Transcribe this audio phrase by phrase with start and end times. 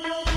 [0.00, 0.31] no.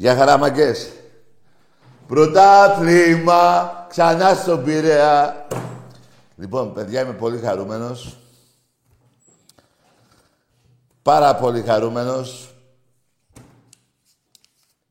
[0.00, 0.92] Γεια χαρά, μαγκές.
[2.06, 5.46] Πρωτάθλημα, ξανά στον Πειραιά.
[6.36, 8.18] Λοιπόν, παιδιά, είμαι πολύ χαρούμενος.
[11.02, 12.54] Πάρα πολύ χαρούμενος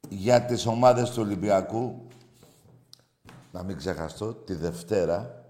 [0.09, 2.07] για τις ομάδες του Ολυμπιακού.
[3.51, 5.45] Να μην ξεχαστώ, τη Δευτέρα.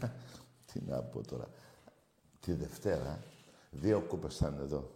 [0.72, 1.48] Τι να πω τώρα.
[2.40, 3.18] Τη Δευτέρα.
[3.70, 4.90] Δύο κούπες θα είναι εδώ.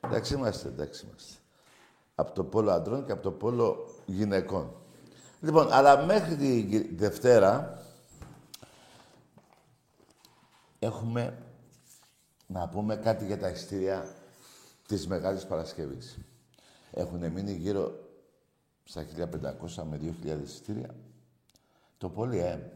[0.00, 1.41] Εντάξει είμαστε, εντάξει είμαστε
[2.14, 4.74] από το πόλο αντρών και από το πόλο γυναικών.
[5.40, 7.82] Λοιπόν, αλλά μέχρι τη Δευτέρα
[10.78, 11.38] έχουμε
[12.46, 14.14] να πούμε κάτι για τα ειστήρια
[14.86, 16.18] της Μεγάλης Παρασκευής.
[16.90, 17.92] Έχουν μείνει γύρω
[18.84, 20.94] στα 1.500 με 2.000 ειστήρια.
[21.98, 22.72] Το πολύ, ε.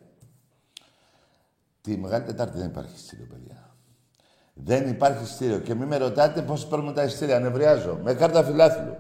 [1.81, 3.77] Τη Μεγάλη Τετάρτη δεν υπάρχει ειστήριο, παιδιά.
[4.55, 5.59] Δεν υπάρχει ειστήριο.
[5.59, 7.37] Και μην με ρωτάτε πώς παίρνουμε τα ειστήρια.
[7.37, 7.99] Ανεβριάζω.
[8.03, 8.97] Με κάρτα φιλάθλου.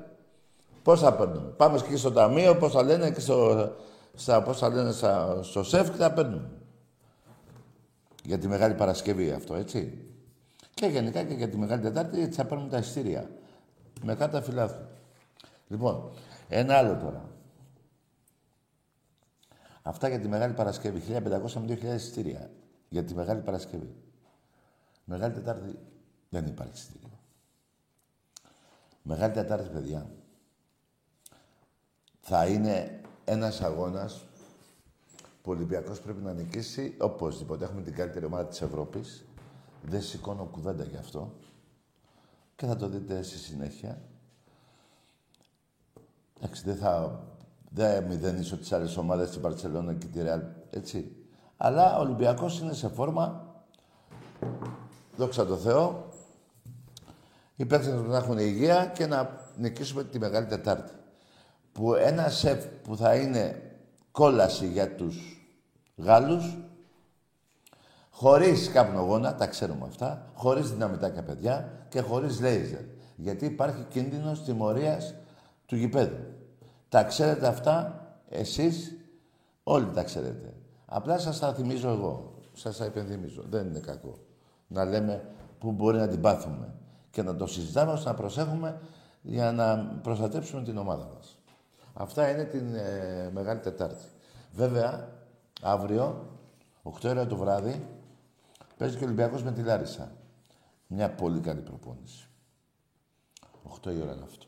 [0.86, 1.50] Πώς θα παίρνουμε.
[1.50, 3.70] Πάμε και στο ταμείο, πώς θα λένε, και στο,
[4.14, 6.50] στα, πώς θα λένε στα, στο σεφ και θα παίρνουμε.
[8.24, 10.08] Για τη Μεγάλη Παρασκευή αυτό, έτσι.
[10.74, 13.30] Και γενικά και για τη Μεγάλη Τετάρτη, έτσι θα παίρνουμε τα ειστήρια.
[14.02, 14.84] Με κάρτα φυλάθου.
[15.68, 16.10] Λοιπόν,
[16.48, 17.28] ένα άλλο τώρα.
[19.82, 21.02] Αυτά για τη Μεγάλη Παρασκευή.
[21.08, 22.50] 1500 με 2000 ειστήρια.
[22.88, 23.94] Για τη Μεγάλη Παρασκευή.
[25.04, 25.78] Μεγάλη Τετάρτη
[26.28, 27.18] δεν υπάρχει ειστήριο.
[29.02, 30.10] Μεγάλη Τετάρτη, παιδιά
[32.28, 34.24] θα είναι ένας αγώνας
[35.42, 37.64] που ο Ολυμπιακός πρέπει να νικήσει οπωσδήποτε.
[37.64, 39.24] Έχουμε την καλύτερη ομάδα της Ευρώπης.
[39.82, 41.32] Δεν σηκώνω κουβέντα γι' αυτό.
[42.56, 44.02] Και θα το δείτε στη συνέχεια.
[46.36, 47.22] Εντάξει, δεν θα...
[47.70, 51.16] Δεν μηδενίσω τις άλλες ομάδες, την Παρτσελώνα και τη Ρεάλ, έτσι.
[51.56, 53.54] Αλλά ο Ολυμπιακός είναι σε φόρμα.
[55.16, 56.08] Δόξα τω Θεώ.
[57.56, 60.92] Οι παίκτες να έχουν υγεία και να νικήσουμε τη Μεγάλη Τετάρτη
[61.76, 63.62] που ένα σεφ που θα είναι
[64.10, 65.40] κόλαση για τους
[65.96, 66.56] Γάλλους,
[68.10, 72.80] χωρίς καπνογόνα, τα ξέρουμε αυτά, χωρίς δυναμητάκια παιδιά και χωρίς λέιζερ.
[73.16, 75.14] Γιατί υπάρχει κίνδυνος τιμωρίας
[75.66, 76.24] του γηπέδου.
[76.88, 78.96] Τα ξέρετε αυτά εσείς,
[79.62, 80.54] όλοι τα ξέρετε.
[80.86, 83.42] Απλά σας τα θυμίζω εγώ, σας τα υπενθυμίζω.
[83.48, 84.18] Δεν είναι κακό
[84.66, 85.24] να λέμε
[85.58, 86.74] που μπορεί να την πάθουμε
[87.10, 88.80] και να το συζητάμε ώστε να προσέχουμε
[89.22, 91.35] για να προστατέψουμε την ομάδα μας.
[91.98, 94.04] Αυτά είναι την ε, Μεγάλη Τετάρτη.
[94.52, 95.08] Βέβαια,
[95.62, 96.38] αύριο,
[96.82, 97.86] 8 ώρα το βράδυ,
[98.76, 100.12] παίζει και ο Ολυμπιακός με τη Λάρισα.
[100.86, 102.28] Μια πολύ καλή προπόνηση.
[103.84, 104.46] 8 η ώρα είναι αυτό.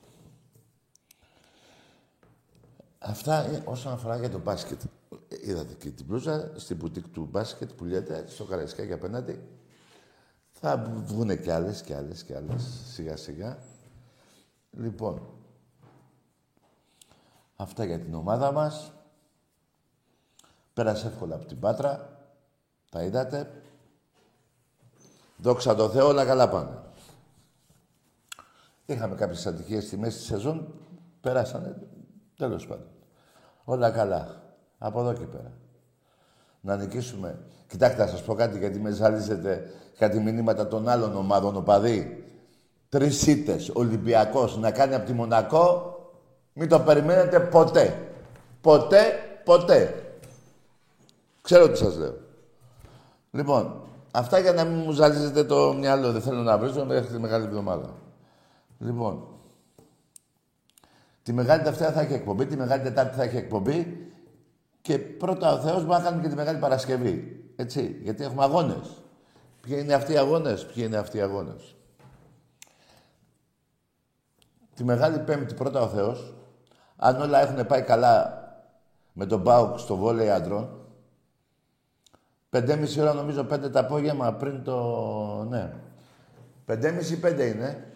[2.99, 4.83] Βγουν όσον αφορά για το μπάσκετ.
[5.45, 9.41] Είδατε και την πλούζα στην μπουτίκ του μπάσκετ που λέτε στο Καραϊσκάκι απέναντι.
[10.51, 12.63] Θα βγουν και άλλες και άλλες και άλλες
[12.93, 13.59] σιγά σιγά.
[14.71, 15.38] Λοιπόν,
[17.61, 18.93] Αυτά για την ομάδα μας.
[20.73, 22.19] Πέρασε εύκολα από την Πάτρα.
[22.91, 23.63] Τα είδατε.
[25.37, 26.83] Δόξα τω Θεώ, όλα καλά πάνε.
[28.87, 30.75] Είχαμε κάποιες ατυχίες στη μέση της σεζόν.
[31.21, 31.77] Περάσανε.
[32.37, 32.87] Τέλος πάντων.
[33.65, 34.43] Όλα καλά.
[34.79, 35.53] Από εδώ και πέρα.
[36.61, 37.39] να νικήσουμε.
[37.67, 42.25] Κοιτάξτε, να σας πω κάτι, γιατί με ζαλίζετε κάτι μηνύματα των άλλων ομάδων οπαδί.
[42.89, 45.98] Τρεις ήττες, Ολυμπιακός, να κάνει από τη Μονακό,
[46.59, 48.13] μην το περιμένετε ποτέ.
[48.61, 49.03] Ποτέ,
[49.45, 50.03] ποτέ.
[51.43, 52.15] Ξέρω τι σας λέω.
[53.31, 56.13] Λοιπόν, αυτά για να μην μου ζαλίζετε το μυαλό.
[56.13, 57.95] Δεν θέλω να βρίζω μέχρι τη Μεγάλη Εβδομάδα.
[58.79, 59.27] Λοιπόν,
[61.23, 64.11] τη Μεγάλη Δευτέρα θα έχει εκπομπή, τη Μεγάλη Τετάρτη θα έχει εκπομπή
[64.81, 67.45] και πρώτα ο Θεός μπορεί να κάνει και τη Μεγάλη Παρασκευή.
[67.57, 69.03] Έτσι, γιατί έχουμε αγώνες.
[69.61, 71.75] Ποιοι είναι αυτοί οι αγώνες, ποιοι είναι αυτοί οι αγώνες.
[74.75, 76.38] Τη Μεγάλη Πέμπτη πρώτα ο Θεός,
[76.99, 78.43] αν όλα έχουν πάει καλά
[79.13, 80.69] με τον Μπάουκ στο βόλεϊ άντρων,
[82.51, 85.45] πεντέμιση ώρα νομίζω πέντε τα απόγευμα πριν το...
[85.49, 85.73] ναι.
[86.65, 87.93] Πεντέμιση πέντε είναι.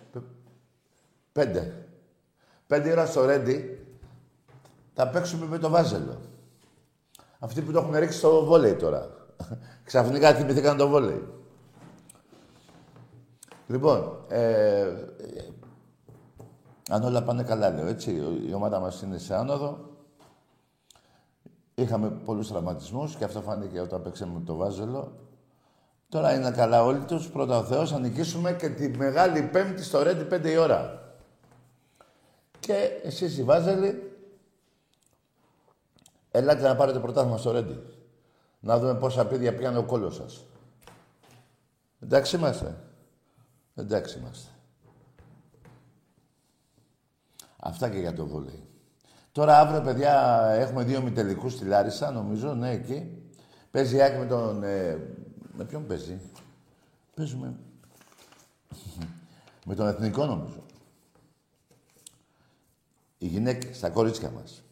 [1.32, 1.86] Πέντε.
[2.66, 3.86] Πέντε ώρα στο Ρέντι
[4.94, 6.20] θα παίξουμε με το Βάζελο.
[7.38, 9.10] Αυτοί που το έχουν ρίξει στο βόλεϊ τώρα.
[9.84, 11.28] Ξαφνικά θυμηθήκαν το βόλεϊ.
[13.66, 14.92] Λοιπόν, ε,
[16.88, 18.22] αν όλα πάνε καλά, λέω, έτσι.
[18.48, 19.90] Η ομάδα μας είναι σε άνοδο.
[21.74, 25.12] Είχαμε πολλούς τραυματισμούς και αυτό φάνηκε όταν παίξαμε το Βάζελο.
[26.08, 27.30] Τώρα είναι καλά όλοι τους.
[27.30, 31.12] Πρώτα ο Θεός, θα νικήσουμε και τη Μεγάλη Πέμπτη στο Ρέντι 5 η ώρα.
[32.60, 34.16] Και εσείς οι Βάζελοι,
[36.30, 37.82] ελάτε να πάρετε πρωτάθλημα στο Ρέντι.
[38.60, 40.44] Να δούμε πόσα πίδια πιάνει ο κόλλος σας.
[42.00, 42.76] Εντάξει είμαστε.
[43.74, 44.50] Εντάξει είμαστε.
[47.64, 48.66] Αυτά και για το βόλεϊ.
[49.32, 53.22] Τώρα αύριο, παιδιά, έχουμε δύο μητελικούς στη Λάρισα, νομίζω, ναι, εκεί.
[53.70, 54.62] Παίζει η με τον...
[54.62, 54.98] Ε,
[55.56, 56.20] με ποιον παίζει;
[57.14, 57.54] Παίζουμε...
[59.66, 60.62] με τον Εθνικό, νομίζω.
[63.18, 64.62] Οι γυναίκες, τα κορίτσια μας.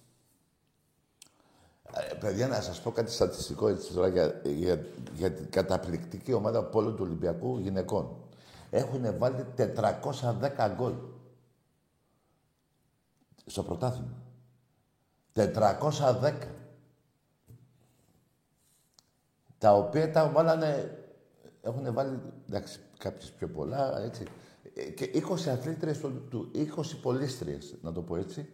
[2.11, 4.85] Ε, παιδιά, να σας πω κάτι στατιστικό έτσι τώρα για, για,
[5.15, 8.17] για την καταπληκτική ομάδα πόλου του Ολυμπιακού γυναικών.
[8.71, 10.93] Έχουν βάλει 410 γκολ
[13.51, 14.23] στο πρωτάθλημα.
[15.35, 16.33] 410.
[19.59, 20.95] Τα οποία τα βάλανε...
[21.63, 24.25] Έχουν βάλει, εντάξει, κάποιες πιο πολλά, έτσι.
[24.75, 26.67] Ε, και 20 αθλήτριες του, του 20
[27.03, 28.53] πολίστριες, να το πω έτσι.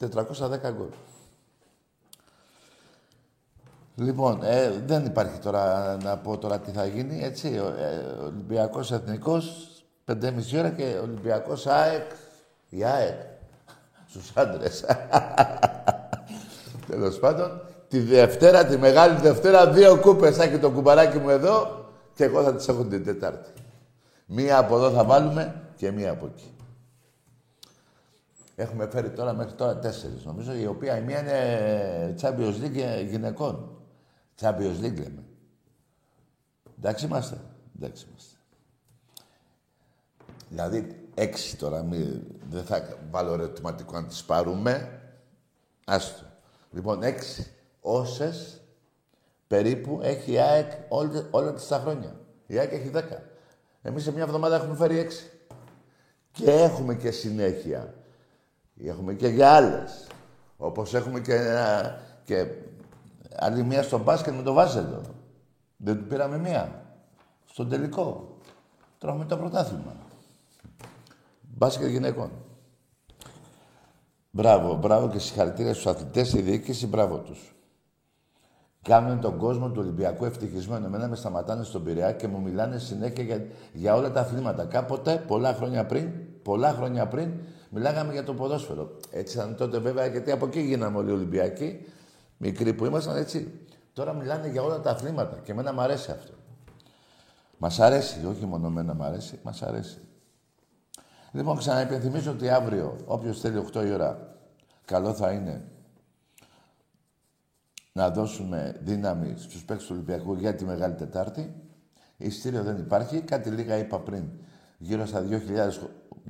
[0.00, 0.88] 410 γκολ.
[3.94, 7.48] Λοιπόν, ε, δεν υπάρχει τώρα να πω τώρα τι θα γίνει, έτσι.
[7.48, 9.68] Ε, Ολυμπιακός Εθνικός,
[10.04, 12.10] 5,5 ώρα και Ολυμπιακός ΑΕΚ,
[12.68, 13.20] η ΑΕΚ,
[14.10, 14.84] στους άντρες.
[16.90, 21.84] Τέλος πάντων, τη Δευτέρα, τη Μεγάλη Δευτέρα, δύο κούπες θα έχει το κουμπαράκι μου εδώ
[22.14, 23.50] και εγώ θα τις έχω την Τετάρτη.
[24.26, 26.54] Μία από εδώ θα βάλουμε και μία από εκεί.
[28.56, 33.70] Έχουμε φέρει τώρα μέχρι τώρα τέσσερις νομίζω, η οποία η μία είναι Champions League γυναικών.
[34.40, 35.24] Champions League λέμε.
[36.78, 37.36] Εντάξει είμαστε;
[37.76, 38.36] Εντάξει είμαστε.
[40.48, 45.00] Δηλαδή, έξι τώρα, μη, δεν θα βάλω ερωτηματικό να τις πάρουμε.
[45.84, 46.24] Άστο.
[46.70, 48.60] Λοιπόν, έξι όσες
[49.46, 52.16] περίπου έχει η ΑΕΚ όλα, όλα τις τα χρόνια.
[52.46, 53.22] Η ΑΕΚ έχει δέκα.
[53.82, 55.30] Εμείς σε μια εβδομάδα έχουμε φέρει έξι.
[56.32, 57.94] Και έχουμε και συνέχεια.
[58.84, 60.06] Έχουμε και για άλλες.
[60.56, 61.38] Όπως έχουμε και,
[62.24, 62.46] και
[63.36, 65.02] άλλη μία στο μπάσκετ με το Βάζελο.
[65.76, 66.82] Δεν του πήραμε μία.
[67.44, 68.38] Στον τελικό.
[68.98, 69.96] Τώρα έχουμε το πρωτάθλημα.
[71.54, 72.30] Μπάσκετ γυναικών.
[74.30, 77.54] Μπράβο, μπράβο και συγχαρητήρια στους αθλητές, η διοίκηση, μπράβο τους.
[78.82, 80.86] Κάνουν τον κόσμο του Ολυμπιακού ευτυχισμένο.
[80.86, 84.64] Εμένα με σταματάνε στον Πειραιά και μου μιλάνε συνέχεια για, για όλα τα αθλήματα.
[84.64, 86.10] Κάποτε, πολλά χρόνια πριν,
[86.42, 87.32] πολλά χρόνια πριν,
[87.70, 88.96] μιλάγαμε για το ποδόσφαιρο.
[89.10, 91.86] Έτσι ήταν τότε βέβαια, γιατί από εκεί γίναμε όλοι Ολυμπιακοί,
[92.36, 93.60] μικροί που ήμασταν, έτσι.
[93.92, 96.32] Τώρα μιλάνε για όλα τα αθλήματα και εμένα μου αρέσει αυτό.
[97.58, 99.98] Μας αρέσει, όχι μόνο εμένα μου αρέσει, μας αρέσει.
[101.32, 104.36] Λοιπόν, ξαναυπενθυμίζω ότι αύριο, όποιος θέλει 8 η ώρα,
[104.84, 105.70] καλό θα είναι
[107.92, 111.54] να δώσουμε δύναμη στους παίκτες του Ολυμπιακού για τη Μεγάλη Τετάρτη.
[112.16, 113.20] Ιστήριο δεν υπάρχει.
[113.20, 114.30] Κάτι λίγα είπα πριν.
[114.78, 115.38] Γύρω στα 2.000,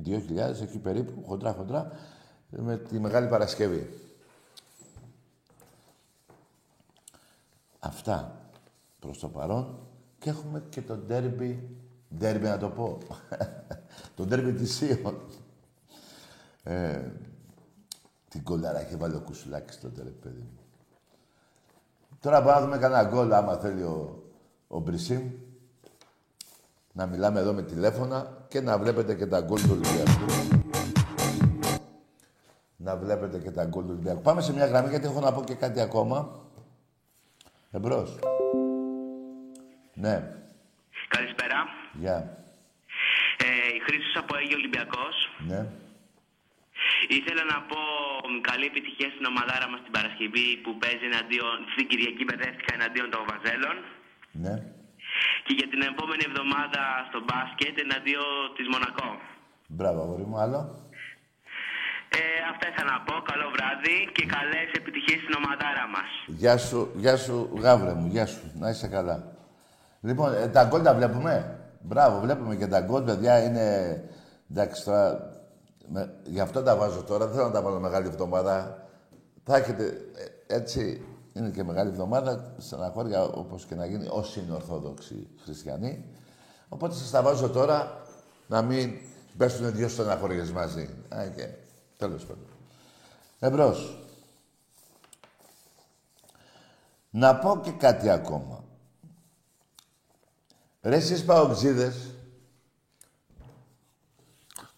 [0.04, 1.92] 2.000 εκεί περίπου, χοντρά χοντρά,
[2.50, 3.88] με τη Μεγάλη Παρασκευή.
[7.78, 8.40] Αυτά
[9.00, 9.78] προς το παρόν.
[10.19, 11.76] Και έχουμε και το ντέρμπι,
[12.16, 12.99] ντέρμπι να το πω,
[14.21, 15.21] το ντέρμπι της Σίων.
[16.62, 17.00] Ε,
[18.29, 20.59] την κολλάρα έχει βάλει ο Κουσουλάκης στο τέλος, παιδί μου.
[22.21, 24.23] Τώρα πάμε να δούμε κανένα γκολ, άμα θέλει ο,
[24.69, 25.31] ο Μπρισίμ.
[26.93, 30.25] Να μιλάμε εδώ με τηλέφωνα και να βλέπετε και τα γκολ του Ολυμπιακού.
[32.77, 34.21] Να βλέπετε και τα γκολ του Ολυμπιακού.
[34.21, 36.41] Πάμε σε μια γραμμή γιατί έχω να πω και κάτι ακόμα.
[37.71, 38.19] Εμπρός.
[39.95, 40.35] Ναι.
[41.09, 41.57] Καλησπέρα.
[41.99, 42.17] Γεια.
[42.17, 42.40] Ε, η
[43.87, 45.15] Χρήστος από Αίγιο Ολυμπιακός.
[45.51, 45.61] Ναι.
[47.19, 47.81] Ήθελα να πω
[48.31, 53.09] μ, καλή επιτυχία στην ομαδάρα μας την Παρασκευή που παίζει εναντίον, στην Κυριακή παιδεύτηκα εναντίον
[53.15, 53.77] των Βαζέλων.
[54.45, 54.55] Ναι.
[55.45, 59.11] Και για την επόμενη εβδομάδα στο μπάσκετ εναντίον της Μονακό.
[59.79, 60.39] Μπράβο, αγόρι μου.
[60.45, 60.61] Άλλο.
[62.19, 63.15] Ε, αυτά ήθελα να πω.
[63.31, 66.11] Καλό βράδυ και καλές επιτυχίες στην ομαδάρα μας.
[66.27, 68.53] Γεια σου, γεια σου, γάβρε μου, γεια σου.
[68.61, 69.17] Να είσαι καλά.
[70.01, 74.05] Λοιπόν, ε, τα γκολ τα βλέπουμε; Μπράβο, βλέπουμε και τα γκολ, παιδιά, είναι...
[74.51, 75.35] Εντάξει, τώρα...
[75.93, 76.15] Με...
[76.25, 78.87] Γι' αυτό τα βάζω τώρα, δεν θέλω να τα βάλω μεγάλη εβδομάδα.
[79.45, 79.85] Θα έχετε,
[80.47, 86.05] ε, έτσι, είναι και μεγάλη εβδομάδα, στεναχώρια όπως και να γίνει, όσοι είναι Ορθόδοξοι Χριστιανοί.
[86.69, 88.03] Οπότε σας τα βάζω τώρα,
[88.47, 88.93] να μην
[89.37, 90.89] πέσουν δύο στεναχώριες μαζί.
[91.09, 91.49] Α, και,
[91.97, 92.47] τέλος πάντων.
[93.39, 94.05] Εμπρός.
[97.11, 98.65] Να πω και κάτι ακόμα.
[100.83, 101.95] Ρε εσείς παοξίδες,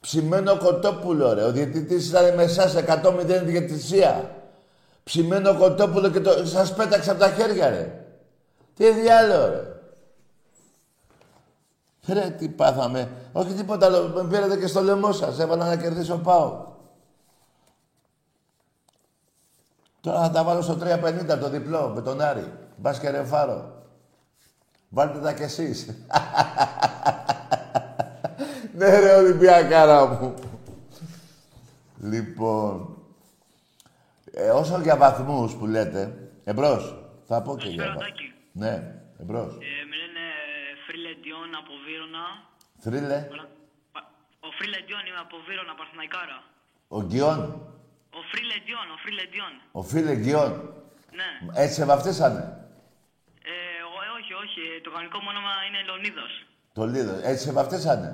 [0.00, 4.36] ψημένο κοτόπουλο ρε, ο διαιτητής ήταν με εσάς 100-0 διαιτησία.
[5.04, 8.06] Ψημένο κοτόπουλο και το, σας πέταξε από τα χέρια ρε.
[8.74, 9.66] Τι διάλογο ρε.
[12.06, 13.10] Ρε τι πάθαμε.
[13.32, 16.70] Όχι τίποτα άλλο, με πήρατε και στο λαιμό σας, έβαλα να κερδίσω πάω.
[20.00, 22.52] Τώρα θα τα βάλω στο 350 το διπλό με τον Άρη.
[22.76, 23.81] Μπας και ρεφάρο.
[24.94, 25.86] Βάλτε τα κι εσείς.
[28.74, 30.34] ναι ρε Ολυμπιακάρα μου.
[32.02, 32.96] λοιπόν,
[34.32, 36.94] ε, όσο για βαθμούς που λέτε, εμπρός,
[37.28, 38.08] θα πω και για Καλησπέρα, βαθμούς.
[38.08, 38.32] Τάκη.
[38.52, 39.52] Ναι, εμπρός.
[39.54, 40.24] Ε, με λένε
[40.86, 42.24] Φρίλε Ντιόν από Βύρονα.
[42.84, 43.18] Θρύλε,
[43.92, 46.38] Πα- Ο Φρίλε Ντιόν είμαι από Βύρονα, Παρθεναϊκάρα.
[46.88, 47.38] ο Γκιόν,
[48.18, 49.52] Ο Φρίλε Ντιόν, ο Φρίλε Ντιόν.
[49.72, 50.52] ο φίλε Γκιόν.
[51.18, 51.30] Ναι.
[51.62, 52.61] Έτσι σε βαφτίσανε.
[54.22, 54.80] Ε, εγώ, ε, όχι, όχι.
[54.84, 56.32] Το κανονικό μου όνομα είναι Λεωνίδος.
[56.72, 57.22] Το Λίδος.
[57.22, 58.10] Έτσι σε βαφτίσανε.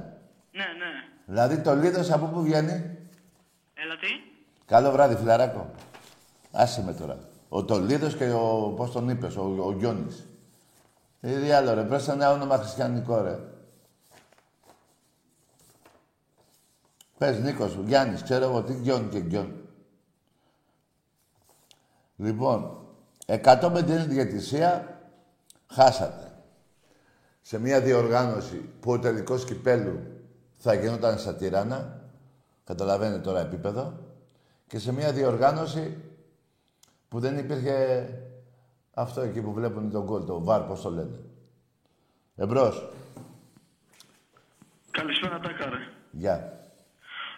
[0.52, 0.90] Ναι, ναι.
[1.26, 2.76] Δηλαδή το Λίδος από πού βγαίνει;
[3.74, 4.10] Έλα τι;
[4.66, 5.70] Καλό βράδυ, φιλαράκο.
[6.52, 7.18] Άσε με τώρα.
[7.48, 8.74] Ο Τολίδος και ο...
[8.76, 10.26] πώς τον είπες, ο, ο Γιώνης.
[11.20, 13.38] Τι άλλο ρε, βρες ένα όνομα χριστιανικό ρε.
[17.18, 19.68] Πες Νίκος, Γιάννης, ξέρω εγώ τι Γιόν και Γιόν.
[22.16, 22.86] Λοιπόν,
[23.26, 24.98] 100 με την διαιτησία,
[25.70, 26.32] χάσατε.
[27.40, 30.00] Σε μια διοργάνωση που ο τελικός κυπέλου
[30.56, 32.00] θα γινόταν στα τυράνα,
[32.64, 33.98] καταλαβαίνετε τώρα επίπεδο,
[34.66, 35.96] και σε μια διοργάνωση
[37.08, 38.08] που δεν υπήρχε
[38.94, 41.18] αυτό εκεί που βλέπουν τον κόλ, το βάρ, πώς το λένε.
[42.37, 42.88] Εμπρός.
[44.90, 45.88] Καλησπέρα, Τάκα, ρε.
[46.10, 46.58] Γεια.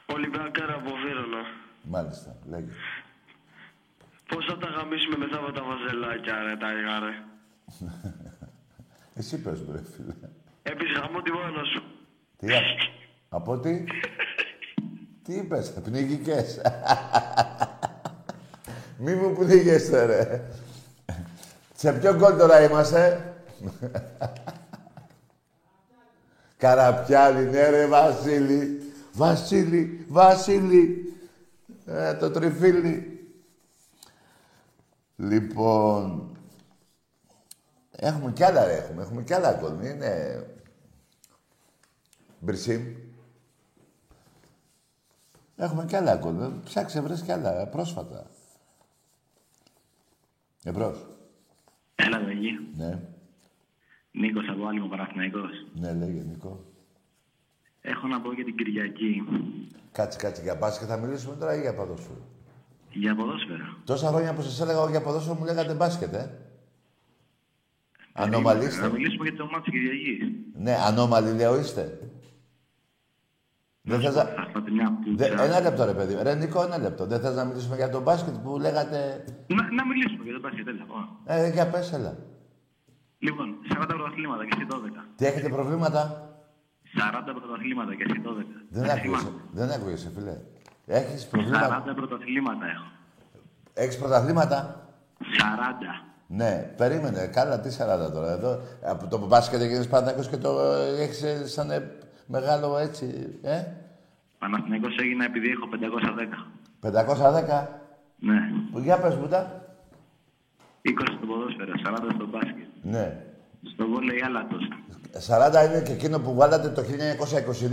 [0.06, 1.42] Ολυμπιακάρα από Βύρονα.
[1.82, 2.70] Μάλιστα, λέγε.
[4.28, 6.68] Πώς θα τα γαμίσουμε μετά από τα βαζελάκια, ρε, τα
[7.00, 7.29] ρε.
[9.14, 10.14] Εσύ πες μου, ρε φίλε.
[10.62, 11.82] Έπεις γαμώ τη μάνα σου.
[12.36, 12.60] Τι, α-
[13.28, 13.84] από τι;
[15.24, 16.60] τι είπες, πνίγηκες.
[19.02, 20.48] Μη μου πνίγεστε, ρε.
[21.74, 23.34] Σε ποιο γκολ τώρα είμαστε;
[26.56, 28.92] Καραπιάλι, ναι ρε Βασίλη.
[29.12, 31.14] Βασίλη, Βασίλη.
[31.86, 33.20] Ε, το τριφύλι.
[35.16, 36.36] Λοιπόν,
[38.00, 39.84] έχουμε κι άλλα ρε, έχουμε, έχουμε κι άλλα γκολ.
[39.84, 40.44] Είναι...
[42.40, 42.82] Μπρισίμ.
[45.56, 46.40] Έχουμε κι άλλα γκολ.
[46.40, 48.26] Ε, Ψάξε, βρες κι άλλα, ε, πρόσφατα.
[50.64, 51.06] Εμπρός.
[51.94, 52.58] Έλα, Δαγί.
[52.76, 52.98] Ναι,
[54.12, 55.50] Νίκος από Άλυμο Παναθηναϊκός.
[55.74, 56.64] ναι, λέγε Νικό.
[57.80, 59.22] Έχω να πω για την Κυριακή.
[59.92, 60.88] Κάτσε, κάτσε για μπάσκετ.
[60.90, 62.20] Θα μιλήσουμε τώρα ή για ποδόσφαιρο;
[62.90, 63.76] Για ποδόσφαιρο.
[63.84, 66.39] Τόσα χρόνια που σας έλεγα εγώ για ποδόσφαιρο μου λέγατε μπάσκετ, ε.
[68.12, 68.90] Ανώμαλοι Να είστε.
[68.90, 70.28] μιλήσουμε για το μάτι της Κυριακής.
[70.54, 71.98] Ναι, ανώμαλοι λέω είστε.
[73.82, 74.24] Δεν θες να...
[74.24, 75.28] Θα σπάτε μια Δε...
[75.28, 75.42] πουτσα.
[75.44, 76.16] Ένα λεπτό ρε παιδί.
[76.22, 77.06] Ρε Νικό, ένα λεπτό.
[77.06, 79.24] Δεν θες να μιλήσουμε για το μπάσκετ που λέγατε...
[79.46, 80.84] Να, να μιλήσουμε για το μπάσκετ, τέλεια.
[80.84, 80.94] πω.
[81.24, 82.16] Ε, για πες, έλα.
[83.18, 84.76] Λοιπόν, 40 πρωταθλήματα και εσύ 12.
[85.16, 86.02] Τι έχετε προβλήματα;
[87.30, 88.32] 40 πρωταθλήματα και εσύ 12.
[88.70, 89.42] Δεν Εντάξει, άκουγεσαι, θυμάμαι.
[89.52, 90.36] δεν άκουγεσαι, φίλε.
[90.86, 92.84] Έχεις προβλήματα; 40 πρωταθλήματα έχω.
[93.74, 94.88] Έχεις πρωταθλήματα;
[95.18, 96.09] 40.
[96.32, 97.26] Ναι, περίμενε.
[97.26, 98.30] Καλά, τι 40 τώρα.
[98.32, 101.90] Εδώ, από το μπάσκετ έγινες Παναθηναϊκός και το ε, έχεις ε, σαν ε,
[102.26, 103.64] μεγάλο έτσι, ε;
[104.38, 105.68] Παναθηναϊκός έγινα επειδή έχω
[106.82, 106.90] 510.
[106.90, 107.66] 510.
[108.18, 108.40] Ναι.
[108.72, 109.64] Που για πες μου τα.
[110.82, 112.68] 20 στο ποδόσφαιρο, 40 στο μπάσκετ.
[112.82, 113.24] Ναι.
[113.62, 114.78] Στο βόλεϊ άλλα τόσα.
[115.64, 116.82] 40 είναι και εκείνο που βάλατε το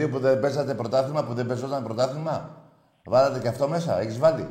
[0.05, 2.61] 1922 που δεν παίζατε πρωτάθλημα, που δεν παίζονταν πρωτάθλημα;
[3.05, 4.47] Βάλατε και αυτό μέσα, έχεις βάλει;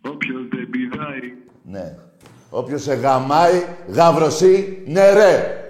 [0.00, 1.34] Όποιος δεν πηδάει.
[1.62, 1.96] Ναι.
[2.50, 5.60] Όποιος σε γαμάει, γαυρωσή, ναι ρε.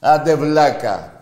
[0.00, 1.12] Άντε βλάκα.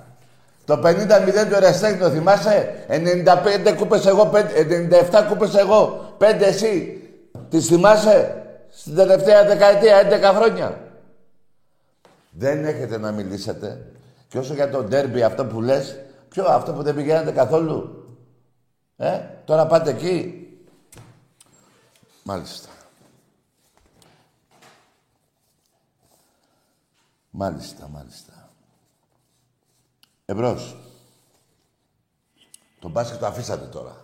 [0.65, 6.15] Το 50-0 του Εραστέχνη το θυμάσαι; 95 κούπες εγώ, 97 κούπες εγώ.
[6.19, 7.03] 5 εσύ.
[7.49, 10.81] Τις θυμάσαι; Στην τελευταία δεκαετία, 11 χρόνια.
[12.31, 13.87] Δεν έχετε να μιλήσετε.
[14.29, 18.05] Και όσο για το ντέρμπι αυτό που λες, ποιο αυτό που δεν πηγαίνετε καθόλου;
[18.97, 20.35] Ε, τώρα πάτε εκεί.
[22.23, 22.69] Μάλιστα.
[27.31, 28.51] Μάλιστα, μάλιστα.
[30.25, 30.77] Εμπρός.
[32.79, 33.97] Το μπάσκετ το αφήσατε τώρα.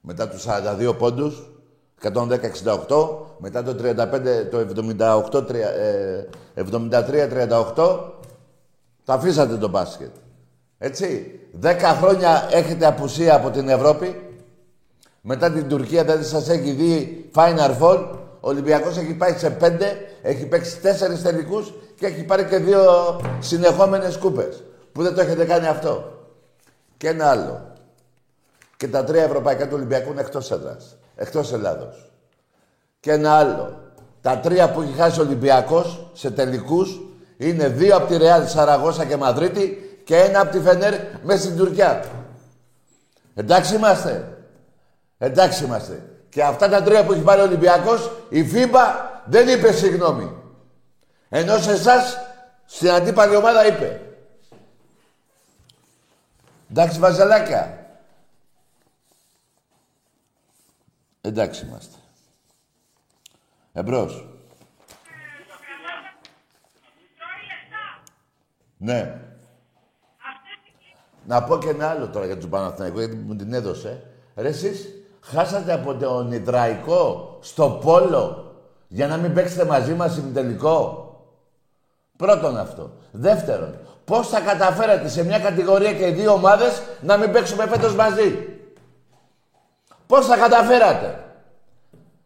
[0.00, 1.50] Μετά τους 42 πόντους,
[2.02, 5.44] 110-68, μετά το 35, το 78,
[6.54, 8.14] 73-38,
[9.04, 10.14] το αφήσατε το μπάσκετ.
[10.78, 11.40] Έτσι.
[11.52, 14.22] Δέκα χρόνια έχετε απουσία από την Ευρώπη.
[15.20, 18.08] Μετά την Τουρκία δεν σας έχει δει Final Four.
[18.40, 22.82] Ο Ολυμπιακός έχει πάει σε πέντε, έχει παίξει τέσσερις τελικούς και έχει πάρει και δύο
[23.38, 24.62] συνεχόμενες κούπες.
[24.92, 26.12] Που δεν το έχετε κάνει αυτό.
[26.96, 27.72] Και ένα άλλο.
[28.76, 30.96] Και τα τρία ευρωπαϊκά του Ολυμπιακού είναι εκτός έδρας.
[31.16, 32.10] Εκτός Ελλάδος.
[33.00, 33.80] Και ένα άλλο.
[34.20, 37.00] Τα τρία που έχει χάσει ο Ολυμπιακός σε τελικούς
[37.36, 41.56] είναι δύο από τη Ρεάλ Σαραγώσα και Μαδρίτη και ένα από τη Φενέρ μέσα στην
[41.56, 42.04] Τουρκιά.
[43.34, 44.38] Εντάξει είμαστε.
[45.18, 46.02] Εντάξει είμαστε.
[46.28, 50.37] Και αυτά τα τρία που έχει πάρει ο Ολυμπιακός, η ΦΥΠΑ δεν είπε συγγνώμη.
[51.28, 52.18] Ενώ σε εσάς
[52.66, 54.02] στην αντίπαλη ομάδα είπε.
[56.70, 57.86] Εντάξει, βαζελάκια.
[61.20, 61.96] Εντάξει είμαστε.
[63.72, 64.26] Εμπρός.
[68.76, 69.20] Ναι.
[71.26, 74.10] Να πω και ένα άλλο τώρα για τους Παναθηναϊκούς, γιατί μου την έδωσε.
[74.36, 74.88] Ρε εσείς,
[75.20, 78.52] χάσατε από τον Ιδραϊκό στο Πόλο
[78.88, 81.07] για να μην παίξετε μαζί μας τελικό;
[82.18, 82.90] Πρώτον αυτό.
[83.10, 88.48] Δεύτερον, πώς θα καταφέρατε σε μια κατηγορία και δύο ομάδες να μην παίξουμε φέτος μαζί;
[90.06, 91.24] Πώς θα καταφέρατε;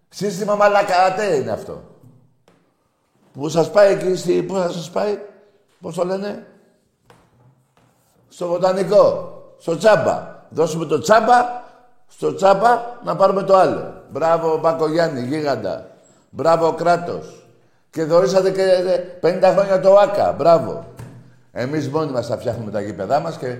[0.08, 1.82] Σύστημα μαλακάτε είναι αυτό.
[3.32, 4.42] Πού σας πάει εκεί, στη...
[4.42, 5.18] πού θα σας πάει,
[5.80, 6.46] πώς το λένε,
[8.28, 10.40] στο βοτανικό, στο τσάμπα.
[10.48, 11.62] Δώσουμε το τσάμπα,
[12.08, 14.02] στο τσάμπα να πάρουμε το άλλο.
[14.10, 15.86] Μπράβο Μπακογιάννη, γίγαντα.
[16.30, 17.41] Μπράβο κράτος.
[17.92, 18.62] Και δωρήσατε και
[19.22, 20.32] 50 χρόνια το ΆΚΑ.
[20.32, 20.84] Μπράβο.
[21.52, 23.56] Εμείς μόνοι μας θα φτιάχνουμε τα γήπεδά μας και...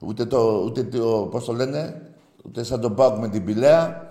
[0.00, 2.02] Ούτε το, ούτε το, πώς το λένε,
[2.44, 4.02] ούτε σαν τον Πάουκ με την Πηλαία.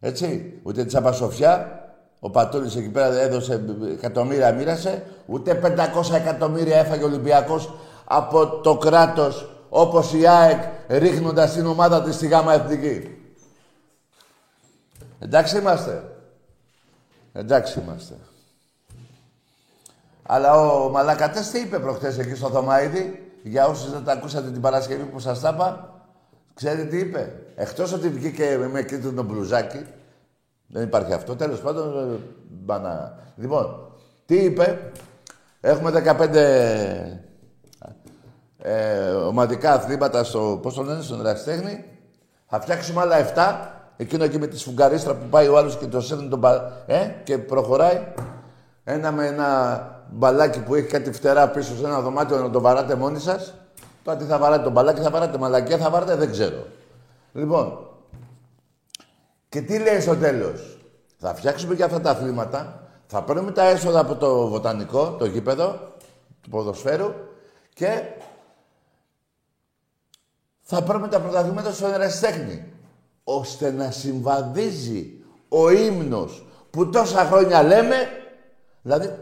[0.00, 1.80] Έτσι, ούτε τη Σοφιά.
[2.20, 5.06] Ο Πατούλης εκεί πέρα έδωσε εκατομμύρια, μοίρασε.
[5.26, 5.60] Ούτε
[6.00, 7.72] 500 εκατομμύρια έφαγε ο Ολυμπιακός
[8.04, 13.21] από το κράτος όπως η ΑΕΚ ρίχνοντας την ομάδα της στη ΓΑΜΑ Εθνική.
[15.22, 16.04] Εντάξει είμαστε.
[17.32, 18.14] Εντάξει είμαστε.
[20.22, 24.60] Αλλά ο Μαλακατές τι είπε προχθές εκεί στο Θωμαίδη, για όσους δεν τα ακούσατε την
[24.60, 25.94] Παρασκευή που σας τα είπα,
[26.54, 29.86] ξέρετε τι είπε; Εκτός ότι βγήκε με κίτρινο μπλουζάκι,
[30.66, 33.18] δεν υπάρχει αυτό, τέλος πάντων, μπανα.
[33.36, 33.92] Λοιπόν,
[34.26, 34.92] τι είπε,
[35.60, 36.34] έχουμε 15
[38.58, 41.84] ε, ομαδικά αθλήματα στο, πώς το λένε, στον Εραστέχνη,
[42.46, 46.00] θα φτιάξουμε άλλα 7 Εκείνο εκεί με τη σφουγγαρίστρα που πάει ο άλλος και το
[46.00, 46.44] σέρνει τον
[46.86, 48.06] ε, και προχωράει.
[48.84, 52.94] Ένα με ένα μπαλάκι που έχει κάτι φτερά πίσω σε ένα δωμάτιο να το βαράτε
[52.94, 53.54] μόνοι σας.
[54.04, 56.66] Τώρα τι θα βαράτε τον μπαλάκι, θα βαράτε μαλακιά, θα βαράτε, δεν ξέρω.
[57.32, 57.78] Λοιπόν,
[59.48, 60.78] και τι λέει στο τέλος;
[61.18, 65.78] Θα φτιάξουμε και αυτά τα αθλήματα, θα παίρνουμε τα έσοδα από το βοτανικό, το γήπεδο,
[66.42, 67.12] του ποδοσφαίρου
[67.74, 68.02] και
[70.60, 72.72] θα παίρνουμε τα πρωταθλήματα στο ερασιτέχνη
[73.24, 77.96] ώστε να συμβαδίζει ο ύμνος που τόσα χρόνια λέμε,
[78.82, 79.18] δηλαδή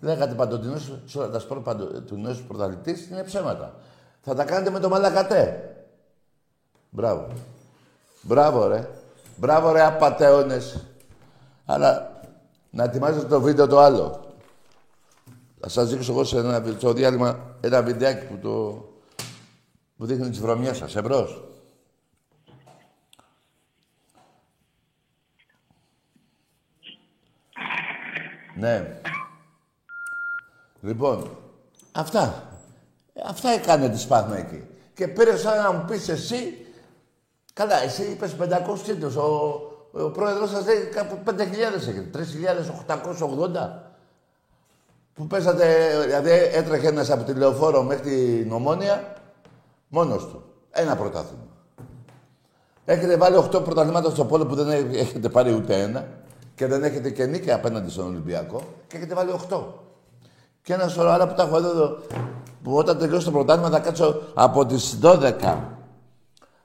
[0.00, 3.74] λέγατε παντοτινός, σε όλα τα σπορ παντοτινός πρωταθλητής, είναι ψέματα.
[4.20, 5.74] Θα τα κάνετε με το μαλακατέ.
[6.90, 7.26] Μπράβο.
[8.22, 8.88] Μπράβο ρε.
[9.36, 10.84] Μπράβο ρε απατεώνες.
[11.64, 12.20] Αλλά
[12.70, 14.20] να ετοιμάζετε το βίντεο το άλλο.
[15.60, 18.84] Θα σας δείξω εγώ σε ένα, στο διάλειμμα ένα βιντεάκι που, το,
[19.96, 20.96] που δείχνει τις βρωμιές σας.
[20.96, 21.51] Εμπρός.
[28.54, 29.00] Ναι.
[30.80, 31.36] Λοιπόν,
[31.92, 32.46] αυτά.
[33.26, 34.66] Αυτά έκανε τη Σπάθνα εκεί.
[34.94, 36.66] Και πήρε σαν να μου πεις εσύ,
[37.52, 39.16] καλά, εσύ είπες 500 τίτλους.
[39.16, 39.60] Ο,
[39.92, 41.38] ο πρόεδρος σας λέει κάπου 5.000
[41.74, 42.26] έχετε.
[43.18, 43.90] 3.880.
[45.14, 48.02] Που πέσατε, δηλαδή έτρεχε ένας από τη λεωφόρο μέχρι
[48.40, 49.14] την Ομόνια,
[49.88, 50.44] μόνος του.
[50.70, 51.46] Ένα πρωτάθλημα.
[52.84, 56.21] Έχετε βάλει 8 πρωταθλήματα στο πόλο που δεν έχετε πάρει ούτε ένα
[56.54, 59.62] και δεν έχετε και νίκη απέναντι στον Ολυμπιακό και έχετε βάλει 8.
[60.62, 61.98] Και ένα σωρό άλλα που τα έχω εδώ,
[62.62, 65.58] που όταν τελειώσει το πρωτάθλημα θα κάτσω από τις 12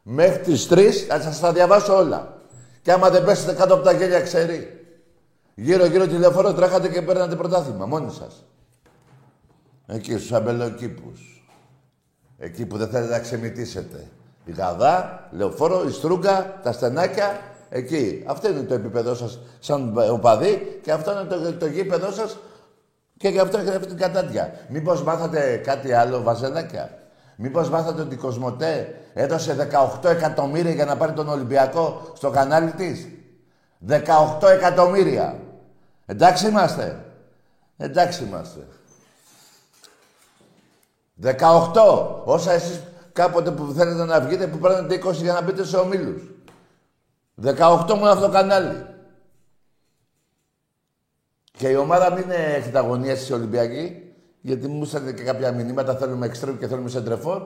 [0.03, 2.41] μέχρι τις 3 θα σας τα διαβάσω όλα.
[2.81, 4.85] Και άμα δεν πέσετε κάτω από τα γέλια ξέρει.
[5.55, 8.45] Γύρω-γύρω τηλεφόρο τρέχατε και παίρνατε πρωτάθλημα μόνοι σας.
[9.87, 11.43] Εκεί στους αμπελοκήπους.
[12.37, 14.07] Εκεί που δεν θέλετε να ξεμητήσετε.
[14.45, 18.23] Η Γαδά, Λεωφόρο, η Στρούγκα, τα στενάκια, εκεί.
[18.27, 22.37] Αυτό είναι το επίπεδό σας σαν οπαδί και αυτό είναι το, το γήπεδό σας
[23.17, 24.53] και γι' αυτό έχετε αυτή την κατάντια.
[24.69, 26.97] Μήπως μάθατε κάτι άλλο, βαζελάκια.
[27.35, 29.69] Μήπως μάθατε ότι η Κοσμοτέ έδωσε
[30.03, 33.07] 18 εκατομμύρια για να πάρει τον Ολυμπιακό στο κανάλι της;
[33.89, 35.39] 18 εκατομμύρια.
[36.05, 37.05] Εντάξει είμαστε.
[37.77, 38.67] Εντάξει είμαστε.
[41.21, 41.35] 18.
[42.23, 42.81] Όσα εσείς
[43.13, 46.21] κάποτε που θέλετε να βγείτε που παίρνετε 20 για να μπείτε σε ομίλους.
[47.43, 48.85] 18 μόνο αυτό το κανάλι.
[51.51, 56.25] Και η ομάδα μην έχετε αγωνία στις Ολυμπιακοί, γιατί μου στέλνετε και κάποια μηνύματα, θέλουμε
[56.25, 57.41] εξτρέμ και θέλουμε σεντρεφόρ.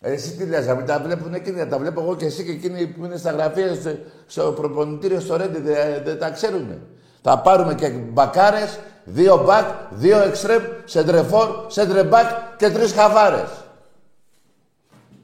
[0.00, 3.04] Εσύ τι λες, μην τα βλέπουν εκείνοι, τα βλέπω εγώ και εσύ και εκείνοι που
[3.04, 3.90] είναι στα γραφεία, στο,
[4.26, 5.60] στο προπονητήριο, στο Ρέντι,
[6.04, 6.80] δεν τα ξέρουν.
[7.22, 13.64] Θα πάρουμε και μπακάρες, δύο μπακ, δύο εξτρέμ, σεντρεφόρ, σεντρεμπακ και τρεις χαβάρες.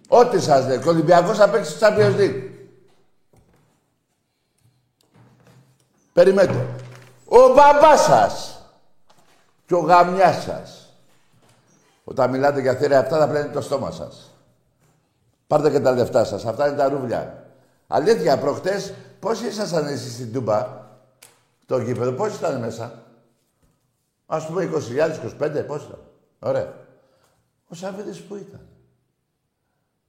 [0.09, 0.79] Ό,τι σας λέει.
[0.79, 2.50] Και ο Ολυμπιακός θα παίξει στο Champions League.
[6.13, 6.67] Περιμένετε.
[7.25, 8.65] Ο μπαμπάς σας
[9.67, 10.95] και ο γαμιάς σας.
[12.05, 14.35] Όταν μιλάτε για θηρία αυτά θα πλένετε το στόμα σας.
[15.47, 16.45] Πάρτε και τα λεφτά σας.
[16.45, 17.45] Αυτά είναι τα ρούβλια.
[17.87, 20.89] Αλήθεια, προχτές πόσοι ήσασταν εσείς στην Τούμπα,
[21.67, 23.03] το γήπεδο, πόσοι ήταν μέσα;
[24.27, 26.01] Ας πούμε 20.000, 25, πόσοι ήταν;
[26.39, 26.75] Ωραία.
[27.69, 28.67] Ο Σαββίδης που ήταν;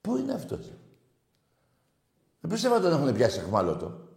[0.02, 0.72] Πού είναι αυτός;
[2.42, 4.11] Δεν πιστεύω ότι τον έχουν πιάσει εχμάλωτο.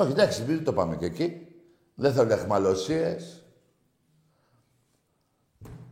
[0.00, 1.46] Όχι, εντάξει, μην το πάμε και εκεί.
[1.94, 3.42] Δεν θέλω εχμαλωσίες.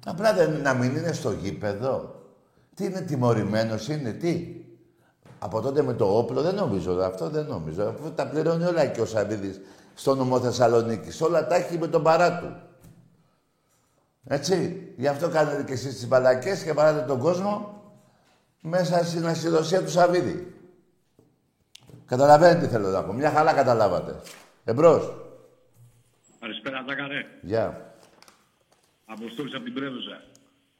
[0.04, 2.22] Απλά δεν, να μην είναι στο γήπεδο.
[2.74, 4.64] Τι είναι τιμωρημένος, είναι τι.
[5.38, 7.88] Από τότε με το όπλο δεν νομίζω, αυτό δεν νομίζω.
[7.88, 9.60] Αφού τα πληρώνει όλα και ο Σαββίδης
[9.94, 11.22] στο νομό Θεσσαλονίκη.
[11.22, 12.56] Όλα τα έχει με τον παρά του.
[14.24, 14.82] Έτσι.
[14.96, 17.82] Γι' αυτό κάνετε και εσείς τις μπαλακές και παράτε τον κόσμο
[18.60, 20.55] μέσα στην ασυδοσία του Σαββίδη.
[22.06, 23.12] Καταλαβαίνετε τι θέλω να πω.
[23.12, 24.20] Μια χαρά καταλάβατε.
[24.64, 25.14] Εμπρός.
[26.40, 27.26] Καλησπέρα, Ζάκαρε.
[27.42, 27.94] Γεια.
[29.04, 30.22] Αποστόλης από την Πρέβεζα.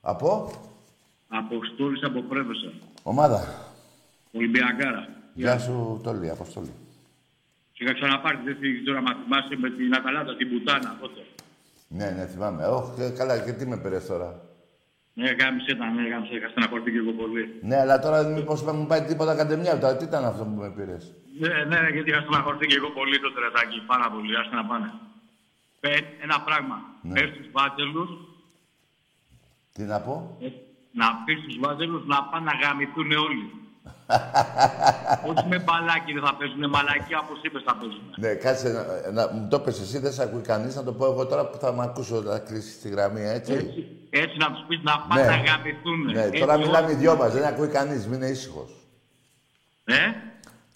[0.01, 0.51] Από;
[1.29, 2.73] Αποστόλης από Πρέβεζα.
[3.03, 3.45] Ομάδα.
[4.33, 5.09] Ολυμπιακάρα.
[5.35, 6.73] Γεια σου, Τόλι, Αποστόλη.
[7.73, 11.21] Και είχα ξαναπάρει, δεν θυμάμαι τώρα να θυμάσαι με την Αταλάντα, την Πουτάνα τότε.
[11.89, 12.67] Ναι, ναι, θυμάμαι.
[12.67, 14.41] Όχι, ε, καλά, και τι με πήρες τώρα.
[15.19, 17.43] Ναι, γάμισε ήταν, ναι, γάμισε, είχα στεναχωρηθεί και εγώ πολύ.
[17.63, 19.79] Ναι, αλλά τώρα μήπως δεν μου πάει τίποτα ακαδεμιά.
[19.79, 21.03] Τώρα τι ήταν αυτό που με πήρες;
[21.41, 24.65] Ναι, ναι, ναι, γιατί είχα στεναχωρηθεί και εγώ πολύ το τρετάκι, πάρα πολύ, άστε να
[24.65, 24.93] πάνε.
[25.81, 27.13] Πε, ένα πράγμα, Ναι.
[27.21, 28.11] πες στους βάτζελους,
[29.75, 30.49] Τι να πω; ε,
[31.01, 33.47] να πεις στους βάτζελους να πάνε να γαμηθούν όλοι.
[35.31, 38.03] Όχι με μπαλάκι δεν θα παίζουν, μαλακία όπως είπες θα παίζουν.
[38.17, 41.05] Ναι, κάτσε να, να μου το πες εσύ, δεν σε ακούει κανείς, να το πω
[41.07, 43.53] εγώ τώρα που θα με ακούσω να κλείσει τη γραμμή, έτσι.
[43.53, 45.27] Έτσι, έτσι να τους πεις να πάνε Ναι.
[45.29, 46.01] να γαμηθούν.
[46.13, 46.95] Ναι, Έτσι, τώρα μιλάμε οι όλοι.
[47.01, 48.71] δυο μας, δεν ακούει κανείς, μην είναι ήσυχος.
[49.85, 49.95] Ε,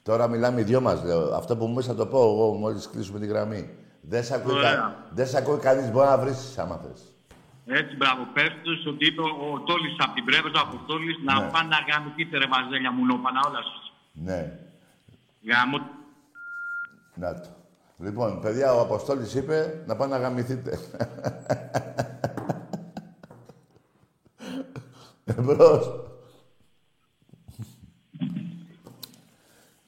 [0.02, 1.34] Τώρα μιλάμε οι δυο μας, λέω.
[1.34, 3.70] Αυτό που μου είπες θα το πω εγώ μόλις κλείσουμε τη γραμμή.
[4.00, 4.70] Δεν σε ακούει, Ωραία.
[4.74, 5.06] κα...
[5.10, 7.09] δεν σε ακούει κανείς, μπορεί να βρεις άμα θες.
[7.78, 8.22] Έτσι, μπράβο.
[8.33, 11.50] Πες τους ότι είπε ο, ο Τόλης από την Πρέβεζα, ο Αποστόλης, να Ναι.
[11.52, 13.92] πάνε να γαμηθείτε ρε μαζέλια μου, νόπανα όλα σας.
[14.12, 14.40] Ναι,
[15.48, 15.78] Γαμώ.
[17.14, 17.48] να το.
[17.98, 20.78] Λοιπόν, παιδιά, ο Αποστόλης είπε να πάνε να γαμηθείτε.
[25.24, 25.90] Εμπρός.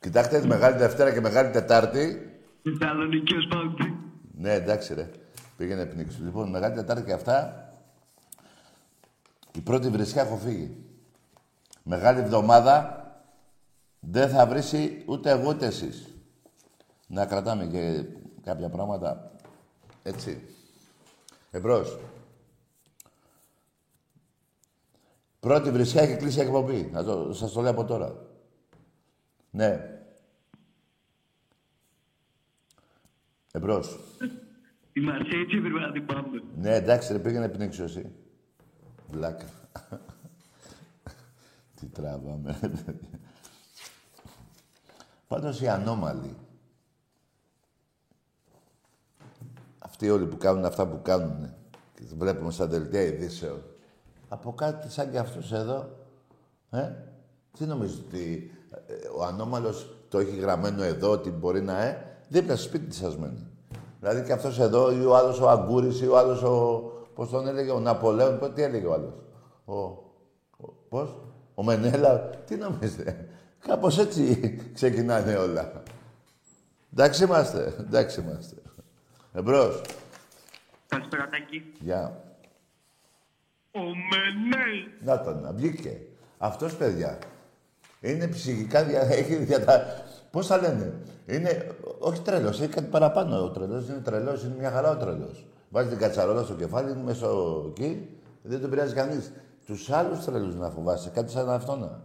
[0.00, 2.32] Κοιτάξτε τη Μεγάλη Δευτέρα και Μεγάλη Τετάρτη.
[2.62, 3.94] Θεσσαλονίκιος πάλι.
[4.34, 5.10] Ναι, εντάξει ρε.
[5.56, 6.24] Πήγαινε πνίξου.
[6.24, 7.66] Λοιπόν, Μεγάλη Τετάρτη και αυτά.
[9.54, 10.76] Η πρώτη βρισιά έχω φύγει.
[11.82, 13.02] Μεγάλη εβδομάδα
[14.00, 16.06] δεν θα βρίσει ούτε εγώ ούτε εσείς.
[17.06, 18.04] Να κρατάμε και
[18.42, 19.32] κάποια πράγματα
[20.02, 20.42] έτσι.
[21.50, 21.98] Εμπρός.
[25.40, 26.88] Πρώτη βρισιά έχει κλείσει η εκπομπή.
[26.92, 28.26] Να το, σας το λέω από τώρα.
[29.50, 30.00] Ναι.
[33.52, 33.98] Εμπρός.
[34.92, 36.42] Η Μαρσία έτσι έπρεπε να την πάμε.
[36.56, 38.12] Ναι, εντάξει, ρε, πήγαινε πνίξω εσύ.
[39.12, 39.46] Βλάκα.
[41.80, 43.18] Τι τράβαμε, ρε παιδιά.
[45.28, 46.36] Πάντως οι ανώμαλοι.
[49.78, 51.54] Αυτοί όλοι που κάνουν αυτά που κάνουν
[51.94, 53.62] και τους βλέπουμε στα δελτία ειδήσεων.
[54.28, 55.96] Από κάτι σαν και αυτούς εδώ,
[56.70, 56.90] ε,
[57.58, 58.50] τι νομίζεις ότι
[58.86, 63.16] ε, ο ανώμαλος το έχει γραμμένο εδώ ότι μπορεί να ε, δίπλα στο σπίτι σας
[63.16, 63.46] μένει.
[64.00, 66.91] Δηλαδή και αυτός εδώ ή ο άλλος ο Αγκούρης ή ο άλλος ο...
[67.14, 69.14] Πώς τον έλεγε, ο Ναπολέον, πώς- τι έλεγε ο άλλος;
[69.64, 69.74] Ο...
[69.76, 71.16] ο πώς,
[71.54, 73.28] ο Μενέλα, τι νομίζετε;
[73.66, 75.82] Κάπως έτσι ξεκινάνε όλα.
[76.92, 78.56] Εντάξει είμαστε, εντάξει είμαστε.
[79.32, 79.80] Εμπρός.
[80.88, 81.72] Καλησπέρα, Τάκη.
[81.80, 82.22] Γεια.
[83.72, 84.84] Ο Μενέλ.
[85.00, 86.00] Να τον, να βγήκε.
[86.38, 87.18] Αυτός, παιδιά,
[88.00, 89.00] είναι ψυχικά, δια...
[89.00, 89.84] έχει διατα...
[90.30, 90.94] Πώς θα λένε.
[91.26, 93.88] Είναι, όχι τρελός, έχει κάτι παραπάνω ο τρελός.
[93.88, 95.46] Είναι τρελός, είναι μια χαρά ο τρελός.
[95.72, 97.26] Βάζει την κατσαρόλα στο κεφάλι, είναι μέσα
[97.68, 99.32] εκεί, δεν τον πειράζει κανείς.
[99.66, 102.00] Τους άλλους τρελούς να φοβάσαι, κάτι σαν αυτό να.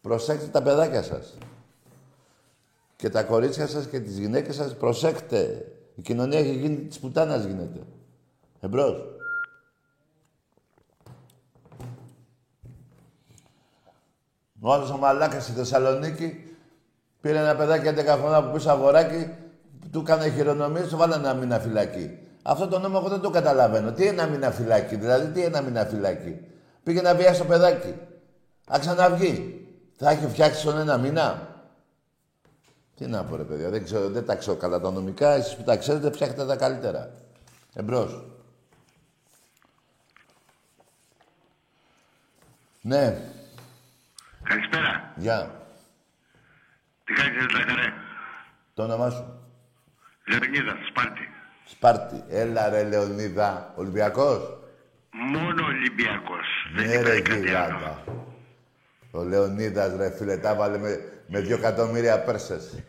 [0.00, 1.38] Προσέξτε τα παιδάκια σας.
[2.96, 5.72] Και τα κορίτσια σας και τις γυναίκες σας, προσέξτε.
[5.94, 7.80] Η κοινωνία έχει γίνει της πουτάνας γίνεται.
[8.60, 9.04] Εμπρός.
[14.60, 16.56] Ο άλλος ο μαλάκας στη Θεσσαλονίκη
[17.20, 19.30] πήρε ένα παιδάκι 11 χρόνια που πίσω αγοράκι,
[19.90, 22.18] του έκανε χειρονομίες, του βάλανε ένα μήνα φυλακή.
[22.48, 23.92] Αυτό το νόμο εγώ δεν το καταλαβαίνω.
[23.92, 26.40] Τι ένα μήνα φυλακή, δηλαδή τι ένα μήνα φυλακή.
[26.82, 27.94] Πήγε να βιάσει το παιδάκι.
[28.66, 29.66] Α ξαναβγεί.
[29.96, 31.54] Θα έχει φτιάξει τον ένα μήνα.
[32.96, 35.30] Τι να πω ρε παιδιά, δεν, ξέρω, δεν τα ξέρω καλά τα νομικά.
[35.30, 37.10] Εσείς που τα ξέρετε φτιάχνετε τα καλύτερα.
[37.74, 38.24] Εμπρός.
[42.80, 43.20] Ναι,
[44.42, 45.12] Καλησπέρα.
[45.16, 45.50] γεια.
[47.04, 47.92] Τι κάνεις ρε Τάκαρε.
[48.74, 49.24] Το όνομά σου.
[50.26, 51.35] Λεωνίδα, Σπάρτη.
[51.68, 52.24] Σπάρτη.
[52.30, 53.72] Έλα ρε Λεωνίδα.
[53.76, 54.40] Ολυμπιακός;
[55.10, 56.46] Μόνο Ολυμπιακός.
[56.74, 57.78] Δεν Ναι ρε υπάρχει κάτι άλλο.
[57.78, 58.04] γιγάντα.
[59.10, 60.90] Ο Λεωνίδας ρε φίλε τα βάλε με,
[61.26, 62.82] με δύο εκατομμύρια πέρσες.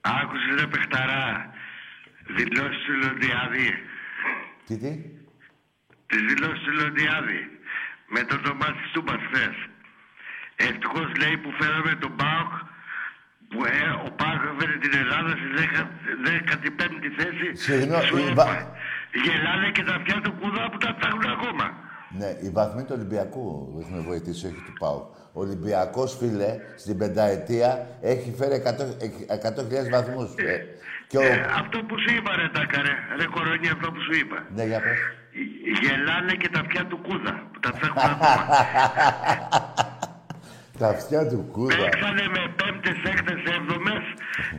[0.00, 1.50] Άκουσες ρε παιχταρά.
[2.36, 3.70] Δηλώσεις του Λοντιάδη.
[4.66, 4.90] Τι τι;
[6.06, 7.40] Τις δηλώσεις του Λοντιάδη.
[8.14, 9.56] Με τον Τομάτι Στούμπα χθες.
[10.56, 12.52] Ευτυχώς λέει που φέραμε τον ΠΑΟΚ
[13.56, 15.48] που ε, ο ΠΑΟΚ έφερε την Ελλάδα στη
[16.78, 17.46] 15η θέση.
[17.64, 18.66] Συγγνώμη, Σου η είπα, Βα-
[19.24, 21.64] Γελάνε και τα αυτιά του κούδα που τα ψάχνουν ακόμα.
[22.18, 23.44] Ναι, οι βαθμοί του Ολυμπιακού
[23.82, 25.00] έχουν βοηθήσει, όχι του ΠΑΟ.
[25.32, 30.28] Ο Ολυμπιακός, φίλε, στην πενταετία έχει φέρει 100.000 βαθμούς.
[30.36, 30.56] Ε,
[31.06, 31.22] και ο...
[31.22, 34.38] Ε, αυτό που σου είπα ρε Τάκαρε, ρε κορονία αυτό που σου είπα.
[34.54, 34.98] Ναι, για πες.
[35.82, 38.46] Γελάνε και τα αυτιά του κούδα που τα ψάχνουν ακόμα.
[40.78, 41.76] Τα αυτιά του κούδα.
[41.76, 44.04] Παίξανε με πέμπτες, έκτες, έβδομες,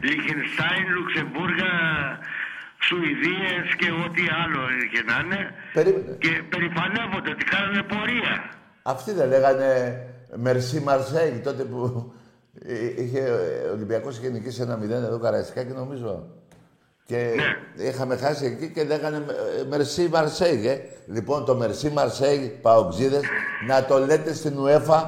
[0.08, 1.72] Λιχενστάιν, Λουξεμβούργα,
[2.86, 5.42] Σουηδίες και ό,τι άλλο είχε να είναι.
[5.74, 6.16] Περίμενε.
[6.24, 8.34] Και περηφανεύονται ότι κάνανε πορεία.
[8.94, 9.70] Αυτοί δεν λέγανε
[10.36, 12.14] Μερσί Μαρσέη τότε που
[12.66, 13.22] εί- είχε,
[13.70, 16.28] ο Ολυμπιακός είχε νικήσει ένα 0 εδώ Καραϊσκάκι νομίζω.
[17.06, 17.32] Και
[17.76, 20.78] είχαμε χάσει εκεί και λέγανε ε, Μερσί Μαρσέη, ε.
[21.14, 23.22] Λοιπόν, το Μερσί Μαρσέη, Παοξίδες,
[23.68, 25.04] να το λέτε στην UEFA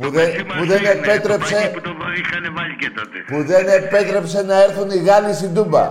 [0.00, 3.18] που, δεν, που δεν Μαζί, ναι, το επέτρεψε παγί που το είχαν βάλει και τότε.
[3.26, 5.84] που δεν επέτρεψε να έρθουν οι Γάλλοι στην Τούμπα.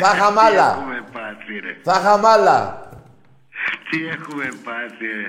[0.00, 0.68] Θα είχαμε Τι άλλα.
[0.78, 1.72] έχουμε πάθει ρε.
[1.82, 2.58] Θα είχαμε άλλα.
[3.90, 5.28] Τι έχουμε πάθει ρε.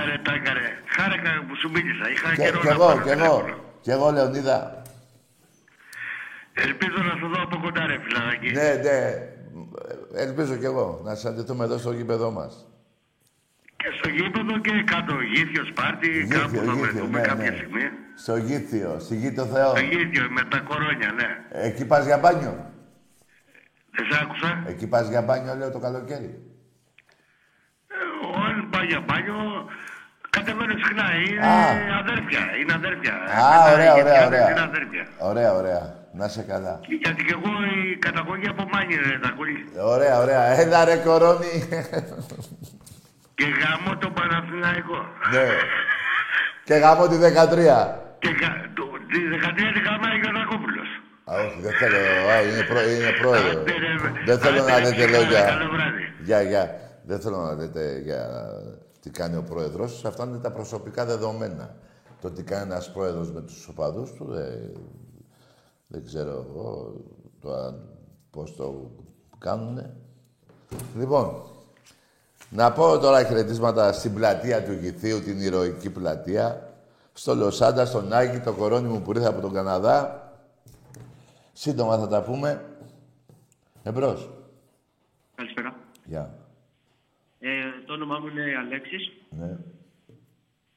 [0.00, 0.68] Άρε τάκαρε.
[0.96, 2.10] Χάρηκα που σου μίλησα.
[2.10, 3.16] Είχα Και, καιρό κι να εγώ, πάρω κι εγώ.
[3.18, 3.54] τηλέφωνο.
[3.80, 4.82] Κι εγώ, Λεωνίδα.
[6.54, 8.50] Ελπίζω να σου δω από κοντά ρε φιλαράκι.
[8.52, 8.98] Ναι, ναι.
[10.22, 12.66] Ελπίζω κι εγώ να συναντηθούμε εδώ στο γήπεδό μας.
[13.80, 16.08] Και στο γήπεδο και κάτω γήθιος Σπάρτη.
[16.34, 17.56] κάπου Γήθιο, θα γήθιο, βρεθούμε ναι, κάποια ναι.
[17.56, 17.84] στιγμή.
[18.24, 19.68] Στο Γήθιο, στη Γη το Θεό.
[19.70, 21.28] Στο γήθιο με τα κορώνια ναι.
[21.68, 22.52] Εκεί πας για μπάνιο;
[23.94, 24.50] Δεν σ' άκουσα.
[24.66, 26.30] Εκεί πας για μπάνιο, λέω, το καλοκαίρι;
[27.88, 29.36] Ε, Ο αν πάει για μπάνιο
[30.30, 31.06] κατεβαίνω συχνά.
[31.28, 31.98] Είναι Α.
[32.02, 32.42] αδέρφια.
[32.60, 33.14] Είναι αδέρφια.
[33.14, 34.50] Α, Εμένα ωραία, οι ωραία, γειτιάδες ωραία.
[34.50, 35.04] Είναι αδέρφια.
[35.30, 35.82] Ωραία, ωραία.
[36.12, 36.80] Να είσαι καλά.
[37.02, 39.58] Γιατί και εγώ η καταγωγή από Μάνι ρε τα κούλη.
[39.94, 40.42] Ωραία, ωραία.
[40.60, 41.54] Έλα ρε κορώνη.
[43.38, 44.98] Και γάμω τον Παναθηναϊκό.
[45.34, 45.46] ναι.
[46.68, 47.24] Και γαμώ τη 13.
[48.22, 50.88] Και γα- το- τη 13 τη γαμάει ο Γιανακόπουλος.
[51.30, 51.98] Α, όχι, δεν θέλω.
[52.32, 53.60] Α, είναι, προ, είναι πρόεδρο.
[53.60, 53.92] Άντε, ρε,
[54.28, 55.42] δεν θέλω άντε, να ρε, λέτε καλά, λόγια.
[55.44, 56.02] καλό βράδυ.
[56.24, 56.64] Γεια, γεια.
[57.10, 58.22] Δεν θέλω να λέτε για
[59.00, 60.04] τι κάνει ο πρόεδρος.
[60.04, 61.74] Αυτά είναι τα προσωπικά δεδομένα.
[62.20, 64.72] Το τι κάνει ένας πρόεδρος με τους οπαδούς του, δεν,
[65.86, 66.94] δεν ξέρω εγώ
[67.40, 67.88] το, αν-
[68.30, 68.90] πώς το
[69.38, 69.96] κάνουνε.
[70.98, 71.42] Λοιπόν,
[72.50, 76.72] να πω τώρα χαιρετίσματα στην πλατεία του Γηθίου, την ηρωική πλατεία.
[77.12, 80.22] Στο Λοσάντα, στον Άγη, το κορώνι μου που ήρθε από τον Καναδά.
[81.52, 82.64] Σύντομα θα τα πούμε.
[83.82, 84.30] Εμπρός.
[85.34, 85.74] Καλησπέρα.
[86.04, 86.34] Γεια.
[87.40, 87.48] Ε,
[87.86, 89.12] το όνομά μου είναι Αλέξης.
[89.30, 89.56] Ναι,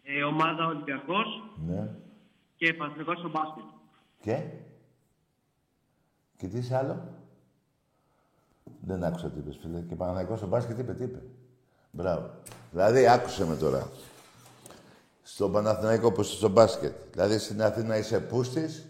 [0.03, 1.25] Ε, ομάδα Ολυμπιακός
[1.67, 1.89] ναι.
[2.55, 3.63] και Παναθηναϊκός στο μπάσκετ.
[4.21, 4.43] Και;
[6.37, 7.03] Και τι είσαι άλλο;
[8.81, 9.81] Δεν άκουσα τι είπες, φίλε.
[9.81, 11.21] Και Παναθηναϊκός στο μπάσκετ είπε, τι είπε;
[11.91, 12.29] Μπράβο.
[12.71, 13.89] Δηλαδή, άκουσε με τώρα.
[15.21, 16.95] Στον Παναθηναϊκό όπως στο μπάσκετ.
[17.11, 18.85] Δηλαδή στην Αθήνα είσαι πούστης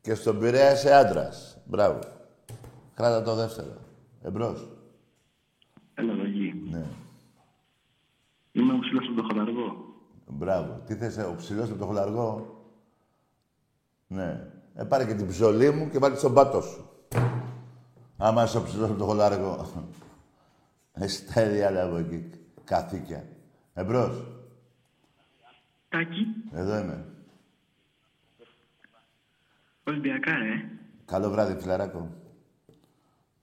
[0.00, 1.58] και στον Πειραιά είσαι άντρας.
[1.64, 1.98] Μπράβο.
[2.94, 3.76] Κράτα το δεύτερο.
[4.22, 4.68] Εμπρός.
[5.94, 6.62] Έλα, Δαγί.
[6.70, 6.84] Ναι.
[8.52, 9.94] Είμαι ο ψηλός από το χαλαργό.
[10.26, 10.80] Μπράβο.
[10.86, 12.60] Τι θες, ε, ο ψηλός με το χολαργό.
[14.06, 14.50] Ναι.
[14.74, 16.90] Ε, πάρε και την ψωλή μου και βάλει στον πάτο σου.
[18.16, 19.66] Άμα είσαι ο ψηλός με το χολαργό.
[20.92, 22.30] Εστέρι άλλα από εκεί.
[22.66, 23.26] Καθήκια.
[23.74, 24.24] Εμπρός.
[25.88, 27.04] Τάκη, Εδώ είμαι.
[29.84, 30.68] Ολυμπιακά, ρε.
[31.04, 32.10] Καλό βράδυ, φιλαράκο.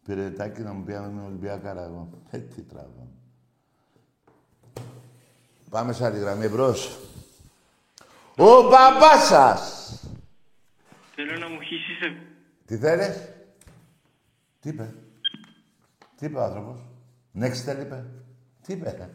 [0.05, 2.09] Πήρε τάκι να μου πει αν είμαι Ολυμπιακάρα εγώ.
[2.29, 3.07] Ε, τι τράβα.
[5.69, 6.99] Πάμε σε άλλη γραμμή, εμπρός.
[8.37, 9.89] Ο μπαμπάς σας!
[11.15, 12.01] Θέλω να μου χύσεις...
[12.01, 12.15] ε,
[12.65, 13.29] Τι θέλεις;
[14.59, 14.93] Τι είπε;
[16.15, 16.79] Τι είπε ο άνθρωπος;
[17.31, 18.05] Νέξτε, είπε.
[18.65, 19.09] Τι είπε;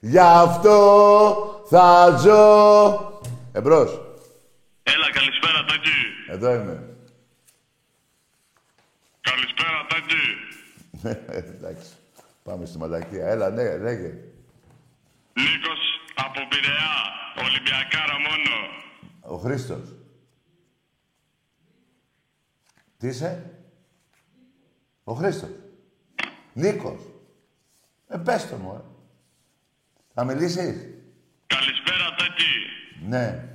[0.00, 3.20] Γι' αυτό θα ζω.
[3.52, 4.00] Εμπρός.
[4.82, 5.90] Έλα, καλησπέρα, Τάκη.
[6.28, 6.96] Εδώ είμαι.
[9.20, 10.24] Καλησπέρα, Τάκη.
[11.56, 11.90] Εντάξει.
[12.42, 13.26] Πάμε στη μαλακία.
[13.26, 14.14] Έλα, ναι, λέγε.
[15.32, 15.80] Νίκος
[16.14, 16.94] από Πειραιά.
[17.44, 18.54] Ολυμπιακάρα μόνο.
[19.20, 19.96] Ο Χρήστος.
[22.98, 23.61] Τι είσαι;
[25.04, 25.50] Ο Χρήστος.
[26.52, 27.00] Νίκος.
[28.08, 28.80] Ε, πες το μου, ε.
[30.14, 30.88] Θα μιλήσεις;
[31.46, 32.52] Καλησπέρα, Τάκη.
[33.08, 33.48] Ναι.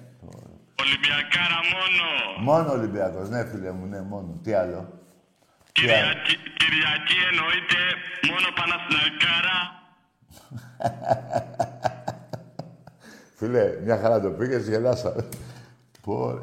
[0.80, 2.06] Ολυμπιακάρα μόνο.
[2.52, 3.30] Μόνο Ολυμπιακός.
[3.30, 4.40] Ναι, φίλε μου, ναι, μόνο.
[4.44, 5.02] Τι άλλο;
[5.72, 7.78] Τι άλλο; Κυριακή, Κυριακή εννοείται
[8.32, 9.58] μόνο Παναθηναϊκάρα.
[13.36, 15.16] Φίλε, μια χαρά το πήγες, γελάσα.
[16.02, 16.40] Πω, ρε.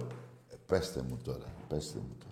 [0.67, 2.24] Πέστε μου τώρα, πέστε μου τώρα.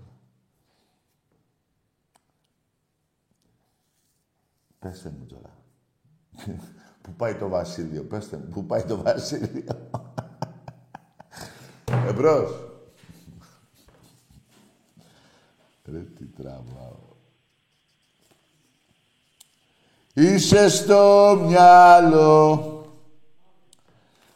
[4.82, 5.56] Πέστε μου τώρα.
[7.02, 9.90] Πού πάει το Βασίλειο, πέστε μου, πού πάει το Βασίλειο.
[12.06, 12.50] Εμπρός.
[15.84, 17.10] Ρε τι τραβάω.
[20.14, 22.76] Είσαι στο μυαλό.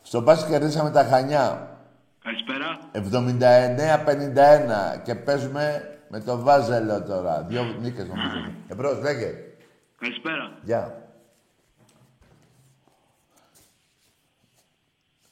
[0.02, 1.78] Στο μπάσκετ κερδίσαμε τα Χανιά.
[2.22, 2.78] Καλησπέρα.
[4.96, 7.42] 79-51 και παίζουμε με το Βάζελο τώρα.
[7.42, 8.52] Δύο νίκες νομίζω.
[8.68, 9.34] Εμπρός, λέγε.
[10.06, 10.58] Καλησπέρα.
[10.62, 11.10] Γεια.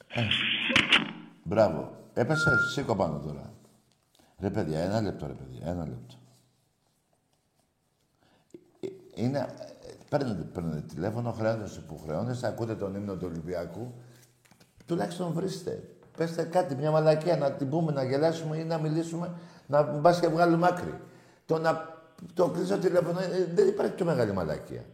[0.08, 0.22] Ε,
[1.42, 1.92] Μπράβο.
[2.14, 3.52] Έπεσε, σήκω πάνω τώρα.
[4.38, 6.14] Ρε παιδιά, ένα λεπτό ρε παιδιά, ένα λεπτό.
[8.80, 13.94] Ε, Είναι, ε, παίρνετε, παίρνετε τηλέφωνο, χρεώνεστε που χρεώνεστε, ακούτε τον ύμνο του Ολυμπιακού.
[14.86, 15.88] Τουλάχιστον βρίστε.
[16.16, 19.34] Πέστε κάτι, μια μαλακία, να την πούμε, να γελάσουμε ή να μιλήσουμε,
[19.66, 21.00] να μπας και βγάλουμε άκρη.
[21.46, 21.93] Το να
[22.34, 24.84] το κλείσω τηλέφωνο, ε, δεν υπάρχει πιο μεγάλη μαλακία.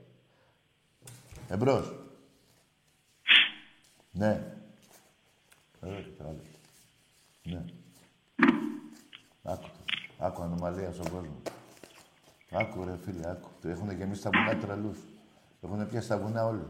[1.48, 1.94] Εμπρός.
[4.10, 4.56] Ναι.
[5.80, 6.34] Εδώ και τώρα.
[7.42, 7.64] Ναι.
[9.42, 10.24] Άκου το.
[10.24, 11.42] Άκου ανομαλία στον κόσμο.
[12.50, 13.48] Άκου ρε φίλε, άκου.
[13.60, 14.98] Το έχουν γεμίσει τα βουνά τρελούς.
[15.60, 16.66] Έχουν πιάσει τα βουνά όλοι.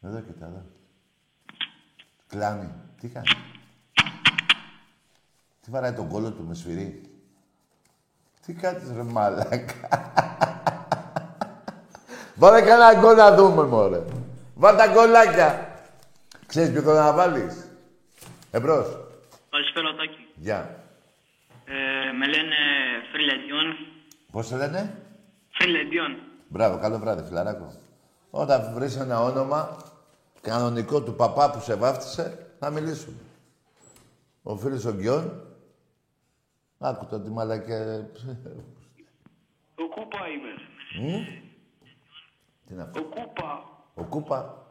[0.00, 0.64] Εδώ κοίτα, εδώ.
[2.26, 2.72] Κλάνει.
[3.00, 3.28] Τι κάνει;
[5.60, 7.11] Τι βαράει τον κόλλο του με σφυρί;
[8.46, 10.10] Τι κάνεις ρε μαλάκα.
[12.34, 14.02] Βάλε κανένα γκολ να δούμε, μωρέ.
[14.54, 15.76] Βάλε τα γκολάκια.
[16.46, 17.68] Ξέρεις ποιο θέλω να βάλεις;
[18.50, 18.86] Εμπρός.
[19.50, 20.28] Καλησπέρα, Τάκη.
[20.34, 20.84] Γεια.
[21.64, 22.56] Ε, με λένε
[23.12, 23.76] Φρυλεντιόν.
[24.32, 25.02] Πώς σε λένε;
[25.50, 26.16] Φρυλεντιόν.
[26.48, 27.72] Μπράβο, καλό βράδυ, φιλαράκο.
[28.30, 29.76] Όταν βρεις ένα όνομα
[30.40, 33.16] κανονικό του παπά που σε βάφτισε, θα μιλήσουμε.
[34.42, 35.42] Ο φίλος ο Γκιόν.
[36.84, 38.10] Άκου το τι μαλακέ...
[39.74, 40.52] Ο Κούπα είμαι.
[41.00, 41.24] Μμ.
[42.66, 43.84] Τι είναι αυτό; Ο Κούπα.
[43.94, 44.66] Ο Κούπα.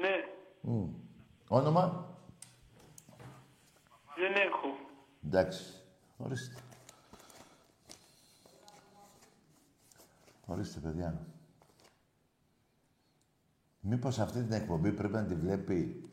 [0.00, 0.24] Ναι,
[0.60, 0.88] Μμ.
[1.48, 2.06] Όνομα;
[4.16, 4.68] δεν έχω.
[5.26, 5.64] Εντάξει.
[6.16, 6.60] Ορίστε.
[10.46, 11.26] Ορίστε, παιδιά.
[13.80, 16.08] Μήπως αυτή την εκπομπή πρέπει να τη βλέπει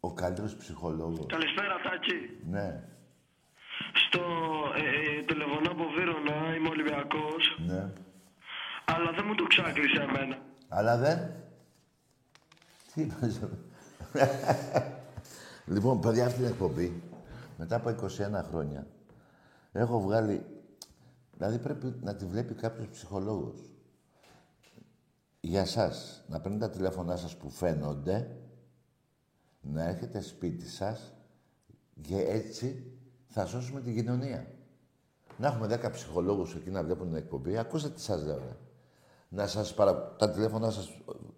[0.00, 2.38] ο καλύτερος ψυχολόγος; Καλησπέρα, Τάκη.
[2.46, 2.88] Ναι,
[4.06, 4.20] Στο
[4.76, 7.58] ε, ε, τηλεφωνώ από Βύρονα, είμαι Ολυμπιακός.
[7.66, 7.92] ναι.
[8.84, 10.38] Αλλά δεν μου το ξάκλεισε εμένα.
[10.68, 11.30] Αλλά δεν.
[12.94, 13.40] Τι είπες.
[15.74, 17.02] λοιπόν, παιδιά, αυτή την εκπομπή,
[17.58, 18.86] μετά από 21 χρόνια,
[19.72, 20.46] έχω βγάλει...
[21.36, 23.56] Δηλαδή πρέπει να τη βλέπει κάποιος ψυχολόγος.
[25.40, 28.36] Για σας, να παίρνετε τα τηλέφωνά σας που φαίνονται,
[29.60, 31.12] να έρχεται σπίτι σας
[32.00, 32.92] και έτσι
[33.34, 34.46] θα σώσουμε την κοινωνία.
[35.38, 37.58] Να έχουμε 10 ψυχολόγους εκεί να βλέπουν την εκπομπή.
[37.58, 38.56] Ακούστε τι σας λέω, ρε.
[39.28, 40.14] να σας παρα...
[40.18, 40.88] τα τηλέφωνα σας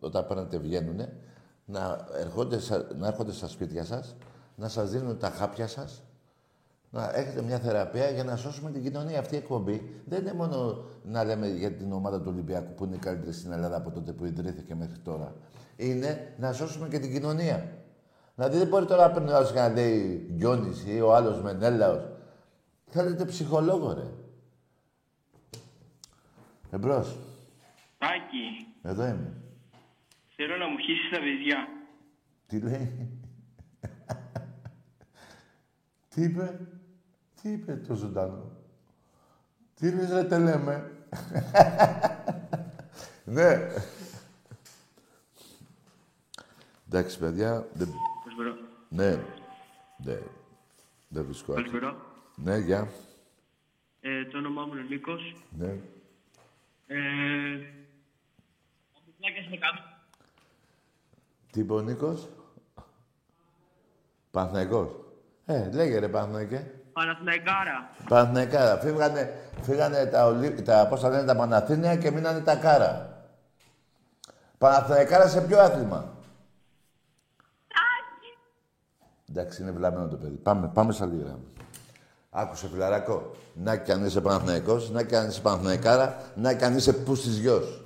[0.01, 1.01] όταν παίρνετε βγαίνουν,
[1.65, 4.17] να έρχονται, σα- να έρχονται στα σπίτια σας,
[4.57, 6.03] να σας δίνουν τα χάπια σας,
[6.91, 9.19] να έχετε μια θεραπεία για να σώσουμε την κοινωνία.
[9.19, 12.95] Αυτή η εκπομπή δεν είναι μόνο να λέμε για την ομάδα του Ολυμπιακού που είναι
[12.95, 15.35] η καλύτερη στην Ελλάδα από τότε που ιδρύθηκε μέχρι τώρα.
[15.77, 17.73] Είναι να σώσουμε και την κοινωνία.
[18.37, 21.43] Δηλαδή δεν μπορεί τώρα να παίρνει ο άλλος και να λέει Γκιόνης ή ο άλλος
[21.43, 22.03] Μενέλαος.
[22.87, 24.11] Θέλετε ψυχολόγο, ρε.
[26.71, 27.17] Εμπρός.
[27.99, 29.33] Άκη, Εδώ είμαι.
[30.37, 31.69] θέλω να μου χύσεις τα παιδιά.
[32.47, 33.09] Τι λέει;
[36.09, 36.61] Τι είπε;
[37.43, 38.51] Τι είπε το ζωντανό;
[39.75, 40.91] Τι λες ρε τελέμε.
[43.25, 43.69] ναι.
[46.87, 47.67] Εντάξει, παιδιά.
[48.37, 48.45] Δεν...
[48.45, 48.57] Καλησπέρα.
[48.89, 49.11] Ναι.
[49.97, 50.19] Ναι.
[51.09, 51.65] Δεν βρίσκω άκρη.
[51.65, 51.97] Καλησπέρα.
[52.37, 52.89] Ναι, γεια.
[54.01, 55.37] Ε, το όνομά μου είναι Νίκος.
[55.59, 55.67] Ναι.
[56.87, 56.97] Ε,
[58.93, 59.81] από πλάκες με κάνω.
[61.53, 62.29] Τι είπε ο Νίκος;
[64.31, 64.89] Παναθηναϊκός.
[65.47, 66.71] Ε, λέγε ρε Παναθηναϊκέ.
[66.93, 67.91] Παναθηναϊκάρα.
[68.09, 68.79] Παναθηναϊκάρα.
[68.79, 70.63] Φύγανε, φύγανε τα, ολί...
[70.63, 73.25] τα, πώς τα λένε, τα Παναθήνια και μείνανε τα Κάρα.
[74.59, 76.16] Παναθηναϊκάρα σε ποιο άθλημα;
[79.39, 80.37] Εντάξει, είναι βλαμμένο το παιδί.
[80.37, 81.45] Πάμε, πάμε σε άλλη γράμμα.
[82.31, 83.35] Άκουσε φιλαράκο.
[83.55, 87.39] Να κι αν είσαι Παναθηναϊκός, να κι αν είσαι Παναθηναϊκάρα, να κι αν είσαι πούστης
[87.39, 87.83] γιος.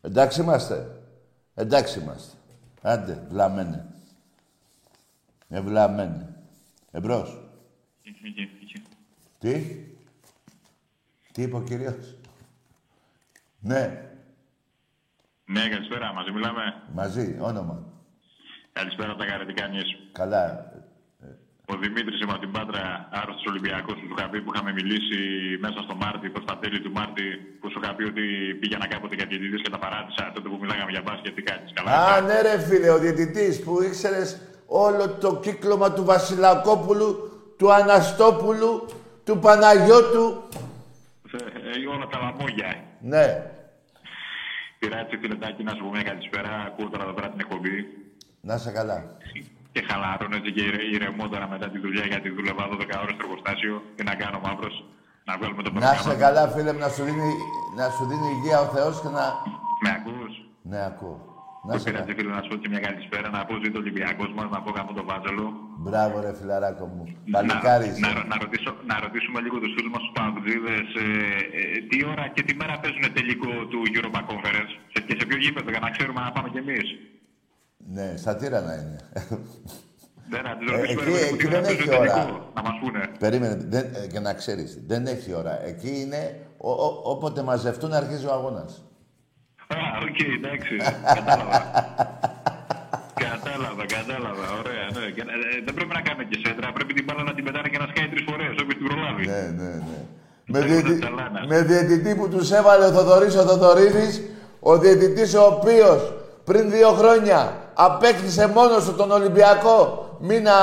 [0.00, 1.00] Εντάξει είμαστε.
[1.54, 2.36] Εντάξει είμαστε.
[2.82, 3.86] Άντε, βλαμμένε.
[5.48, 6.36] Ε, βλαμμένε.
[6.90, 7.40] Εμπρός.
[9.38, 9.86] Τι;
[11.32, 12.16] Τι είπε ο κύριος;
[13.60, 14.10] Ναι,
[15.44, 16.12] Ναι, καλησπέρα.
[16.12, 17.95] Μαζί μιλάμε; μαζί, όνομα.
[18.78, 19.98] Καλησπέρα από τα καρετικά νιέσου.
[20.20, 20.44] Καλά.
[21.72, 25.18] Ο Δημήτρης είμαι από την Πάτρα, άρρωστος Ολυμπιακός που σου είχα πει που είχαμε μιλήσει
[25.64, 27.26] μέσα στο Μάρτι, προς τα τέλη του Μάρτι,
[27.60, 28.24] που σου είχα πει ότι
[28.60, 31.34] πήγαινα κάποτε για διαιτητής και τα παράτησα τότε που μιλάγαμε για μπάσκετ.
[31.34, 31.90] Τι κάνεις, καλά.
[32.10, 34.28] Α, ναι ρε φίλε, ο διαιτητής που ήξερες
[34.66, 37.08] όλο το κύκλωμα του Βασιλακόπουλου,
[37.58, 38.72] του Αναστόπουλου,
[39.26, 40.26] του Παναγιώτου.
[41.32, 42.70] Ε, ε, όλα τα λαμόγια.
[43.12, 43.26] Ναι.
[44.78, 46.50] Πειρά έτσι φιλετάκι να σου πω μια καλησπέρα.
[46.66, 47.76] Ακούω τώρα εδώ πέρα την εκπομπή.
[48.48, 48.98] Να είσαι καλά.
[49.74, 53.24] Και χαλαρώνω έτσι και ηρε- ηρεμώ τώρα μετά τη δουλειά γιατί δούλευα 12 ώρες στο
[53.26, 53.74] εργοστάσιο.
[53.96, 54.76] Τι να κάνω μαύρος.
[55.28, 56.00] Να βγάλουμε το Να πρόγραμμα.
[56.00, 57.30] είσαι καλά, φίλε μου, να σου δίνει,
[57.80, 59.24] να σου δίνει υγεία ο Θεός και να...
[59.84, 60.32] Με ακούς;
[60.70, 61.16] Ναι, ακούω.
[61.66, 62.04] Να Να είσαι καλά.
[62.16, 63.26] φίλε να σου πω και μια καλησπέρα.
[63.36, 65.46] Να πω ζήτω Ολυμπιακός μας, να πω κάπου το βάζελο.
[65.84, 67.02] Μπράβο ρε φιλαράκο μου.
[67.32, 68.24] Να, Παλικάρι να, είσαι.
[68.30, 71.04] να, ρωτήσω, να ρωτήσουμε λίγο τους φίλους μας τους ΠΑΟΚτζήδες ε,
[71.60, 75.38] ε, τι ώρα και τι μέρα παίζουν τελικό του Europa Conference; Σε, και σε ποιο
[75.44, 76.86] γήπεδο για να ξέρουμε να πάμε κι εμείς.
[77.92, 78.98] Ναι, στα Τίρανα είναι.
[80.30, 82.12] Δεν να τους Ε, ρωτήσουμε εκεί- ρε, εκεί τι δεν ώρα έχει παίζουν ώρα.
[82.12, 83.00] τελικό, Να μας πούνε.
[83.18, 85.64] Περίμενε, δεν, ε, και να ξέρεις, δεν έχει ώρα.
[85.66, 88.82] Εκεί είναι ο, ο- όποτε μαζευτούν αρχίζει ο αγώνας.
[89.68, 89.76] Α,
[90.08, 90.74] οκ, εντάξει.
[91.18, 91.58] Κατάλαβα.
[93.26, 94.44] κατάλαβα, κατάλαβα.
[94.60, 95.10] Ωραία, ναι.
[95.16, 96.72] Και, ε, δεν πρέπει να κάνουμε και σέντρα.
[96.72, 98.50] Πρέπει την μπάλα να την πετάνε και να σκάει τρεις φορές.
[98.62, 99.26] Όποιος την προλάβει.
[99.26, 99.98] Ναι, ναι, ναι.
[100.52, 101.40] Με, Πιστεύω διαιτη- τα τσαλάνα.
[101.50, 104.14] με διαιτητή που τους έβαλε ο Θοδωρής ο Θοδωρίδης,
[104.60, 106.00] ο διαιτητής ο οποίος
[106.44, 107.40] πριν δύο χρόνια
[107.78, 110.54] απέκτησε μόνος του τον Ολυμπιακό μήνα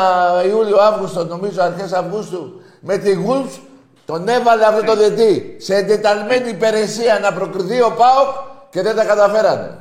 [0.47, 3.59] Ιούλιο-Αύγουστο, νομίζω αρχές Αυγούστου, με τη Γουλφς,
[4.05, 8.29] τον έβαλε αυτό το διαιτή σε εντεταλμένη υπηρεσία να προκριθεί ο ΠΑΟΚ
[8.69, 9.77] και δεν τα καταφέρανε.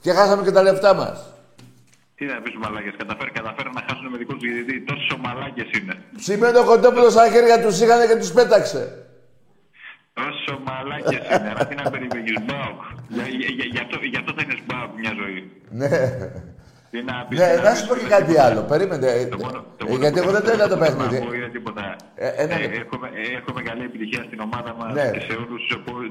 [0.00, 1.34] Και χάσαμε και τα λεφτά μας.
[2.14, 4.84] Τι να πεις μαλάκες, καταφέρει, καταφέρει να χάσουν με δικό τους διαιτητή.
[4.84, 5.94] Τόσοι μαλάκε είναι.
[6.16, 8.82] Σημαίνει ο Κοντόπουλος στα χέρια τους είχανε και τους πέταξε.
[10.28, 12.80] Όσο μαλάκε είναι, αλλά τι να περιμένεις, Μπάουκ.
[13.08, 15.40] Για, για, για, γι' αυτό, γι' αυτό θα είναι Μπάουκ μια ζωή.
[15.70, 15.90] Ναι.
[16.92, 18.44] Τι να πεις, Ναι, τι να σου πω και πεις, κάτι τίποτα.
[18.46, 18.60] άλλο.
[18.72, 19.06] Περίμενε.
[19.20, 20.80] ε, Το μόνο, το ε, μόνο γιατί που εγώ δεν το θέλω είδα το να
[20.86, 21.36] πω παιχνίδι.
[21.38, 21.84] είναι τίποτα.
[22.24, 22.78] Ε, ένα Ε, λεπτό.
[22.82, 25.06] εύχομαι, ε, εύχομαι καλή επιτυχία στην ομάδα μας Ναι.
[25.14, 25.62] και σε όλους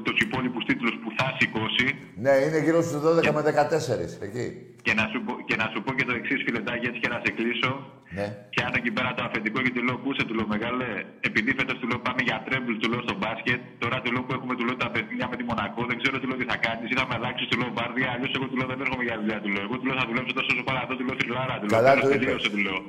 [0.05, 1.87] τους υπόλοιπους τίτλους που θα σηκώσει.
[2.23, 4.09] Ναι, είναι γύρω στους 12 με 14.
[4.27, 4.45] Εκεί.
[4.85, 7.19] Και να, σου πω, και να σου πω και το εξής, φιλετάκι, έτσι και να
[7.23, 7.71] σε κλείσω.
[8.17, 8.27] Ναι.
[8.53, 10.87] Πιάνω εκεί πέρα το αφεντικό και του λέω: Κούσε, του λέω μεγάλε.
[11.29, 13.59] Επειδή φέτος του λέω πάμε για τρέμπλ, του λέω στο μπάσκετ.
[13.83, 15.81] Τώρα του λέω που έχουμε του λέω τα παιχνίδια με τη Μονακό.
[15.91, 16.85] Δεν ξέρω του λέω τι θα κάνεις.
[16.93, 18.07] Ή θα με αλλάξεις, του λέω βάρδια.
[18.15, 19.63] Αλλιώς εγώ του λέω δεν έρχομαι για δουλειά, του λέω.
[19.67, 21.53] Εγώ του λέω θα δουλέψω τόσο όσο παραδό, του λέω θρυλάρα.
[21.59, 22.49] Του λέω Καλά τέλος, το τελείωσε, είπες.
[22.53, 22.79] του λέω.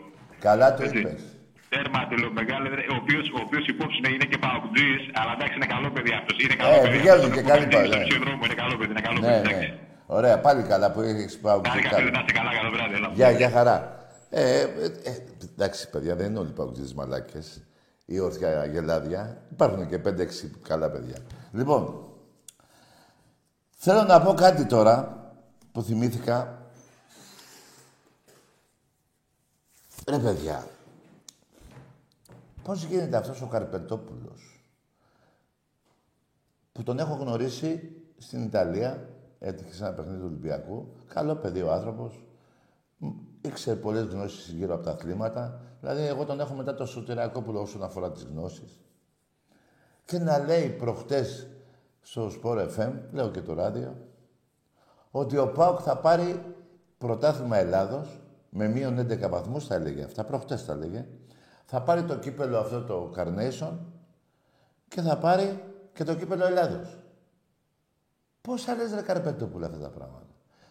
[0.47, 0.99] Καλά το Έτσι.
[1.01, 1.21] είπες.
[1.73, 2.67] Τέρμα, του λέω μεγάλε.
[2.79, 6.13] ρε, Ο οποίος ο οποίος υπόψη είναι, είναι και παουτζή, αλλά εντάξει είναι καλό παιδί
[6.21, 6.35] αυτός.
[6.45, 6.91] Είναι καλό Ε, παιδί.
[6.95, 8.05] πηγαίνουν αυτός, και τον καλή έχουμε δει πάλι, στο ναι.
[8.09, 9.43] ψηφοδρόμο, Είναι καλό παιδί, είναι καλό Ναι, παιδί.
[9.49, 9.55] ναι.
[9.55, 9.69] εντάξει.
[10.19, 12.21] Ωραία, πάλι καλά που έχεις πάω Κάνε και καφέ, να καλά.
[12.23, 12.95] είστε καλά, καλό βράδυ.
[12.99, 13.09] έλα.
[13.19, 13.77] Γεια, γεια χαρά.
[14.31, 14.65] Ε, ε,
[15.11, 15.13] ε,
[15.53, 17.47] εντάξει, παιδιά, δεν είναι όλοι παγκοσμίες μαλάκες
[18.07, 19.23] ή όρθια γελάδια.
[19.53, 21.17] Υπάρχουν και 5-6 καλά παιδιά.
[21.53, 21.83] Λοιπόν,
[23.77, 24.97] θέλω να πω κάτι τώρα
[25.73, 26.59] που θυμήθηκα.
[30.11, 30.67] Ρε παιδιά,
[32.63, 34.65] πώς γίνεται αυτός ο Καρπετόπουλος
[36.73, 39.09] που τον έχω γνωρίσει στην Ιταλία,
[39.39, 40.93] έτυχε σε ένα παιχνίδι του Ολυμπιακού.
[41.09, 42.25] Καλό παιδί ο άνθρωπος.
[42.97, 43.09] Μ,
[43.41, 45.61] Ήξερε πολλές γνώσεις γύρω από τα αθλήματα.
[45.81, 48.81] Δηλαδή, εγώ τον έχω μετά το Σωτηριακόπουλο όσον αφορά τις γνώσεις.
[50.05, 51.47] Και να λέει προχτές
[52.01, 53.97] στο Sport FM, λέω και το ράδιο,
[55.11, 56.55] ότι ο ΠΑΟΚ θα πάρει
[56.99, 58.21] πρωτάθλημα Ελλάδος
[58.51, 61.07] με μείον 11 βαθμούς, θα έλεγε αυτά, προχτές τα έλεγε.
[61.65, 63.73] Θα πάρει το κύπελο αυτό το Carnation
[64.89, 66.99] και θα πάρει και το κύπελο Ελλάδος.
[68.41, 70.27] Πόσα λες ρε Καρπετόπουλα αυτά τα πράγματα.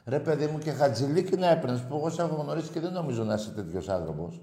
[0.06, 3.24] Ρε παιδί μου και χατζηλίκι να έπαιρνες που εγώ σε έχω γνωρίσει και δεν νομίζω
[3.24, 4.42] να είσαι τέτοιος άνθρωπος.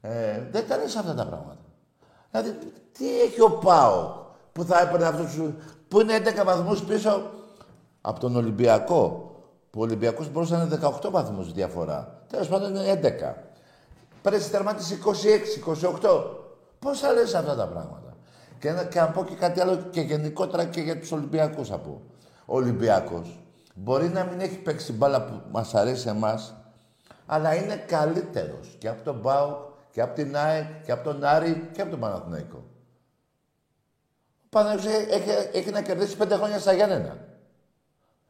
[0.00, 1.64] Ε, δεν τα λες αυτά τα πράγματα.
[2.30, 2.58] Δηλαδή,
[2.92, 4.22] τι έχει ο ΠΑΟ
[4.52, 5.54] που θα έπαιρνε αυτό σου,
[5.88, 7.30] που είναι 11 βαθμούς πίσω
[8.00, 9.33] από τον Ολυμπιακό;
[9.74, 12.22] Που ο Ολυμπιακός μπορούσε να είναι 18 βαθμούς διαφορά.
[12.28, 13.34] Τέλος πάντων είναι 11.
[14.22, 15.58] Πέρασε τερμάτισε 26,
[16.00, 16.24] 28.
[16.78, 18.16] Πώς θα λες αυτά τα πράγματα;
[18.58, 21.78] Και, να- και να πω και κάτι άλλο και γενικότερα και για τους Ολυμπιακούς θα
[21.78, 22.00] πω.
[22.46, 23.38] Ο Ολυμπιακός
[23.74, 26.54] μπορεί να μην έχει παίξει μπάλα που μας αρέσει εμάς,
[27.26, 29.56] αλλά είναι καλύτερος και από τον ΠΑΟΚ
[29.90, 32.64] και από την ΑΕΚ και από τον Άρη και από τον Παναθηναϊκό.
[34.44, 37.16] Ο Παναθηναϊκός έχει, έχει, έχει να κερδίσει πέντε χρόνια στα Γιάννενα.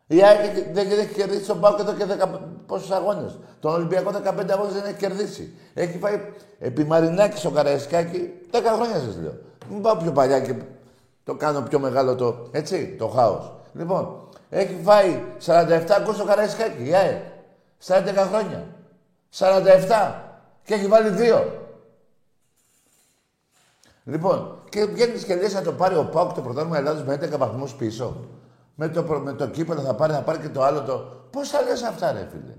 [0.07, 2.27] Η ΑΕΚ έχει- δεν δεν έχει κερδίσει τον ΠΑΟΚ εδώ και δεκα,
[2.67, 3.39] πόσους αγώνες.
[3.61, 5.55] Τον Ολυμπιακό 15 αγώνες δεν έχει κερδίσει.
[5.75, 6.21] Έχει φάει
[6.59, 9.35] επί Μαρινάκη στο Καραϊσκάκι 10 χρόνια σας λέω.
[9.71, 10.55] Μην πάω πιο παλιά και
[11.25, 13.53] το κάνω πιο μεγάλο το, έτσι, το χάος.
[13.75, 17.23] Λοιπόν, έχει φάει 47 γκολ στο Καραϊσκάκι, η ΑΕΚ.
[17.79, 18.67] Στα 11 χρόνια.
[19.31, 20.15] 47.
[20.65, 21.59] Και έχει βάλει δύο.
[24.05, 27.39] Λοιπόν, και βγαίνεις και λες να το πάρει ο Πάουκ το πρωτάθλημα Ελλάδος με 11
[27.39, 28.17] βαθμούς πίσω.
[28.75, 30.97] Με το, προ- με το κύπελο θα πάρει, θα πάρει και το άλλο το.
[31.31, 32.55] Πώς θα λες αυτά, ρε φίλε;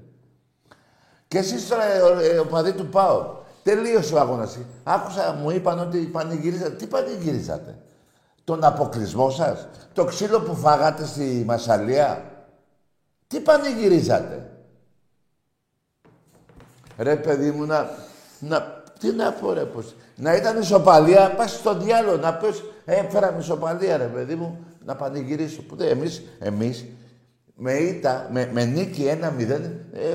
[1.28, 3.26] Και εσείς τώρα, ε, ο, ε, ο παδί του Πάουκ,
[3.64, 4.58] τελείωσε ο αγώνας.
[4.84, 6.76] Άκουσα, μου είπαν ότι πανηγυρίζατε.
[6.76, 7.78] Τι πανηγυρίζατε.
[8.44, 12.24] Τον αποκλεισμό σας; Το ξύλο που φάγατε στη Μασαλία;
[13.28, 14.50] Τι πανηγυρίζατε;
[16.98, 17.90] Ρε παιδί μου, να,
[18.40, 19.96] να, τι να πω ρε πως.
[20.16, 24.96] Να ήταν ισοπαλία, πας στο διάλογο, να πεις, ε, φέραμε ισοπαλία ρε παιδί μου, να
[24.96, 25.62] πανηγυρίσω.
[25.62, 26.86] Που δεν, εμείς, εμείς,
[27.56, 30.12] με ήττα, με, με νίκη 1-0, ε, ε,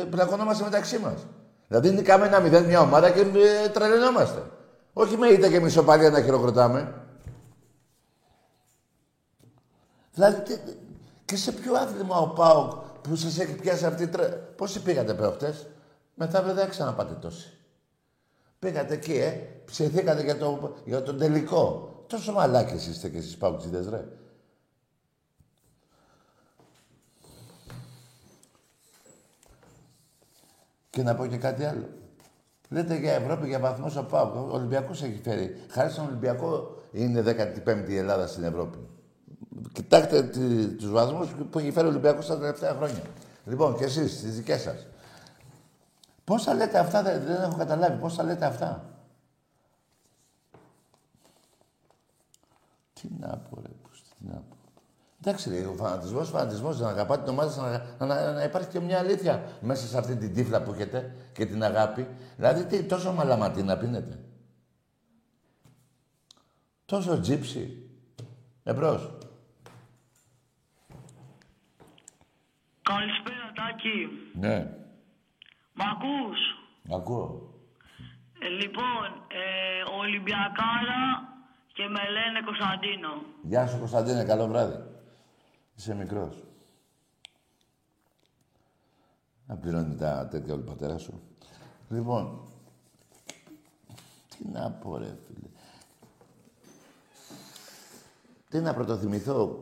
[0.00, 1.26] ε, πλακωνόμαστε μεταξύ μας.
[1.68, 2.30] Δηλαδή νικάμε
[2.60, 4.42] 1-0 μια ομάδα και ε, τρελαινόμαστε.
[4.92, 6.94] Όχι με ήττα και με ισοπαλία να χειροκροτάμε.
[10.12, 10.54] Δηλαδή, τι,
[11.24, 14.26] και σε ποιο άθλημα ο Πάοκ που σας έχει πιάσει αυτή η τρε...
[14.56, 15.66] Πόσοι πήγατε προχτές,
[16.14, 17.58] μετά βέβαια δεν ξαναπάτε τόσοι.
[18.58, 19.30] Πήγατε εκεί, ε,
[19.64, 21.93] ψηθήκατε για, το, για τον τελικό.
[22.14, 24.04] Τόσο μαλάκες είστε και εσείς Πάοκτζίδες, ρε.
[30.90, 31.88] Και να πω και κάτι άλλο.
[32.68, 34.34] Λέτε για Ευρώπη, για βαθμούς ο Πάοκ.
[34.34, 35.56] Ο Ολυμπιακός έχει φέρει.
[35.68, 37.22] Χάρη στον Ολυμπιακό είναι
[37.66, 38.78] 15η η Ελλάδα στην Ευρώπη.
[39.72, 40.22] Κοιτάξτε
[40.78, 43.02] τους βαθμούς που έχει φέρει ο Ολυμπιακός τα τελευταία χρόνια.
[43.44, 44.86] Λοιπόν, και εσείς, τις δικές σας.
[46.24, 48.00] Πώ θα λέτε αυτά, δεν, δεν έχω καταλάβει.
[48.00, 48.93] Πώ θα λέτε αυτά.
[53.04, 54.56] Τι να πω, ρε, πώς, τι να πω.
[55.20, 58.80] Εντάξει, ρε, ο φανατισμός, φανατισμός, να αγαπάτε την ομάδα σας, να, να, να, υπάρχει και
[58.80, 62.08] μια αλήθεια μέσα σε αυτή την τύφλα που έχετε και την αγάπη.
[62.36, 64.18] Δηλαδή, τι, τόσο μαλαματί να πίνετε.
[66.84, 67.88] Τόσο τζίψι.
[68.62, 69.18] Εμπρός.
[72.82, 74.08] Καλησπέρα, Τάκη.
[74.34, 74.76] Ναι.
[75.72, 76.38] Μ' ακούς;
[76.96, 77.54] Ακούω.
[78.38, 81.33] Ε, λοιπόν, ε, Ολυμπιακάρα
[81.74, 83.08] και με λένε Κωνσταντίνο.
[83.42, 84.24] Γεια σου, Κωνσταντίνε.
[84.24, 84.78] Καλό βράδυ.
[85.76, 86.44] Είσαι μικρός.
[89.46, 91.20] Να πληρώνει τα τέτοια όλη πατέρας σου.
[91.88, 92.40] Λοιπόν,
[94.28, 95.48] τι να πω ρε φίλε.
[98.48, 99.60] Τι να πρωτοθυμηθώ.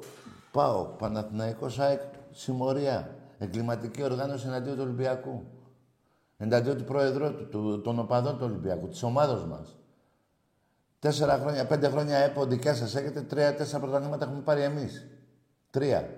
[0.53, 2.01] Πάω, Παναθηναϊκός ΑΕΚ,
[2.31, 3.17] συμμορία.
[3.39, 5.47] Εγκληματική οργάνωση εναντίον του Ολυμπιακού.
[6.37, 9.77] Εναντίον του πρόεδρου του, του, των οπαδών του Ολυμπιακού, της ομάδος μας.
[11.03, 15.07] Τέσσερα χρόνια, πέντε χρόνια ΕΠΟ δικά σας έχετε, τρία-τέσσερα πρωταθλήματα έχουμε πάρει εμείς.
[15.71, 16.11] Τρία.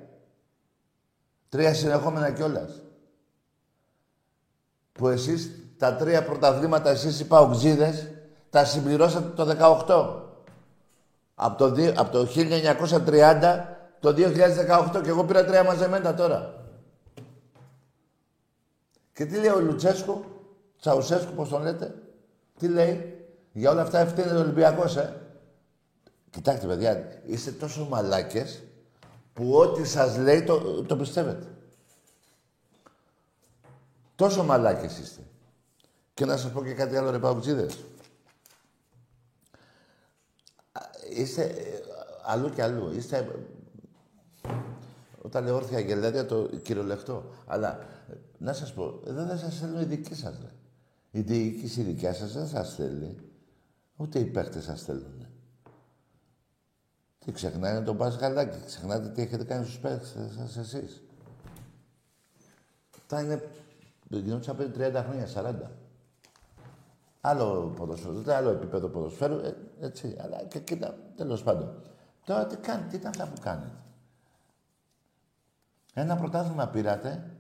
[1.49, 2.81] Τρία συνεχόμενα κιόλας.
[4.93, 8.11] Που εσείς τα τρία πρωταθλήματα, εσείς οι παοξίδες,
[8.51, 10.23] τα συμπληρώσατε το 18.
[11.35, 13.65] Από το, δι- από το 1930
[14.01, 16.65] το 2018 και εγώ πήρα τρία μαζεμένα τώρα.
[19.13, 20.25] Και τι λέει ο Λουτσέσκου,
[20.81, 21.95] Τσαουσέσκου, πώς τον λέτε,
[22.59, 23.14] τι λέει,
[23.57, 25.21] για όλα αυτά ευθύνεται ο Ολυμπιακός, ε.
[26.31, 28.63] Κοιτάξτε, παιδιά, είστε τόσο μαλάκες
[29.33, 31.47] που ό,τι σας λέει το, το πιστεύετε.
[34.15, 35.21] Τόσο μαλάκες είστε.
[36.15, 37.85] Και να σας πω και κάτι άλλο, ρε παουτζίδες.
[40.73, 40.81] Α,
[41.11, 41.83] Είστε ε,
[42.25, 42.93] αλλού και αλλού.
[42.93, 43.29] Είστε...
[45.31, 47.25] τα λέει όρθια γελάδια το κυριολεκτό.
[47.47, 47.79] Αλλά
[48.11, 50.51] ε, να σας πω, εδώ δεν σας θέλουν οι δικοί σας, ρε.
[51.11, 53.34] Η διοίκηση η δικιά σας δεν σας θέλει.
[53.97, 55.27] Ούτε οι παίχτες σας θέλουν.
[57.19, 61.03] Τι ξεχνάνε τον Πασχαλάκη, ξεχνάτε τι έχετε κάνει στους παίχτες σας εσείς.
[63.07, 63.51] Τα είναι,
[64.09, 65.71] γινόντουσαν πριν 30 χρόνια, 40.
[67.21, 70.17] Άλλο ποδοσφαίρο, άλλο επίπεδο ποδοσφαίρου, ε, έτσι.
[70.21, 71.83] Αλλά και κοίτα, τέλος πάντων.
[72.25, 73.73] Τώρα τι κάνετε, τι ήταν αυτά που κάνετε.
[75.95, 77.37] Ένα πρωτάθλημα πήρατε.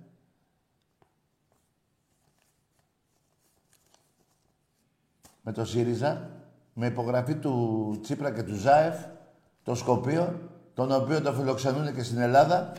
[5.42, 6.43] Με το ΣΥΡΙΖΑ,
[6.74, 8.94] με υπογραφή του Τσίπρα και του Ζάεφ,
[9.62, 10.34] το Σκοπίο,
[10.74, 12.72] τον οποίο το φιλοξενούν και στην Ελλάδα,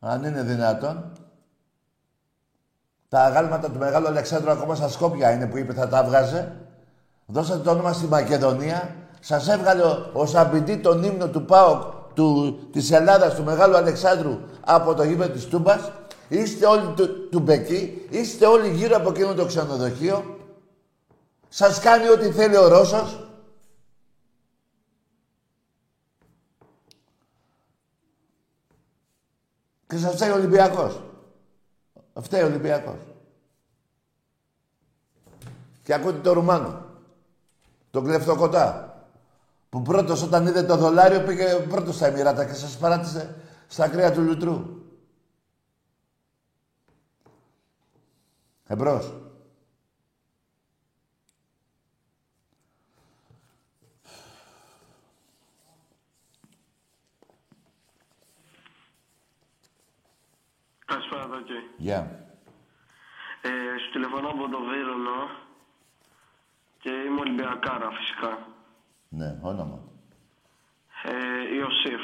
[0.00, 1.12] αν είναι δυνατόν.
[3.08, 6.52] Τα αγάλματα του Μεγάλου Αλεξάνδρου ακόμα στα Σκόπια είναι που είπε θα τα βγάζε.
[7.26, 8.94] Δώσατε το όνομα στη Μακεδονία.
[9.20, 11.82] Σας έβγαλε ο, ο Σαμπιντή τον ύμνο του ΠΑΟΚ
[12.14, 15.92] του, της Ελλάδας, του Μεγάλου Αλεξάνδρου από το γήπεδο της Τούμπας.
[16.28, 18.06] Είστε όλοι του, του Μπεκί.
[18.10, 20.37] Είστε όλοι γύρω από εκείνο το ξενοδοχείο.
[21.48, 23.28] Σας κάνει ό,τι θέλει ο Ρώσος.
[29.86, 31.02] Και σας φταίει ο Ολυμπιακός.
[32.20, 32.98] Φταίει ο Ολυμπιακός.
[35.82, 36.84] Και ακούτε το Ρουμάνο.
[37.90, 38.92] Τον κλεφτοκοτά.
[39.68, 43.36] Που πρώτος όταν είδε το δολάριο πήγε πρώτος στα Εμμυράτα και σας παράτησε
[43.68, 44.82] στα κρύα του Λουτρού.
[48.66, 49.27] Εμπρός.
[61.38, 61.74] Καλησπέρα, Δόκη.
[61.76, 62.26] Γεια.
[63.42, 65.18] Ε, σου τηλεφωνώ από το Βίρονο
[66.78, 68.38] και είμαι Ολυμπιακάρα φυσικά.
[69.08, 69.78] Ναι, όνομα.
[71.04, 72.00] Ε, Ιωσήφ.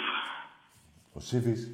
[1.13, 1.71] Ο Σύφης.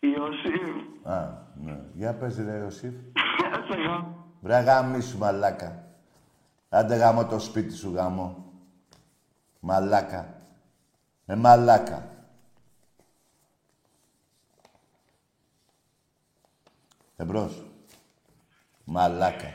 [0.00, 0.70] Ιωσήφ.
[1.06, 1.80] Α, ναι.
[1.94, 2.92] Για πες ρε Ιωσήφ.
[3.70, 4.06] Σε γα-
[4.40, 5.84] Βρε γάμι σου μαλάκα.
[6.68, 8.52] Άντε γάμω το σπίτι σου γάμο.
[9.60, 10.42] Μαλάκα.
[11.26, 12.19] Ε, μαλάκα.
[17.20, 17.62] Εμπρός.
[18.84, 19.54] Μαλάκα.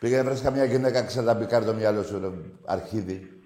[0.00, 2.30] Πήγαινε βρες καμιά γυναίκα ξελαμπικάρ το μυαλό σου, ρε,
[2.66, 3.42] αρχίδι.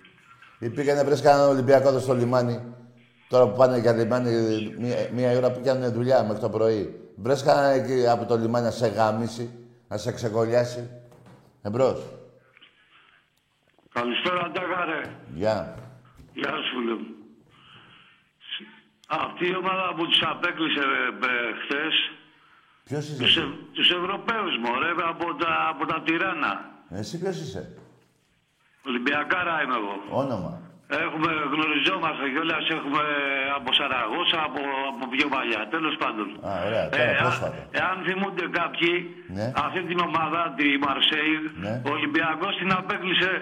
[0.59, 2.74] Ή πήγαινε βρες κανέναν Ολυμπιακό εδώ στο λιμάνι.
[3.28, 4.30] Τώρα που πάνε για λιμάνι,
[4.78, 7.11] μία, μία ώρα που κάνουν δουλειά μέχρι το πρωί.
[7.16, 9.51] Βρες κανέναν εκεί από το λιμάνι να σε γάμισει,
[9.88, 10.90] να σε ξεκολλιάσει.
[11.62, 12.07] Εμπρός.
[13.92, 15.01] Καλησπέρα, Τάκαρε.
[15.34, 15.74] Γεια.
[16.32, 17.07] Γεια σου, φίλε μου.
[19.09, 21.94] Αυτή η ομάδα που τους απέκλεισε ε, ε, χθες,
[22.89, 26.53] Ποιος είσαι τους, εσύ; Ευ- τους Ευρωπαίους, μωρέ, από τα, από τα τυράνα.
[27.01, 27.62] Εσύ ποιος είσαι;
[28.89, 29.95] Ολυμπιακάρα είμαι εγώ.
[30.22, 30.53] Όνομα.
[31.05, 33.03] Έχουμε, γνωριζόμαστε κιόλας, έχουμε
[33.59, 34.61] από Σαραγώσα, από,
[34.91, 35.62] από πιο παλιά.
[35.74, 36.26] Τέλος πάντων.
[36.49, 36.84] Α, ωραία.
[36.93, 37.61] Τώρα α- πρόσφατα.
[37.80, 38.95] εάν θυμούνται κάποιοι,
[39.37, 39.47] Ναι.
[39.66, 41.34] αυτή την ομάδα, τη Μαρσέη,
[41.64, 41.74] Ναι.
[41.89, 43.32] ο Ολυμπιακός την απέκλεισε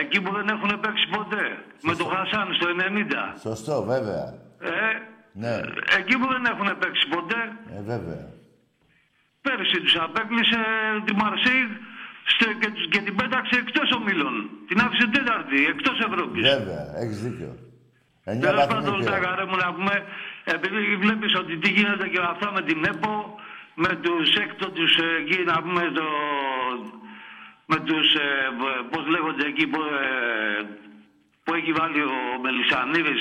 [0.00, 1.44] εκεί που δεν έχουν παίξει ποτέ.
[1.88, 3.22] Με τον Χασάν στο 90.
[3.46, 4.24] Σωστό, βέβαια.
[4.72, 4.72] Ε,
[5.42, 5.54] Ναι.
[5.98, 7.40] εκεί που δεν έχουν παίξει ποτέ,
[7.76, 8.22] Ε, βέβαια.
[9.48, 10.60] Πέρυσι τους απέκλεισε
[11.06, 11.62] τη Μαρσέη
[12.32, 14.34] στο- και, τους- και την πέταξε εκτός ομίλων.
[14.68, 16.42] Την άφησε τέταρτη, εκτός Ευρώπης.
[16.52, 17.50] Βέβαια, έχεις δίκιο.
[18.30, 19.10] Εννιά Τέλος βαθμοί πάντων, πήρα.
[19.12, 19.94] τα καρέ μου να πούμε,
[20.54, 23.14] επειδή βλέπεις ότι τι γίνεται και αυτά με την ΕΠΟ,
[23.84, 26.06] με τους έκτοτους εκεί να πούμε το.
[27.70, 28.06] με τους.
[28.14, 28.26] Ε,
[28.92, 30.62] Πώς λέγονται εκεί που, ε,
[31.44, 33.20] που έχει βάλει ο Μελισανίδης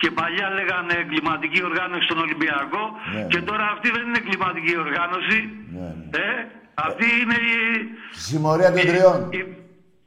[0.00, 2.84] και παλιά λέγανε εγκληματική οργάνωση στον Ολυμπιακό
[3.14, 3.26] Ναι.
[3.32, 5.38] και τώρα αυτή δεν είναι εγκληματική οργάνωση.
[5.74, 6.18] Ναι, ναι.
[6.24, 6.30] Ε,
[6.88, 7.58] αυτή είναι η,
[8.28, 9.18] Συμμορία των τριών.
[9.38, 9.48] η-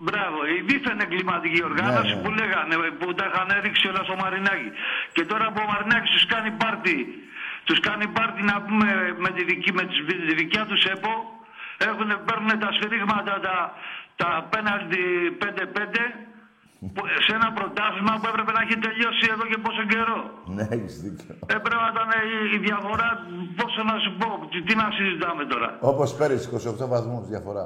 [0.07, 2.21] Μπράβο, η δίθεν εγκληματική οργάνωση Ναι, ναι.
[2.23, 4.69] που λέγανε, που τα είχαν ρίξει όλα στο Μαρινάκι.
[5.15, 6.95] Και τώρα που ο Μαρινάκης τους κάνει πάρτι,
[7.67, 8.87] τους κάνει πάρτι να πούμε
[9.23, 11.13] με τη, δική, με τις- τη δικιά τους ΕΠΟ,
[11.89, 13.55] έχουν, παίρνουν τα σφυρίγματα, τα,
[14.21, 15.01] τα πέναλτι
[15.41, 16.26] 5-5, που-
[17.25, 20.19] σε ένα πρωτάθλημα που έπρεπε να έχει τελειώσει εδώ και πόσο καιρό.
[20.55, 21.33] Ναι, έχεις δίκιο.
[21.55, 23.09] Έπρεπε να ήταν η, η διαφορά,
[23.59, 25.69] πόσο να σου πω, τι, τι να συζητάμε τώρα.
[25.91, 27.63] Όπως πέρυσι, 28 βαθμούς διαφορά.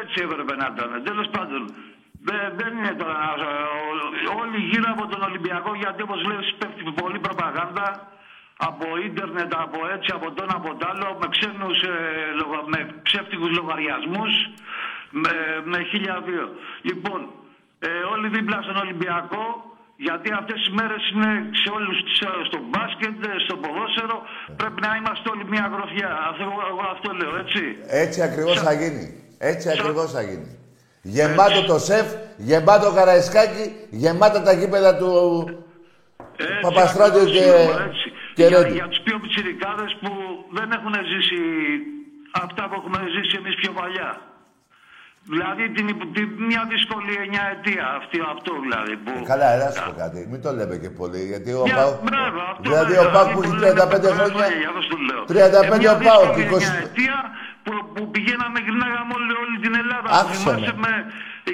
[0.00, 0.88] Έτσι έπρεπε να ήταν.
[1.08, 1.60] Τέλος πάντων,
[2.26, 3.22] δε- δεν είναι τώρα.
[3.38, 7.86] ο- Όλοι γύρω από τον Ολυμπιακό, γιατί όπως λέει, πέφτει πολλή προπαγάνδα
[8.68, 11.94] από ίντερνετ, από έτσι, από τον από το άλλο, με, ξένους, ε,
[12.40, 14.32] λογα- με ψεύτικους λογαριασμούς,
[15.22, 15.32] με,
[15.72, 16.44] με χίλια δύο.
[16.88, 17.20] Λοιπόν,
[17.86, 19.44] ε, όλοι δίπλα στον Ολυμπιακό,
[20.06, 21.30] γιατί αυτές οι μέρες είναι
[21.62, 24.16] σε όλους, σε- στο μπάσκετ, ε, στο ποδόσφαιρο,
[24.60, 26.10] πρέπει να είμαστε όλοι μια γροφιά.
[26.30, 27.62] Αυτό, εγώ αυτό λέω, έτσι.
[28.04, 29.04] Έτσι ακριβώς θα γίνει.
[29.38, 30.50] Έτσι ακριβώς θα γίνει.
[31.02, 32.06] Γεμάτο το σεφ,
[32.36, 35.10] γεμάτο καραϊσκάκι, γεμάτα τα γήπεδα του
[36.36, 37.62] Έτσι, Παπαστράτιο ακριβώς και...
[37.62, 38.06] είναι, έτσι.
[38.34, 38.74] Και για, Ρέντι.
[38.74, 40.10] για τους πιο πιτσιρικάδες που
[40.58, 41.40] δεν έχουν ζήσει
[42.44, 44.10] αυτά που έχουμε ζήσει εμείς πιο παλιά.
[45.32, 49.10] Δηλαδή την, την, μια δύσκολη εννιά αιτία αυτή, αυτό δηλαδή που...
[49.30, 50.18] Καλά, έλα σου πω κάτι.
[50.32, 51.96] Μην το λέμε και πολύ, γιατί ο Μια- Πάοκ...
[52.08, 54.48] μπράβο, αυτό Δηλαδή βέβαια, ο Πάοκ που που έχει λέμε 35 πολλά χρόνια...
[54.62, 55.22] για αυτό το λέω.
[55.72, 57.18] 35 Ε, μια ο Πάοκ, δύσκολη 20 εννιά αιτία
[57.64, 60.08] που, που πηγαίναμε, γυρνάγαμε όλη, όλη την Ελλάδα.
[60.20, 60.84] Άκουσε Θυμάσαι με.
[60.84, 60.92] με,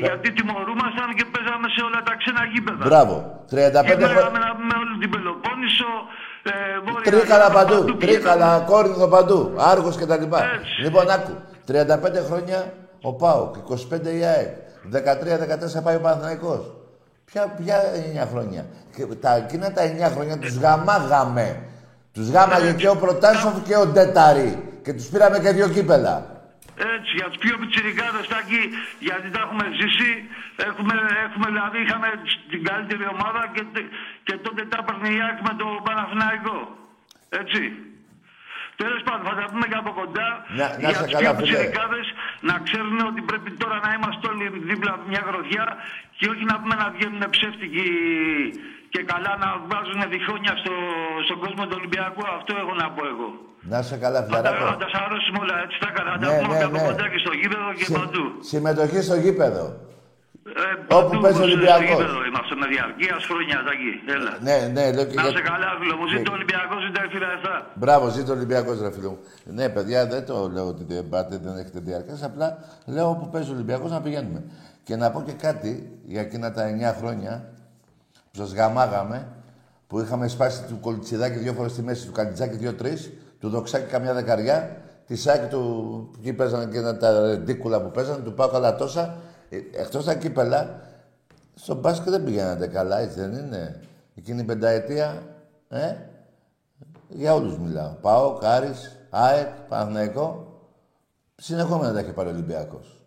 [0.05, 2.85] γιατί τιμωρούμασταν και παίζαμε σε όλα τα ξένα γήπεδα.
[2.91, 3.15] Μπράβο.
[3.51, 3.55] 35
[3.89, 4.07] Και χρόνια...
[4.15, 5.91] λέγαμε να πούμε όλη την Πελοπόννησο,
[6.51, 6.53] ε,
[6.87, 8.69] Βόρεια Τρίκαλα Ελλάδα, παντού, παντού τρίκαλα, πηγαίναμε.
[8.71, 9.41] κόρυδο παντού,
[9.73, 10.39] άργος και τα λοιπά.
[10.57, 10.73] Έτσι.
[10.85, 11.33] Λοιπόν, άκου,
[11.71, 11.75] 35
[12.29, 12.59] χρόνια
[13.03, 14.55] ο ΠΑΟΚ, 25 η ΑΕΚ,
[14.93, 16.75] 13-14 πάει ο Παναθηναϊκός.
[17.25, 17.77] Ποια, ποια
[18.25, 21.47] 9 χρόνια; Και τα, εκείνα τα 9 χρόνια τους γαμάγαμε.
[22.13, 24.53] Τους γάμαγε και ο Προτάσοφ και ο Ντεταρή.
[24.85, 26.15] Και τους πήραμε και δύο κύπελα.
[26.95, 28.63] Έτσι, για τους πιο πιτσιρικάδες εκεί,
[29.09, 30.11] γιατί τα έχουμε ζήσει.
[30.69, 30.95] Έχουμε,
[31.27, 32.09] έχουμε δηλαδή, είχαμε
[32.53, 33.91] την καλύτερη ομάδα και, τε-
[34.27, 36.59] και τότε τα έπαιρνε η ΑΕΚ με το Παναθηναϊκό.
[37.41, 37.61] Έτσι.
[38.83, 40.29] Τέλος πάντων, θα τα πούμε και από κοντά.
[40.61, 41.41] Να- να για σε τους καλά, πιο φίλε.
[41.41, 42.07] πιτσιρικάδες
[42.49, 45.65] να ξέρουν ότι πρέπει τώρα να είμαστε όλοι δίπλα από μια γροθιά
[46.19, 47.87] και όχι να πούμε να βγαίνουν ψεύτικοι
[48.93, 50.75] και καλά να βάζουν διχόνια στο,
[51.27, 52.23] στον κόσμο του Ολυμπιακού.
[52.39, 53.29] Αυτό έχω να πω εγώ.
[53.71, 54.65] Να είσαι καλά, Θα τα, φιλαράκο.
[54.73, 56.11] θα τα σαρώσουμε όλα έτσι τα καλά.
[56.13, 56.87] Θα Ναι, τα πούμε ναι, και από ναι.
[56.89, 58.25] κοντά και στο γήπεδο και Συ- παντού.
[58.51, 59.65] συμμετοχή στο γήπεδο.
[60.63, 61.89] Ε, παντού παίζει ο στο Ολυμπιακός.
[61.89, 63.93] γήπεδο Είμαστε με διαρκεία χρόνια, Τάκη.
[64.17, 64.33] Έλα.
[64.47, 65.33] Ναι, ναι, λέω και Να για...
[65.37, 66.07] σε καλά, φίλο μου.
[66.13, 67.55] Ζήτω ο Ολυμπιακός, ζήτω η Φυραεστά.
[67.81, 69.21] Μπράβο, ζήτω Ολυμπιακός, ρε φίλο μου.
[69.59, 72.19] Ναι, παιδιά, δεν το λέω ότι δεν πάτε, δεν έχετε διαρκές.
[72.29, 72.49] Απλά
[72.95, 74.41] λέω όπου παίζει ο Ολυμπιακός να πηγαίνουμε.
[74.87, 75.73] Και να πω και κάτι
[76.13, 76.63] για εκείνα τα
[76.95, 77.33] 9 χρόνια
[78.31, 79.19] που σας γαμάγαμε,
[79.87, 82.93] που είχαμε σπάσει του Κολτσιδάκη δύο φορές στη μέση, του Καλιτζάκη δύο-τρει,
[83.41, 84.77] του Δοξάκη καμιά δεκαριά,
[85.07, 85.59] τη Σάκη του
[86.13, 89.15] που εκεί παίζανε και ένα, τα ρεντίκουλα που παίζανε, του πάω καλά τόσα.
[89.51, 90.81] Εκτός τα κύπελα,
[91.55, 93.81] στο μπάσκετ δεν πηγαίνατε καλά, έτσι δεν είναι;
[94.15, 95.23] Εκείνη η πενταετία,
[95.69, 95.97] ε,
[97.09, 97.93] για όλους μιλάω.
[98.01, 100.59] Πάω, Κάρις, ΑΕΚ, Παναθηναϊκό.
[101.37, 103.03] Συνεχόμενα τα έχει πάρει ο Ολυμπιακός.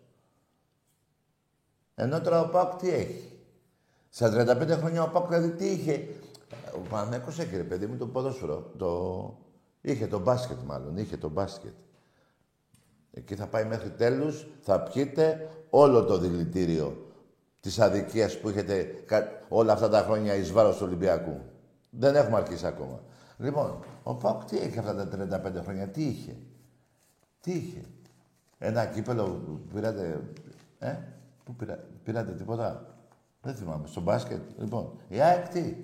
[1.94, 3.32] Ενώ τώρα ο ΠΑΟΚ τι έχει;
[4.10, 6.08] Στα 35 χρόνια ο ΠΑΟΚ δηλαδή τι είχε;
[6.74, 8.70] Ο Παναθηναϊκός έχει ρε παιδί μου το ποδόσφαιρο.
[8.78, 9.38] Το...
[9.80, 11.72] Είχε το μπάσκετ μάλλον, είχε το μπάσκετ.
[13.12, 17.12] Εκεί θα πάει μέχρι τέλους, θα πιείτε όλο το δηλητήριο
[17.60, 21.40] της αδικίας που έχετε κα- όλα αυτά τα χρόνια εις βάρος του Ολυμπιακού.
[21.90, 23.00] Δεν έχουμε αρχίσει ακόμα.
[23.38, 26.36] Λοιπόν, ο Πάουκ τι έχει αυτά τα 35 χρόνια, τι είχε;
[27.40, 27.80] Τι είχε;
[28.58, 30.20] Ένα κύπελο που πήρατε,
[30.78, 30.96] ε,
[31.44, 32.96] πού πήρα, πήρατε τίποτα;
[33.42, 34.40] Δεν θυμάμαι, στο μπάσκετ.
[34.58, 35.74] Λοιπόν, η ΑΕΚ τι;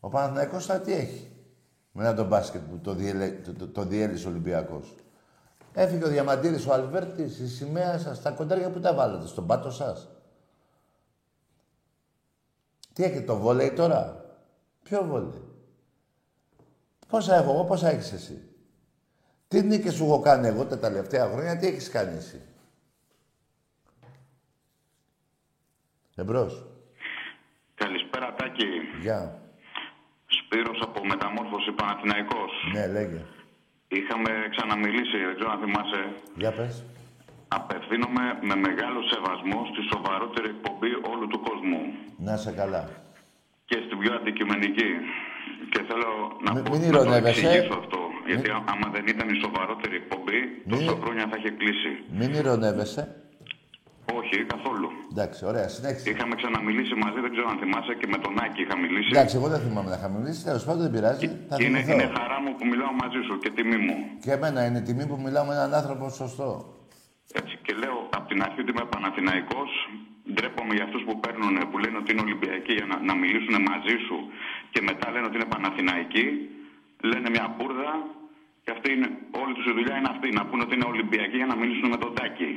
[0.00, 1.30] Ο Παναθηναϊκός θα τι έχει.
[1.92, 4.94] Μετά το μπάσκετ που το, διέλε, το, το, το διέλυσε ο Ολυμπιακός;
[5.72, 9.70] Έφυγε ο Διαμαντήρης, ο Αλβέρτης, η σημαία σας, τα κοντάρια που τα βάλατε, στον πάτο
[9.70, 10.08] σας.
[12.92, 14.24] Τι έχετε, το βόλεϊ τώρα;
[14.82, 15.44] Ποιο βόλεϊ;
[17.08, 18.48] Πόσα έχω εγώ, πόσα έχεις εσύ;
[19.48, 22.42] Τι νίκες σου έχω κάνει εγώ τα τελευταία χρόνια, τι έχεις κάνει εσύ;
[26.14, 26.66] Εμπρός.
[27.74, 28.64] Καλησπέρα Τάκη.
[29.00, 29.42] Γεια.
[30.26, 32.50] Σπύρος από Μεταμόρφωση Παναθηναϊκός.
[32.72, 33.24] Ναι, λέγε.
[33.98, 36.02] Είχαμε ξαναμιλήσει, δεν ξέρω αν θυμάσαι.
[36.42, 36.74] Για πες.
[37.58, 41.80] Απευθύνομαι με μεγάλο σεβασμό στη σοβαρότερη εκπομπή όλου του κόσμου
[42.26, 42.82] Να σε καλά.
[43.68, 44.90] και στην πιο αντικειμενική.
[45.72, 46.10] Και θέλω
[46.44, 47.40] να, Μην- πω, μην να το ηρωνεύεσαι.
[47.46, 47.98] εξηγήσω αυτό.
[48.26, 50.38] Γιατί α- άμα δεν ήταν η σοβαρότερη εκπομπή,
[50.72, 51.92] τόσα χρόνια θα είχε κλείσει.
[52.18, 53.02] Μην ηρωνεύεσαι.
[54.18, 54.88] Όχι, καθόλου.
[55.12, 56.10] Εντάξει, ωραία, συνέχισε.
[56.10, 59.10] Είχαμε ξαναμιλήσει μαζί, δεν ξέρω αν θυμάσαι, και με τον Άκη είχα μιλήσει.
[59.14, 60.40] Εντάξει, εγώ δεν θυμάμαι να είχαμε μιλήσει.
[60.48, 61.26] Τέλος πάντων δεν πειράζει.
[61.50, 61.92] Θα είναι, θυμηθώ.
[61.92, 63.96] είναι χαρά μου που μιλάω μαζί σου και τιμή μου.
[64.24, 66.48] Και εμένα είναι τιμή που μιλάω με έναν άνθρωπο σωστό.
[67.40, 69.70] Έτσι, και λέω από την αρχή ότι είμαι Παναθηναϊκός.
[70.34, 73.96] Ντρέπομαι για αυτούς που παίρνουν, που λένε ότι είναι Ολυμπιακοί για να, να μιλήσουν μαζί
[74.06, 74.16] σου
[74.72, 76.26] και μετά λένε ότι είναι Παναθηναϊκοί.
[77.10, 77.92] Λένε μια μπουρδα
[78.64, 79.08] και αυτή είναι,
[79.42, 80.28] όλη τους η δουλειά είναι αυτή.
[80.38, 82.50] Να πούνε ότι είναι Ολυμπιακοί για να μιλήσουν με τον Τάκη.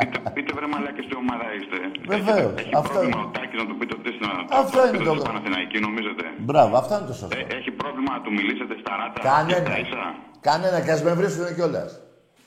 [0.00, 1.76] Πείτε, πείτε βρε μαλάκες τι ομάδα είστε.
[2.14, 3.26] Βεβαίως, Έχει, έχει αυτό πρόβλημα είναι.
[3.28, 4.26] ο Τάκης να του πείτε ότι είστε
[4.62, 5.24] Αυτό είναι το- το...
[5.28, 6.24] Παναθηναϊκοί, νομίζετε.
[6.48, 7.34] Μπράβο, αυτό είναι το σωστό.
[7.38, 9.66] Ε, έχει πρόβλημα να του μιλήσετε στα ράτα και Κανένα.
[9.68, 10.02] στα ίσα.
[10.48, 11.90] Κανένα και ας με βρίσκουν κιόλας.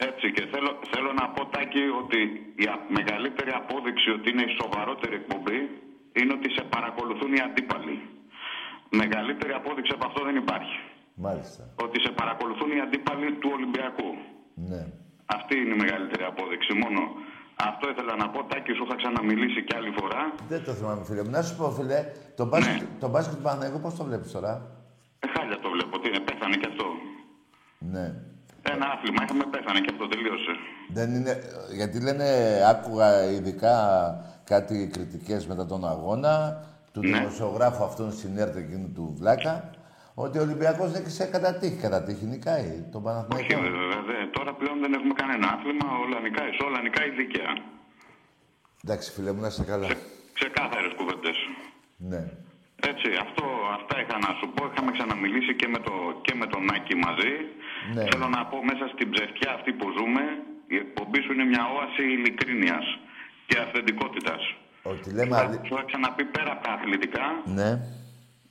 [0.09, 2.19] Έτσι και θέλω, θέλω να πω Τάκη ότι
[2.63, 5.59] η α- μεγαλύτερη απόδειξη ότι είναι η σοβαρότερη εκπομπή
[6.19, 7.95] είναι ότι σε παρακολουθούν οι αντίπαλοι.
[9.01, 10.77] Μεγαλύτερη απόδειξη από αυτό δεν υπάρχει.
[11.27, 11.61] Μάλιστα.
[11.85, 14.09] Ότι σε παρακολουθούν οι αντίπαλοι του Ολυμπιακού.
[14.71, 14.81] Ναι.
[15.25, 16.71] Αυτή είναι η μεγαλύτερη απόδειξη.
[16.83, 16.99] Μόνο
[17.69, 18.39] αυτό ήθελα να πω.
[18.49, 20.21] Τάκη, σου είχα ξαναμιλήσει κι άλλη φορά.
[20.51, 21.29] Δεν το θυμάμαι, φίλε μου.
[21.37, 21.99] Να σου πω, φίλε,
[22.39, 24.53] το μπάσκετ, το μπάσκετ του Παναγικού πώς το βλέπεις τώρα;
[25.19, 25.99] Ε, χάλια το βλέπω.
[25.99, 26.85] Τι είναι, πέθανε κι αυτό.
[27.93, 28.05] Ναι.
[28.73, 30.53] Ένα άθλημα είχαμε, πέθανε κι αυτό, τελείωσε.
[30.97, 31.33] Δεν είναι,
[31.75, 32.25] γιατί λένε,
[32.69, 33.75] άκουγα ειδικά
[34.43, 36.63] κάτι κριτικές μετά τον αγώνα,
[36.93, 37.17] του Ναι.
[37.17, 39.69] δημοσιογράφου αυτόν συνέρτε εκείνου του Βλάκα,
[40.23, 41.77] ότι ο Ολυμπιακός νίκησε κατά τύχη.
[41.85, 43.61] Κατά τύχη νικάει τον Όχι, Παναθηναϊκό.
[43.61, 44.01] βέβαια.
[44.09, 45.87] δε- Τώρα πλέον δεν έχουμε κανένα άθλημα.
[46.03, 46.51] Όλα νικάει.
[46.57, 47.51] Σε όλα νικάει η δίκαια.
[48.83, 49.87] Εντάξει, φίλε μου, να είσαι καλά.
[50.39, 51.37] Ξεκάθαρες κουβέντες.
[52.11, 52.21] Ναι.
[52.91, 53.43] Έτσι, αυτό,
[53.77, 54.61] αυτά είχα να σου πω.
[54.69, 55.93] Είχαμε ξαναμιλήσει και με, το,
[56.25, 57.33] και με τον Άκη μαζί.
[57.95, 58.03] Ναι.
[58.09, 60.23] Θέλω να πω μέσα στην ψευτιά αυτή που ζούμε,
[60.75, 62.85] η εκπομπή σου είναι μια όαση ειλικρίνειας
[63.47, 64.41] και αυθεντικότητας.
[64.91, 65.55] Ότι λέμε Θα, αλη...
[65.67, 67.25] σου είχα ξαναπεί πέρα από τα αθλητικά,
[67.59, 67.69] Ναι.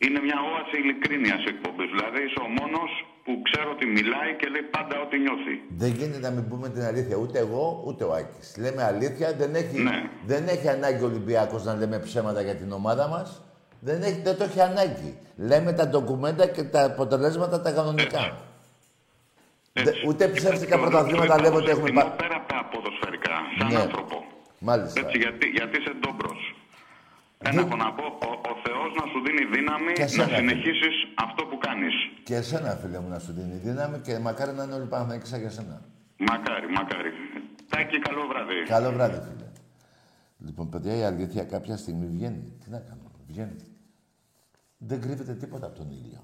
[0.07, 1.89] Είναι μια όαση ειλικρίνειας η εκπομπής.
[1.95, 2.91] Δηλαδή είσαι ο μόνος
[3.25, 5.55] που ξέρω ότι μιλάει και λέει πάντα ό,τι νιώθει.
[5.83, 7.17] Δεν γίνεται να μην πούμε την αλήθεια.
[7.25, 8.47] Ούτε εγώ, ούτε ο Άκης.
[8.63, 9.99] Λέμε αλήθεια, δεν έχει, Ναι.
[10.31, 13.29] δεν έχει ανάγκη ο Ολυμπιακός να λέμε ψέματα για την ομάδα μας.
[13.81, 15.11] Δεν, έχει, δεν το έχει ανάγκη.
[15.37, 18.23] Λέμε τα ντοκουμέντα και τα αποτελέσματα τα κανονικά.
[19.73, 19.93] Έτσι.
[20.01, 22.69] Δε- ούτε ψεύτικα Και το- πρωταθλήματα το λέμε ότι έχουμε εκτιμώ πα- Πέρα από τα
[22.73, 23.79] ποδοσφαιρικά, σαν Ναι.
[23.79, 24.25] άνθρωπο.
[24.59, 25.01] Μάλιστα.
[25.01, 26.41] Έτσι, γιατί, γιατί είσαι ντόμπρος.
[27.49, 30.95] Ένα έχω να πω, ο, ο Θεός να σου δίνει δύναμη Και να εσένα, συνεχίσεις
[31.25, 31.95] αυτό που κάνεις.
[32.25, 35.41] Και εσένα, φίλε μου, να σου δίνει δύναμη και μακάρι να είναι όλοι Παναθηναϊκοί σαν
[35.41, 35.83] για σένα.
[36.17, 37.11] Μακάρι, μακάρι.
[37.69, 38.55] Τάκη, καλό βράδυ.
[38.69, 39.49] Καλό βράδυ, φίλε.
[40.47, 42.53] Λοιπόν, παιδιά, η αλήθεια κάποια στιγμή βγαίνει.
[42.65, 43.57] Τι να κάνουμε, βγαίνει.
[44.79, 46.23] Δεν κρύβεται τίποτα από τον ήλιο.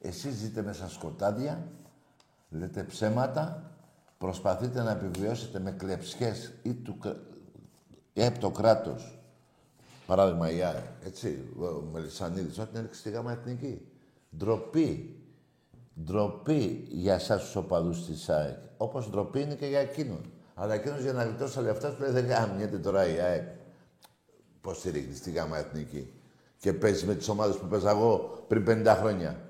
[0.00, 1.66] Εσείς ζείτε μέσα σκοτάδια,
[2.50, 3.70] λέτε ψέματα,
[4.18, 7.16] προσπαθείτε να επιβιώσετε με κλεψιές ή, του, κρα-
[8.12, 9.18] ή από το κράτος.
[10.16, 13.80] Παράδειγμα η ΑΕΚ, έτσι, ο Μελισανίδης, ό,τι έριξε στη γάμα εθνική.
[14.36, 15.16] Ντροπή.
[16.04, 18.56] Ντροπή για εσάς τους οπαδούς της ΑΕΚ.
[18.76, 20.20] Όπως ντροπή είναι και για εκείνον.
[20.54, 23.48] Αλλά εκείνος για να γλιτώσει τα λεφτά του λέει: Δεν γάμιεται τώρα η ΑΕΚ.
[24.60, 26.12] Πώς στηρίχνει στη γάμα εθνική.
[26.58, 29.40] Και παίζεις με τις ομάδες που παίζα εγώ πριν 50 χρόνια.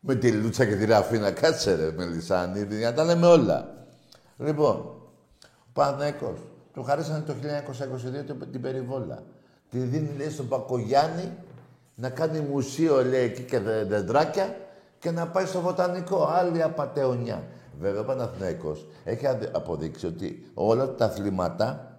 [0.00, 1.30] Με τη Λούτσα και τη Ραφίνα.
[1.30, 3.86] Κάτσε ρε Μελισανίδη, για να τα λέμε όλα.
[4.36, 6.38] Λοιπόν, ο Παναθηναϊκός.
[6.72, 9.22] Του χαρίσανε το 1922 την- την περιβόλα.
[9.70, 11.32] Τη δίνει, λέει, στον Πακογιάννη
[11.94, 14.56] να κάνει μουσείο, λέει, εκεί και δε- δεντράκια
[14.98, 16.24] και να πάει στο βοτανικό.
[16.26, 17.42] Άλλη απαταιωνιά.
[17.80, 21.98] Βέβαια, ο Παναθηναϊκός έχει αδε- αποδείξει ότι όλα τα αθλήματα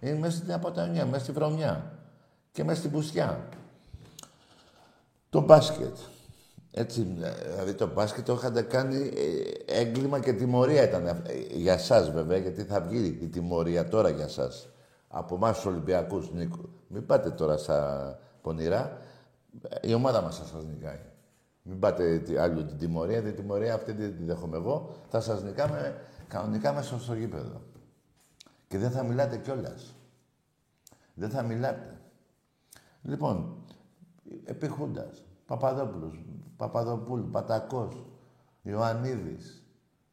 [0.00, 1.92] είναι μέσα στην απαταιωνιά, μέσα στη βρωμιά
[2.52, 3.48] και μέσα στην πουσιά.
[5.30, 5.96] Το μπάσκετ.
[6.76, 7.02] Έτσι,
[7.50, 8.96] δηλαδή το μπάσκετ το είχατε κάνει
[9.66, 13.88] ε, έγκλημα και τιμωρία ήταν αυ- ε, για σας βέβαια, γιατί θα βγει η τιμωρία
[13.88, 14.68] τώρα για σας.
[15.16, 16.60] Από εμάς τους Ολυμπιακούς, Νίκο.
[16.88, 18.98] Μην πάτε τώρα στα πονηρά.
[19.68, 21.00] Ε, Η ομάδα μας θα σας νικάει.
[21.62, 24.90] Μην πάτε τι- άλλο την τιμωρία, την τιμωρία αυτή δεν τη δέχομαι εγώ.
[25.08, 25.96] Θα σας νικάμε
[26.28, 27.62] κανονικά μέσα στο γήπεδο.
[28.68, 29.94] Και δεν θα μιλάτε κιόλας.
[31.14, 31.98] Δεν θα μιλάτε.
[33.02, 33.56] Λοιπόν,
[34.44, 36.24] επί Χούντας, Παπαδόπουλος,
[36.56, 38.06] Παπαδοπούλου, Πατακός,
[38.62, 39.64] Ιωαννίδης.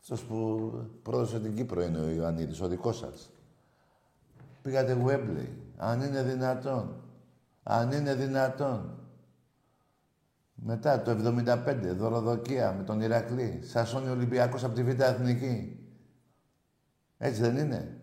[0.02, 0.72] Αυτός που
[1.04, 3.30] πρόδωσε την Κύπρο είναι ο Ιωαννίδης, ο δικός σας.
[4.62, 5.58] Πήγατε Γουέμπλεϊ.
[5.78, 6.96] Αν είναι δυνατόν.
[7.64, 8.96] Αν είναι δυνατόν.
[10.54, 13.60] Μετά το 75, δωροδοκία με τον Ηρακλή.
[13.64, 15.80] Σασώνει ο Ολυμπιακός από τη Β' Εθνική.
[17.18, 17.98] Έτσι δεν είναι;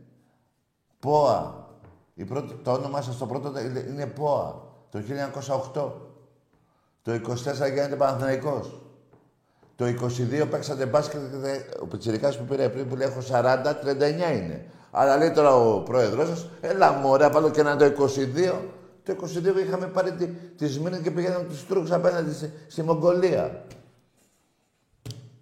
[1.00, 1.66] ΠΟΑ.
[2.14, 4.62] Η πρώτη, το όνομά σας το πρώτο είναι- είναι ΠΟΑ.
[4.90, 5.92] Το 1908.
[7.02, 8.82] Το 24 γίνετε Παναθηναϊκός.
[9.76, 13.74] Το 22 παίξατε μπάσκετ και δε- ο Πιτσιρικάς που πήρε πριν που λέει έχω 40,
[13.78, 14.70] 39 είναι.
[14.90, 18.54] Αλλά λέει τώρα ο πρόεδρος σας, έλα μωρέ, βάλω και ένα το 22.
[19.02, 23.64] Το 22 είχαμε πάρει τη, τη Σμύρνη και πήγαιναμε τους Τούρκους απέναντι στη, στη Μογγολία.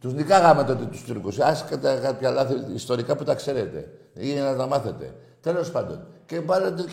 [0.00, 1.38] Τους νικάγαμε τότε τους Τούρκους.
[1.38, 3.90] Άσχετα κάποια λάθη ιστορικά που τα ξέρετε.
[4.14, 5.14] Ή να τα μάθετε.
[5.40, 6.06] Τέλος πάντων.
[6.26, 6.88] Και πάρετε το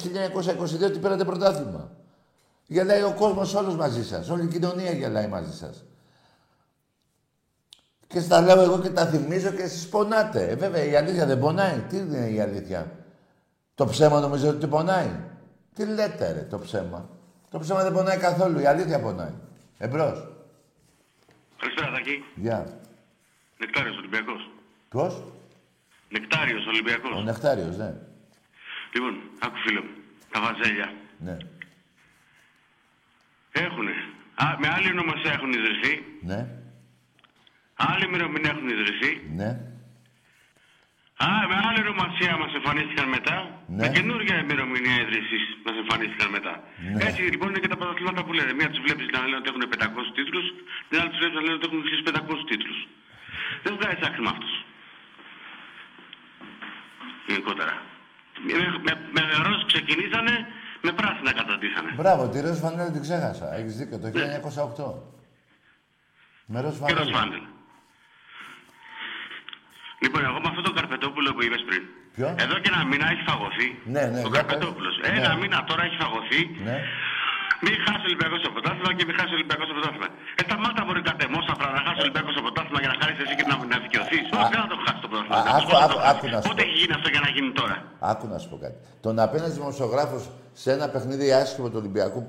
[0.83, 1.91] 1922 ότι πήρατε πρωτάθλημα.
[2.67, 4.29] Γελάει ο κόσμος όλος μαζί σας.
[4.29, 5.83] Όλη η κοινωνία γελάει μαζί σας.
[8.13, 10.47] Και στα λέω εγώ και τα θυμίζω και εσείς πονάτε.
[10.49, 11.79] Ε, βέβαια η αλήθεια δεν πονάει.
[11.89, 12.91] Τι είναι η αλήθεια;
[13.75, 15.09] Το ψέμα νομίζω ότι πονάει.
[15.75, 17.09] Τι λέτε ρε το ψέμα;
[17.49, 18.59] Το ψέμα δεν πονάει καθόλου.
[18.59, 19.33] Η αλήθεια πονάει.
[19.77, 20.27] Εμπρός.
[21.59, 22.23] Καλησπέρα, Τάκη.
[22.35, 22.79] Γεια.
[23.57, 24.49] Νεκτάριος Ολυμπιακός.
[24.89, 25.23] Ποιος;
[26.09, 27.17] Νεκτάριος Ολυμπιακός.
[27.17, 27.93] Ο Νεκτάριος, ναι.
[28.93, 29.89] Λοιπόν, άκου φίλο μου.
[30.31, 31.37] Τα βαζέλια Ναι.
[33.51, 33.91] έχουνε.
[34.35, 36.03] Α, με άλλη ονομασία έχουν ιδρυθεί.
[36.21, 36.47] Ναι.
[37.75, 39.11] Άλλη ημερομηνία έχουν ιδρυθεί.
[39.39, 39.49] Ναι.
[41.25, 43.37] Α, με άλλη ονομασία μας εμφανίστηκαν μετά.
[43.67, 43.81] Ναι.
[43.83, 46.53] Με καινούργια ημερομηνία ίδρυσης μας εμφανίστηκαν μετά.
[46.93, 47.03] Ναι.
[47.07, 48.51] Έτσι λοιπόν είναι και τα πρωταθλήματα που λένε.
[48.57, 50.45] Μία τους βλέπεις να λένε ότι έχουν 500 τίτλους,
[50.87, 52.79] την άλλη τους βλέπεις να λένε ότι έχουν 1500 τίτλους.
[53.63, 54.53] Δεν βγάζει άκρη με αυτούς.
[57.29, 57.73] Γενικότερα.
[58.47, 58.53] Με,
[58.85, 60.33] με, με ροζ ξεκινήσανε,
[60.85, 61.89] με πράσινα καταντήσανε.
[61.99, 63.47] Μπράβο, τη ροζ φανέλα την ξέχασα.
[63.59, 65.13] Έχεις δίκιο, το 1908.
[66.51, 67.49] Με ροζ Και ροζ φανέλα.
[70.03, 70.05] Φάντελ.
[70.05, 71.81] Λοιπόν, εγώ με αυτόν τον Καρπετόπουλο που είπες πριν.
[72.15, 73.67] Ποιο; Εδώ και ένα μήνα έχει φαγωθεί.
[73.95, 74.93] Ναι, ναι, Ο για Καρπετόπουλος.
[75.01, 75.09] πες.
[75.17, 75.39] Ένα Ναι.
[75.41, 76.41] μήνα τώρα έχει φαγωθεί.
[76.69, 76.77] Ναι.
[77.65, 80.07] Μην χάσει ο Ολυμπιακό το πρωτάθλημα και μην χάσει ο Ολυμπιακό το πρωτάθλημα.
[80.39, 83.33] Ε, σταμάτα μπορεί κάτι μόσα να χάσει ο Ολυμπιακό το πρωτάθλημα για να χάσεις εσύ
[83.39, 84.25] και να, να δικαιωθείς.
[84.37, 85.39] Όχι, δεν θα το χάσεις το πρωτάθλημα.
[85.39, 86.65] Α, άκου, άκου, άκου να σου Πότε πω.
[86.67, 87.75] έχει γίνει αυτό για να γίνει τώρα;
[88.11, 88.77] Άκου να σου πω κάτι.
[89.05, 90.23] Το να πει ένα δημοσιογράφος
[90.61, 92.21] σε ένα παιχνίδι άσχημο του Ολυμπιακού,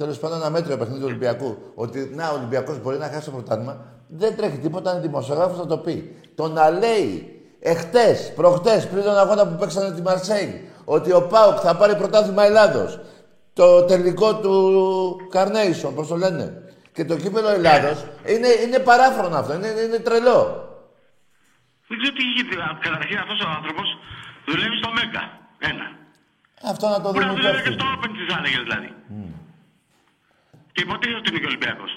[0.00, 1.50] τέλος πάντων ένα μέτριο παιχνίδι του Ολυμπιακού,
[1.84, 3.74] ότι να ο Ολυμπιακός μπορεί να χάσει το πρωτάθλημα,
[4.20, 5.96] δεν τρέχει τίποτα αν δημοσιογράφος να το πει.
[6.38, 7.10] Το να λέει
[7.60, 12.42] εχθές, προχτές, πριν τον αγώνα που παίξανε τη Μαρσέη, ότι ο Πάουκ θα πάρει πρωτάθλημα
[12.44, 13.00] Ελλάδος.
[13.52, 14.54] Το τελικό του
[15.34, 16.44] Carnation, πώς το λένε.
[16.94, 17.98] Και το κύπελο Ελλάδος
[18.32, 20.42] είναι, είναι παράφρονο αυτό, είναι, είναι τρελό.
[21.88, 22.56] Δεν ξέρω τι γίνεται.
[22.86, 23.86] Καταρχήν αυτός ο άνθρωπος
[24.46, 25.22] δουλεύει στο Μέγκα.
[25.70, 25.86] Ένα.
[26.72, 27.80] Αυτό να το Μπορεί δούμε να και δουλεύει και αυτοί.
[27.80, 28.90] στο Open της Άλεγε δηλαδή.
[30.72, 31.92] Και υποτίθεται ότι είναι και Ολυμπιακός.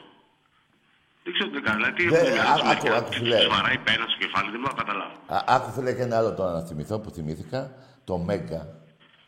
[1.24, 1.78] Δεν ξέρω τι κάνει.
[1.80, 2.96] Δηλαδή, τι Δεν- έχουν μυαλό τους άκου, μερικά.
[2.98, 3.38] άκου, Τι φίλε.
[3.38, 5.16] τους βαράει πένας στο κεφάλι, δεν μπορώ να καταλάβω.
[5.36, 7.62] Α, άκου φίλε και ένα άλλο τώρα να θυμηθώ που θυμήθηκα.
[8.10, 8.62] Το Μέγκα.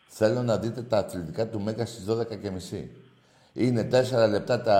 [0.07, 2.89] Θέλω να δείτε τα αθλητικά του Μέγκα στις 12.30.
[3.53, 4.77] Είναι 4 λεπτά τα,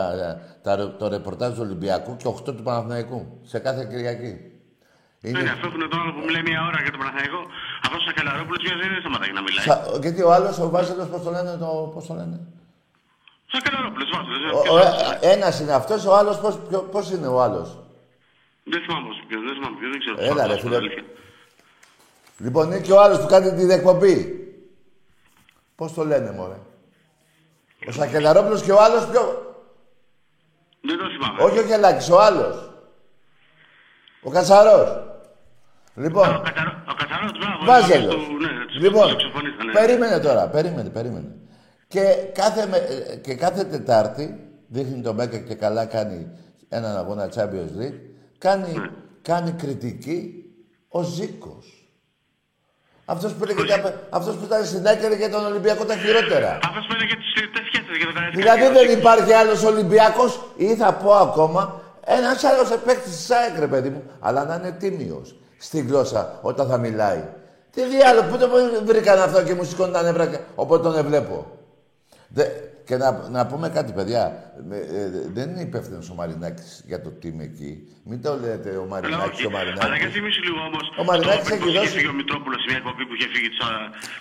[0.64, 3.40] τα, το ρεπορτάζ του Ολυμπιακού και 8 του Παναθηναϊκού.
[3.44, 4.34] Σε κάθε Κυριακή.
[5.22, 5.42] Είναι...
[5.42, 7.40] Ναι, αυτό που είναι τώρα που μιλάει μια ώρα για τον Παναθηναϊκό,
[7.86, 9.66] αυτός ο Σακελαρόπουλο δεν σταματάει να μιλάει.
[9.70, 12.38] Σα- γιατί ο άλλος, ο Βάζελος, πώς το λένε, το, πώς το λένε;
[13.54, 14.06] Σακελαρόπουλο,
[14.70, 17.78] Ο, ο, ε, ένας είναι αυτός, ο άλλος πώς, ποιο- πώς είναι ο άλλος;
[18.64, 20.16] Δεν θυμάμαι ποιος, δεν θυμάμαι ποιος, δεν ξέρω.
[20.20, 20.70] Έλα, ρε, Αλήθεια.
[20.80, 21.04] φίλε.
[22.38, 24.38] Λοιπόν, είναι και ο άλλος που κάνει την εκπομπή.
[25.76, 26.58] Πώς το λένε, μωρέ;
[27.88, 29.22] Ο Σακελαρόπουλος και ο άλλος πιο...
[30.82, 31.44] Δεν το θυμάμαι.
[31.44, 32.72] Όχι ο Κελάκης, ο άλλος.
[34.24, 35.04] Ο Κατσαρός.
[35.96, 37.66] Λοιπόν, Ο Κατσαρό- Ο Κατσαρός, μπράβο.
[37.66, 38.14] Βάζελος.
[38.16, 39.72] του- Ναι, τους Λοιπόν, εξαφανίσανε.
[39.72, 41.28] περίμενε τώρα, περίμενε, περίμενε.
[41.94, 42.02] Και
[42.34, 42.78] κάθε, με-
[43.12, 46.28] ε, και κάθε Τετάρτη, δείχνει το Μέκα και καλά κάνει
[46.70, 48.00] έναν αγώνα Champions League,
[48.38, 48.90] κάνει, Ναι.
[49.22, 50.44] κάνει κριτική
[50.88, 51.88] ο Ζήκος.
[53.06, 56.60] Αυτός που, έλεγε τα- αυτός που ήταν στην Άκρη για τον Ολυμπιακό τα χειρότερα.
[56.68, 58.42] Αυτός που είναι για τις τις σχέσεις για το Καραϊσκάκι.
[58.42, 63.68] Δηλαδή δεν υπάρχει άλλος Ολυμπιακός ή θα πω ακόμα ένας άλλος παίκτης της ΑΕΚ, ρε
[63.68, 67.24] παιδί μου, αλλά να είναι τίμιος στη γλώσσα όταν θα μιλάει.
[67.72, 68.48] Τι διάλογο, πού το
[68.86, 71.46] βρήκαν αυτό και μου σηκώνει τα νεύρα και- όποτε τον εβλέπω.
[72.34, 72.44] Δε,
[72.86, 74.24] και να, να πούμε κάτι, παιδιά.
[74.72, 77.72] Ε, ε, δεν είναι υπεύθυνος ο Μαρινάκης για το τι είμαι εκεί.
[78.04, 79.46] Μην το λέτε ο Αλλά Μαρινάκης όχι.
[79.46, 80.12] ο Αλλά για Μαρινάκη.
[80.14, 80.86] θυμίσου λίγο όμως.
[81.00, 83.28] Ο Μαρινάκης το έχει πώς είχε δώσει- φύγει ο Μητρόπουλος σε μια εκπομπή που είχε
[83.34, 83.76] φύγει τους Ναι.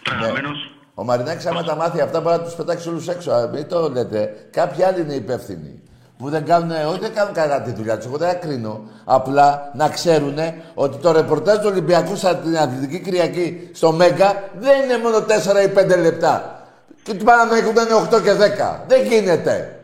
[0.06, 0.58] τραγαμένους.
[0.94, 3.30] Ο Μαρινάκης, άμα τα μάθει αυτά, μπορεί να τους πετάξει όλους έξω.
[3.32, 4.20] Α, Μην το λέτε.
[4.50, 5.72] Κάποιοι άλλοι είναι υπεύθυνοι.
[6.18, 8.06] Που δεν κάνουν, όχι δεν κάνουν καλά τη δουλειά τους.
[8.06, 8.74] Εγώ δεν τα κρίνω.
[9.04, 10.38] Απλά να ξέρουν
[10.74, 15.68] ότι το ρεπορτάζ του Ολυμπιακού στην Αθλητική Κυριακή στο Μέγκα δεν είναι μόνο 4 ή
[15.68, 16.56] 5 λεπτά.
[17.02, 18.84] Και του Παναμαϊκού ήταν 8 και 10.
[18.86, 19.76] Δεν γίνεται.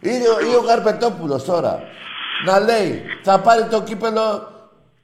[0.00, 1.82] Ή, ο- ή ο Καρπετόπουλος τώρα
[2.44, 4.52] να λέει θα πάρει το κύπελο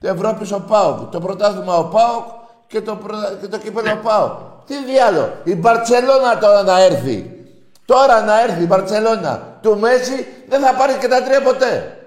[0.00, 2.24] Ευρώπης ο ΠΑΟΚ, το πρωτάθλημα ο ΠΑΟΚ
[2.66, 4.38] και το, προ- και το κύπελο ο ΠΑΟΚ.
[4.66, 7.44] Τι διάλο, η Μπαρτσελώνα τώρα να έρθει.
[7.84, 11.98] Τώρα να έρθει η Μπαρτσελώνα του Μέση δεν θα πάρει και τα τρία ποτέ.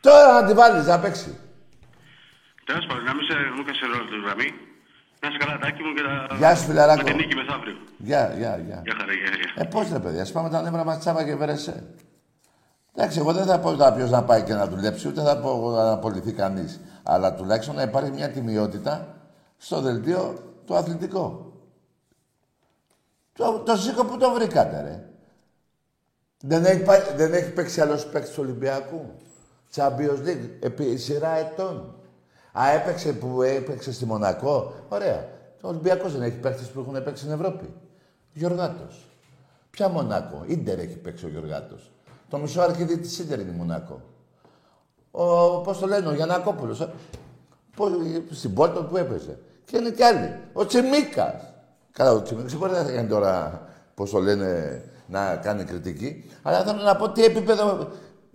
[0.00, 1.38] Τώρα να τη βάλεις να παίξει.
[2.64, 4.54] Τέλος πάντων, να μην σε μου σε ρόλο του γραμμή.
[5.24, 6.36] Να είσαι καλά, τάκι μου και τα...
[6.36, 7.02] Γεια σου, φιλαράκο.
[7.02, 7.74] Με την νίκη μεθαύριο.
[7.98, 8.80] Γεια, γεια, γεια.
[8.84, 9.62] Γεια χαρά, γεια, γεια.
[9.62, 11.84] Ε, πώς ρε παιδιά, σπάμε τα νεύρα μας τσάβα και βερεσέ.
[12.94, 15.70] Εντάξει, εγώ δεν θα πω τώρα ποιος να πάει και να δουλέψει, ούτε θα πω
[15.70, 16.80] να απολυθεί κανείς.
[17.02, 19.16] Αλλά τουλάχιστον να υπάρχει μια τιμιότητα
[19.56, 21.52] στο δελτίο το αθλητικό.
[23.32, 25.08] Το, το Ζήκο που το βρήκατε, ρε.
[26.40, 29.14] Δεν έχει, πάει- δεν έχει παίξει άλλος παίκτης του Ολυμπιακού.
[29.74, 31.94] Champions League, επί σειρά ετών.
[32.58, 34.72] Α, έπαιξε που έπαιξε στη Μονακό.
[34.88, 35.28] Ωραία.
[35.62, 37.74] Ο Ολυμπιακός δεν έχει παίκτες που έχουν παίξει στην Ευρώπη.
[38.32, 39.08] Γιωργάτος.
[39.70, 40.44] Ποια Μονάκο.
[40.46, 41.90] Ίντερ έχει παίξει ο Γιωργάτος.
[42.28, 44.00] Το μισό αρχίδι της Ίντερ είναι η Μονάκο.
[45.10, 46.80] Ο, πώς το λένε, ο Γιαννακόπουλος.
[46.80, 46.88] ε.
[47.76, 47.90] Πώς,
[48.30, 49.38] στην Πόρτο που έπαιζε.
[49.64, 50.38] Και είναι κι άλλοι.
[50.52, 51.42] Ο Τσιμίκας.
[51.92, 53.62] Καλά, ο Τσιμίκας δεν μπορεί να κάνει τώρα,
[53.94, 56.30] πώς το λένε, να κάνει κριτική.
[56.42, 57.88] Αλλά θέλω να πω τι επίπεδο...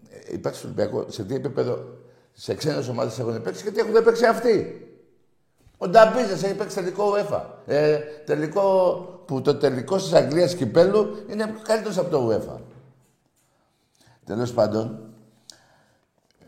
[0.10, 1.86] ε, Υπάρχει στο Ολυμπιακό, σε τι επίπεδο
[2.42, 4.84] σε ξένες ομάδες έχουν παίξει και τι έχουν παίξει αυτοί.
[5.78, 7.42] Ο Νταμπίζες έχει παίξει τελικό UEFA.
[7.66, 8.64] Ε, τελικό,
[9.26, 12.60] που το τελικό της Αγγλίας κυπέλου είναι καλύτερος από το UEFA.
[14.26, 15.00] Τέλος πάντων,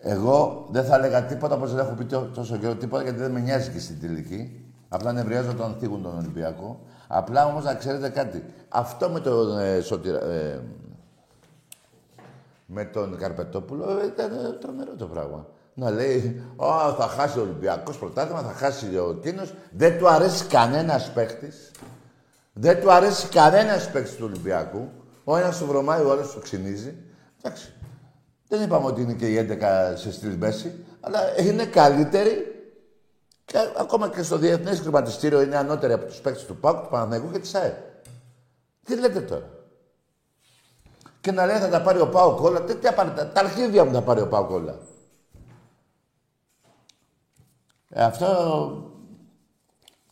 [0.01, 3.31] εγώ δεν θα έλεγα τίποτα όπως δεν έχω πει τό- τόσο καιρό τίποτα γιατί δεν
[3.31, 4.65] με νοιάζει και στην τελική.
[4.89, 6.79] Απλά νευριάζω όταν θίγουν τον Ολυμπιακό.
[7.07, 8.43] Απλά όμως να ξέρετε κάτι.
[8.69, 10.61] Αυτό με τον ε, Σωτηρα- ε,
[12.65, 15.47] με τον Καρπετόπουλο ε, ήταν ε, τρομερό το πράγμα.
[15.73, 19.53] Να λέει, Α, θα χάσει ο Ολυμπιακός πρωτάθλημα, θα χάσει ο εκείνος.
[19.71, 21.71] Δεν του αρέσει κανένας παίχτης.
[22.53, 24.89] Δεν του αρέσει κανένας παίχτης του Ολυμπιακού.
[25.23, 26.95] Ο ένας του βρωμάει, ο άλλος του ξυνίζει.
[27.41, 27.73] Εντάξει.
[28.47, 32.51] Δεν είπαμε ότι είναι και οι 11 σε στυλ μέση, αλλά είναι καλύτεροι
[33.45, 37.31] και ακόμα και στο διεθνές χρηματιστήριο είναι ανώτεροι από τους παίκτες του ΠΑΚ, του Παναθηναϊκού
[37.31, 37.75] και της ΑΕΠ.
[38.85, 39.49] Τι λέτε τώρα;
[41.21, 42.63] Και να λέει θα τα πάρει ο Πάο Κόλλα.
[42.63, 44.75] Τέτοια πάρει, τα, τα αρχίδια μου τα πάρει ο Πάο Κόλλα.
[47.95, 48.27] Αυτό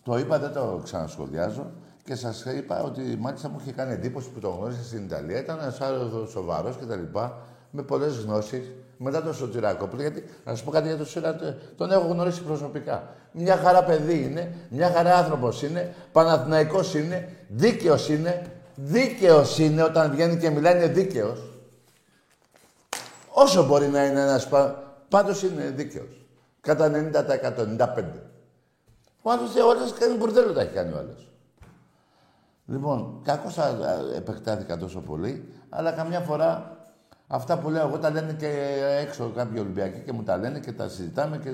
[0.04, 1.72] το είπα, δεν το ξανασχολιάζω.
[2.04, 5.40] Και σας είπα ότι μάλιστα μου είχε κάνει εντύπωση που το γνώρισε στην Ιταλία.
[5.40, 7.18] Ήταν ένας άλλο σοβαρός κτλ.
[7.72, 8.72] Με πολλές γνώσεις.
[8.98, 13.16] Μετά τον Σωτηράκοπουλο, γιατί να σας πω κάτι για τον Σωτηράκοπουλο, τον έχω γνωρίσει προσωπικά.
[13.32, 18.52] Μια χαρά παιδί είναι, μια χαρά άνθρωπος είναι, Παναθηναϊκός είναι, δίκαιος είναι.
[18.76, 21.40] Δίκαιος είναι όταν βγαίνει και μιλάει, είναι δίκαιος.
[23.34, 24.50] Όσο μπορεί να είναι ένας
[25.10, 26.19] πάντως είναι δίκαιος.
[26.62, 28.04] Κατά 90%, 95%.
[29.22, 31.30] Ο άλλος όλε κάνει μπουρδέλο τα έχει κάνει ο άλλος.
[32.66, 33.58] Λοιπόν, κακώς
[34.16, 36.78] επεκτάθηκα τόσο πολύ, αλλά καμιά φορά
[37.28, 40.72] αυτά που λέω εγώ τα λένε και έξω κάποιοι Ολυμπιακοί και μου τα λένε και
[40.72, 41.50] τα συζητάμε και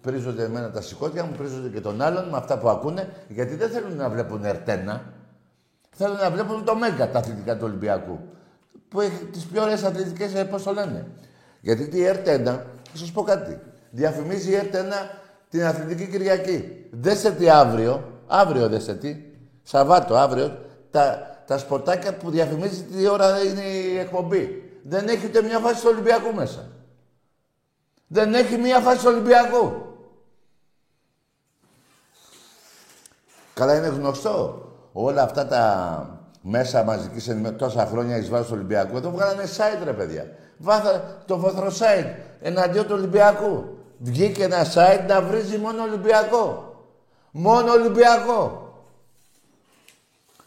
[0.00, 3.70] πρίζονται εμένα τα σηκώτια μου, πρίζονται και τον άλλον με αυτά που ακούνε, γιατί δεν
[3.70, 5.02] θέλουν να βλέπουν ερτένα.
[5.90, 8.18] Θέλουν να βλέπουν το Μέγκα τα αθλητικά του Ολυμπιακού.
[8.88, 11.06] Που έχει τις πιο ωραίες αθλητικές, ε, πώς το λένε.
[11.60, 12.52] Γιατί η ερτένα,
[12.90, 13.60] θα σας πω κάτι.
[13.90, 15.10] Διαφημίζει η ερτένα
[15.48, 16.86] την αθλητική Κυριακή.
[16.90, 19.16] Δέστε τι αύριο, αύριο δέστε τι,
[19.62, 20.58] Σαββάτο, αύριο,
[20.90, 24.72] τα, τα σποτάκια που διαφημίζει τι ώρα είναι η εκπομπή.
[24.82, 26.68] Δεν έχει ούτε μια φάση του Ολυμπιακού μέσα.
[28.06, 29.72] Δεν έχει μια φάση του Ολυμπιακού.
[33.54, 34.64] Καλά είναι γνωστό.
[34.92, 38.96] Όλα αυτά τα μέσα μαζικής ενημέρωσης τόσα χρόνια εις βάρος του Ολυμπιακού.
[38.96, 40.26] Εδώ βγάλανε site ρε παιδιά.
[40.58, 43.78] Βάθα το βοθρο site εναντίον του Ολυμπιακού.
[44.02, 46.74] Βγήκε ένα site να βρίζει μόνο Ολυμπιακό.
[47.30, 48.72] Μόνο Ολυμπιακό.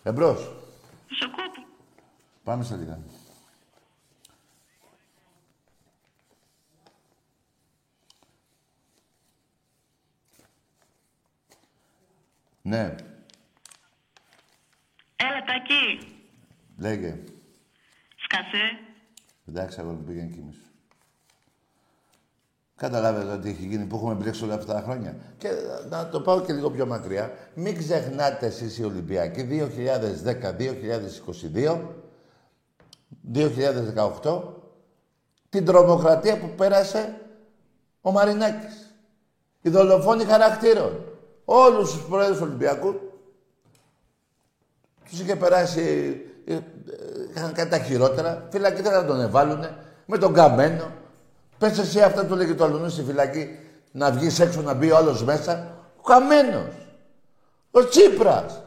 [0.03, 0.39] Εμπρός.
[1.07, 1.67] Σε κόπο.
[2.43, 2.99] Πάμε σε λίγα.
[12.61, 12.95] Ναι.
[15.15, 16.15] Έλα, Τάκη.
[16.77, 17.23] Λέγε.
[18.15, 18.79] Σκασέ.
[19.47, 20.72] Εντάξει, αγόρι μου, πήγαινε κοιμήσου.
[22.84, 25.15] Καταλάβετε ότι έχει γίνει που έχουμε μπλέξει όλα αυτά τα χρόνια.
[25.38, 25.49] Και
[25.89, 27.31] να το πάω και λίγο πιο μακριά.
[27.53, 30.53] Μην ξεχνάτε εσείς οι Ολυμπιακοί 2010,
[31.53, 31.77] 2022,
[34.23, 34.41] 2018
[35.49, 37.15] την τρομοκρατία που πέρασε
[38.01, 38.95] ο Μαρινάκης.
[39.61, 41.05] Οι δολοφόνοι χαρακτήρων.
[41.45, 42.95] Όλους τους πρόεδρους του Ολυμπιακού
[45.09, 45.81] τους είχε περάσει,
[46.45, 46.59] ε, ε,
[47.36, 48.47] είχαν κάτι τα χειρότερα.
[48.51, 51.01] Φυλακή θέλουν να τον εβάλουνε με τον καμένο.
[51.64, 53.59] Πες εσύ αυτά του λέγει το αλουνού στη φυλακή
[53.91, 55.78] να βγεις έξω να μπει ο άλλος μέσα.
[55.97, 56.74] Ο καμένος.
[57.72, 58.64] Ο Τσίπρας.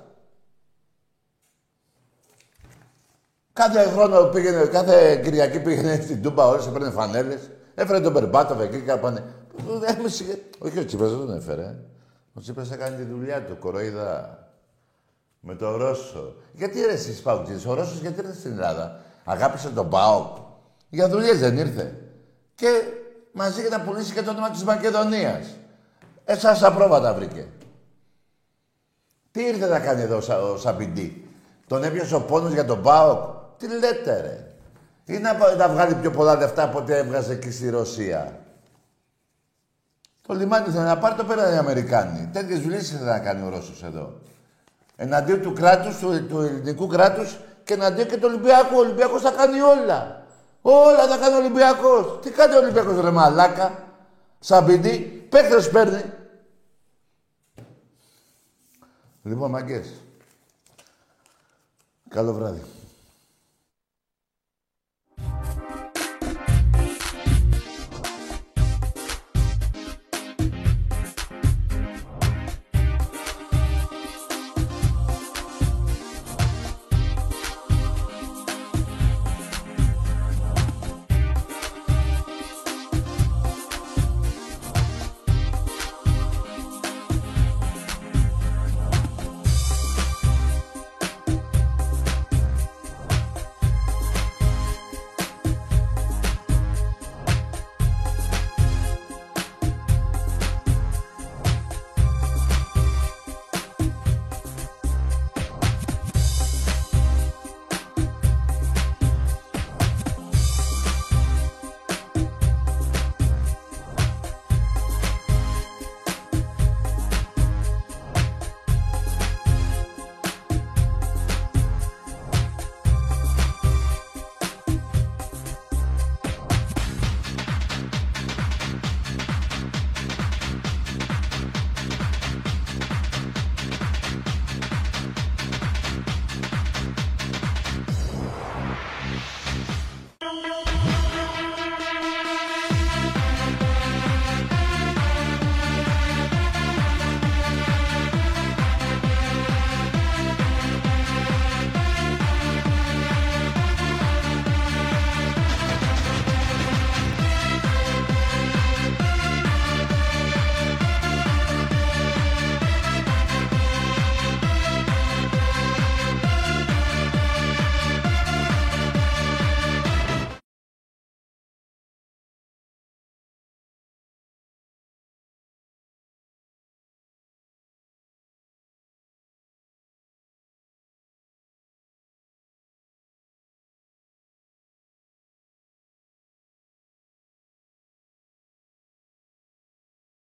[3.53, 7.51] Κάθε χρόνο πήγαινε, κάθε Κυριακή πήγαινε στην Τούμπα, όλες έπαιρνε φανέλες.
[7.75, 9.25] Έφερε τον Περμπάτοβ εκεί κάπανε.
[10.59, 11.75] Όχι ο Τσίπρας δεν τον έφερε.
[12.35, 14.49] Ο Τσίπρας έκανε τη δουλειά του, κοροϊδά.
[15.41, 16.35] Με τον Ρώσο.
[16.53, 19.01] Γιατί ρε εσείς Παουκτζίδες, ο Ρώσος γιατί ήρθε στην Ελλάδα.
[19.25, 20.37] Αγάπησε τον Πάοκ.
[20.89, 22.01] Για δουλειές δεν ήρθε.
[22.57, 22.83] Και
[23.33, 25.47] μαζί για να πουλήσει και το όνομα της Μακεδονίας.
[26.25, 27.47] Εσάς απρόβατα βρήκε.
[29.31, 30.17] Τι ήρθε να κάνει εδώ
[30.53, 31.31] ο Σαμπιντή.
[31.67, 33.35] Τον έπιασε ο πόνος για τον Πάοκ.
[33.57, 34.55] Τι λέτε ρε;
[35.15, 38.41] Ή να, να βγάλει πιο πολλά λεφτά από ό,τι έβγαζε εκεί στη Ρωσία;
[40.26, 42.30] Το λιμάνι ήθελε να πάρει, το πέρανε οι Αμερικάνοι.
[42.33, 44.21] Τέτοιες δουλειές ήθελε να κάνει ο Ρώσος εδώ.
[44.97, 48.76] Εναντίον του κράτους, του, του ελληνικού κράτους και εναντίον και του Ολυμπιακού.
[48.76, 50.26] Ο Ολυμπιακός θα κάνει όλα.
[50.68, 52.18] Όλα θα κάνει ο Ολυμπιακός.
[52.21, 53.84] Τι κάνει ο Ολυμπιακός, ρε Μαλάκα.
[54.38, 54.99] Σαμπιντή,
[55.29, 56.03] παίχτε παίρνει.
[59.22, 59.93] Λοιπόν, μαγκές.
[62.09, 62.63] Καλό βράδυ.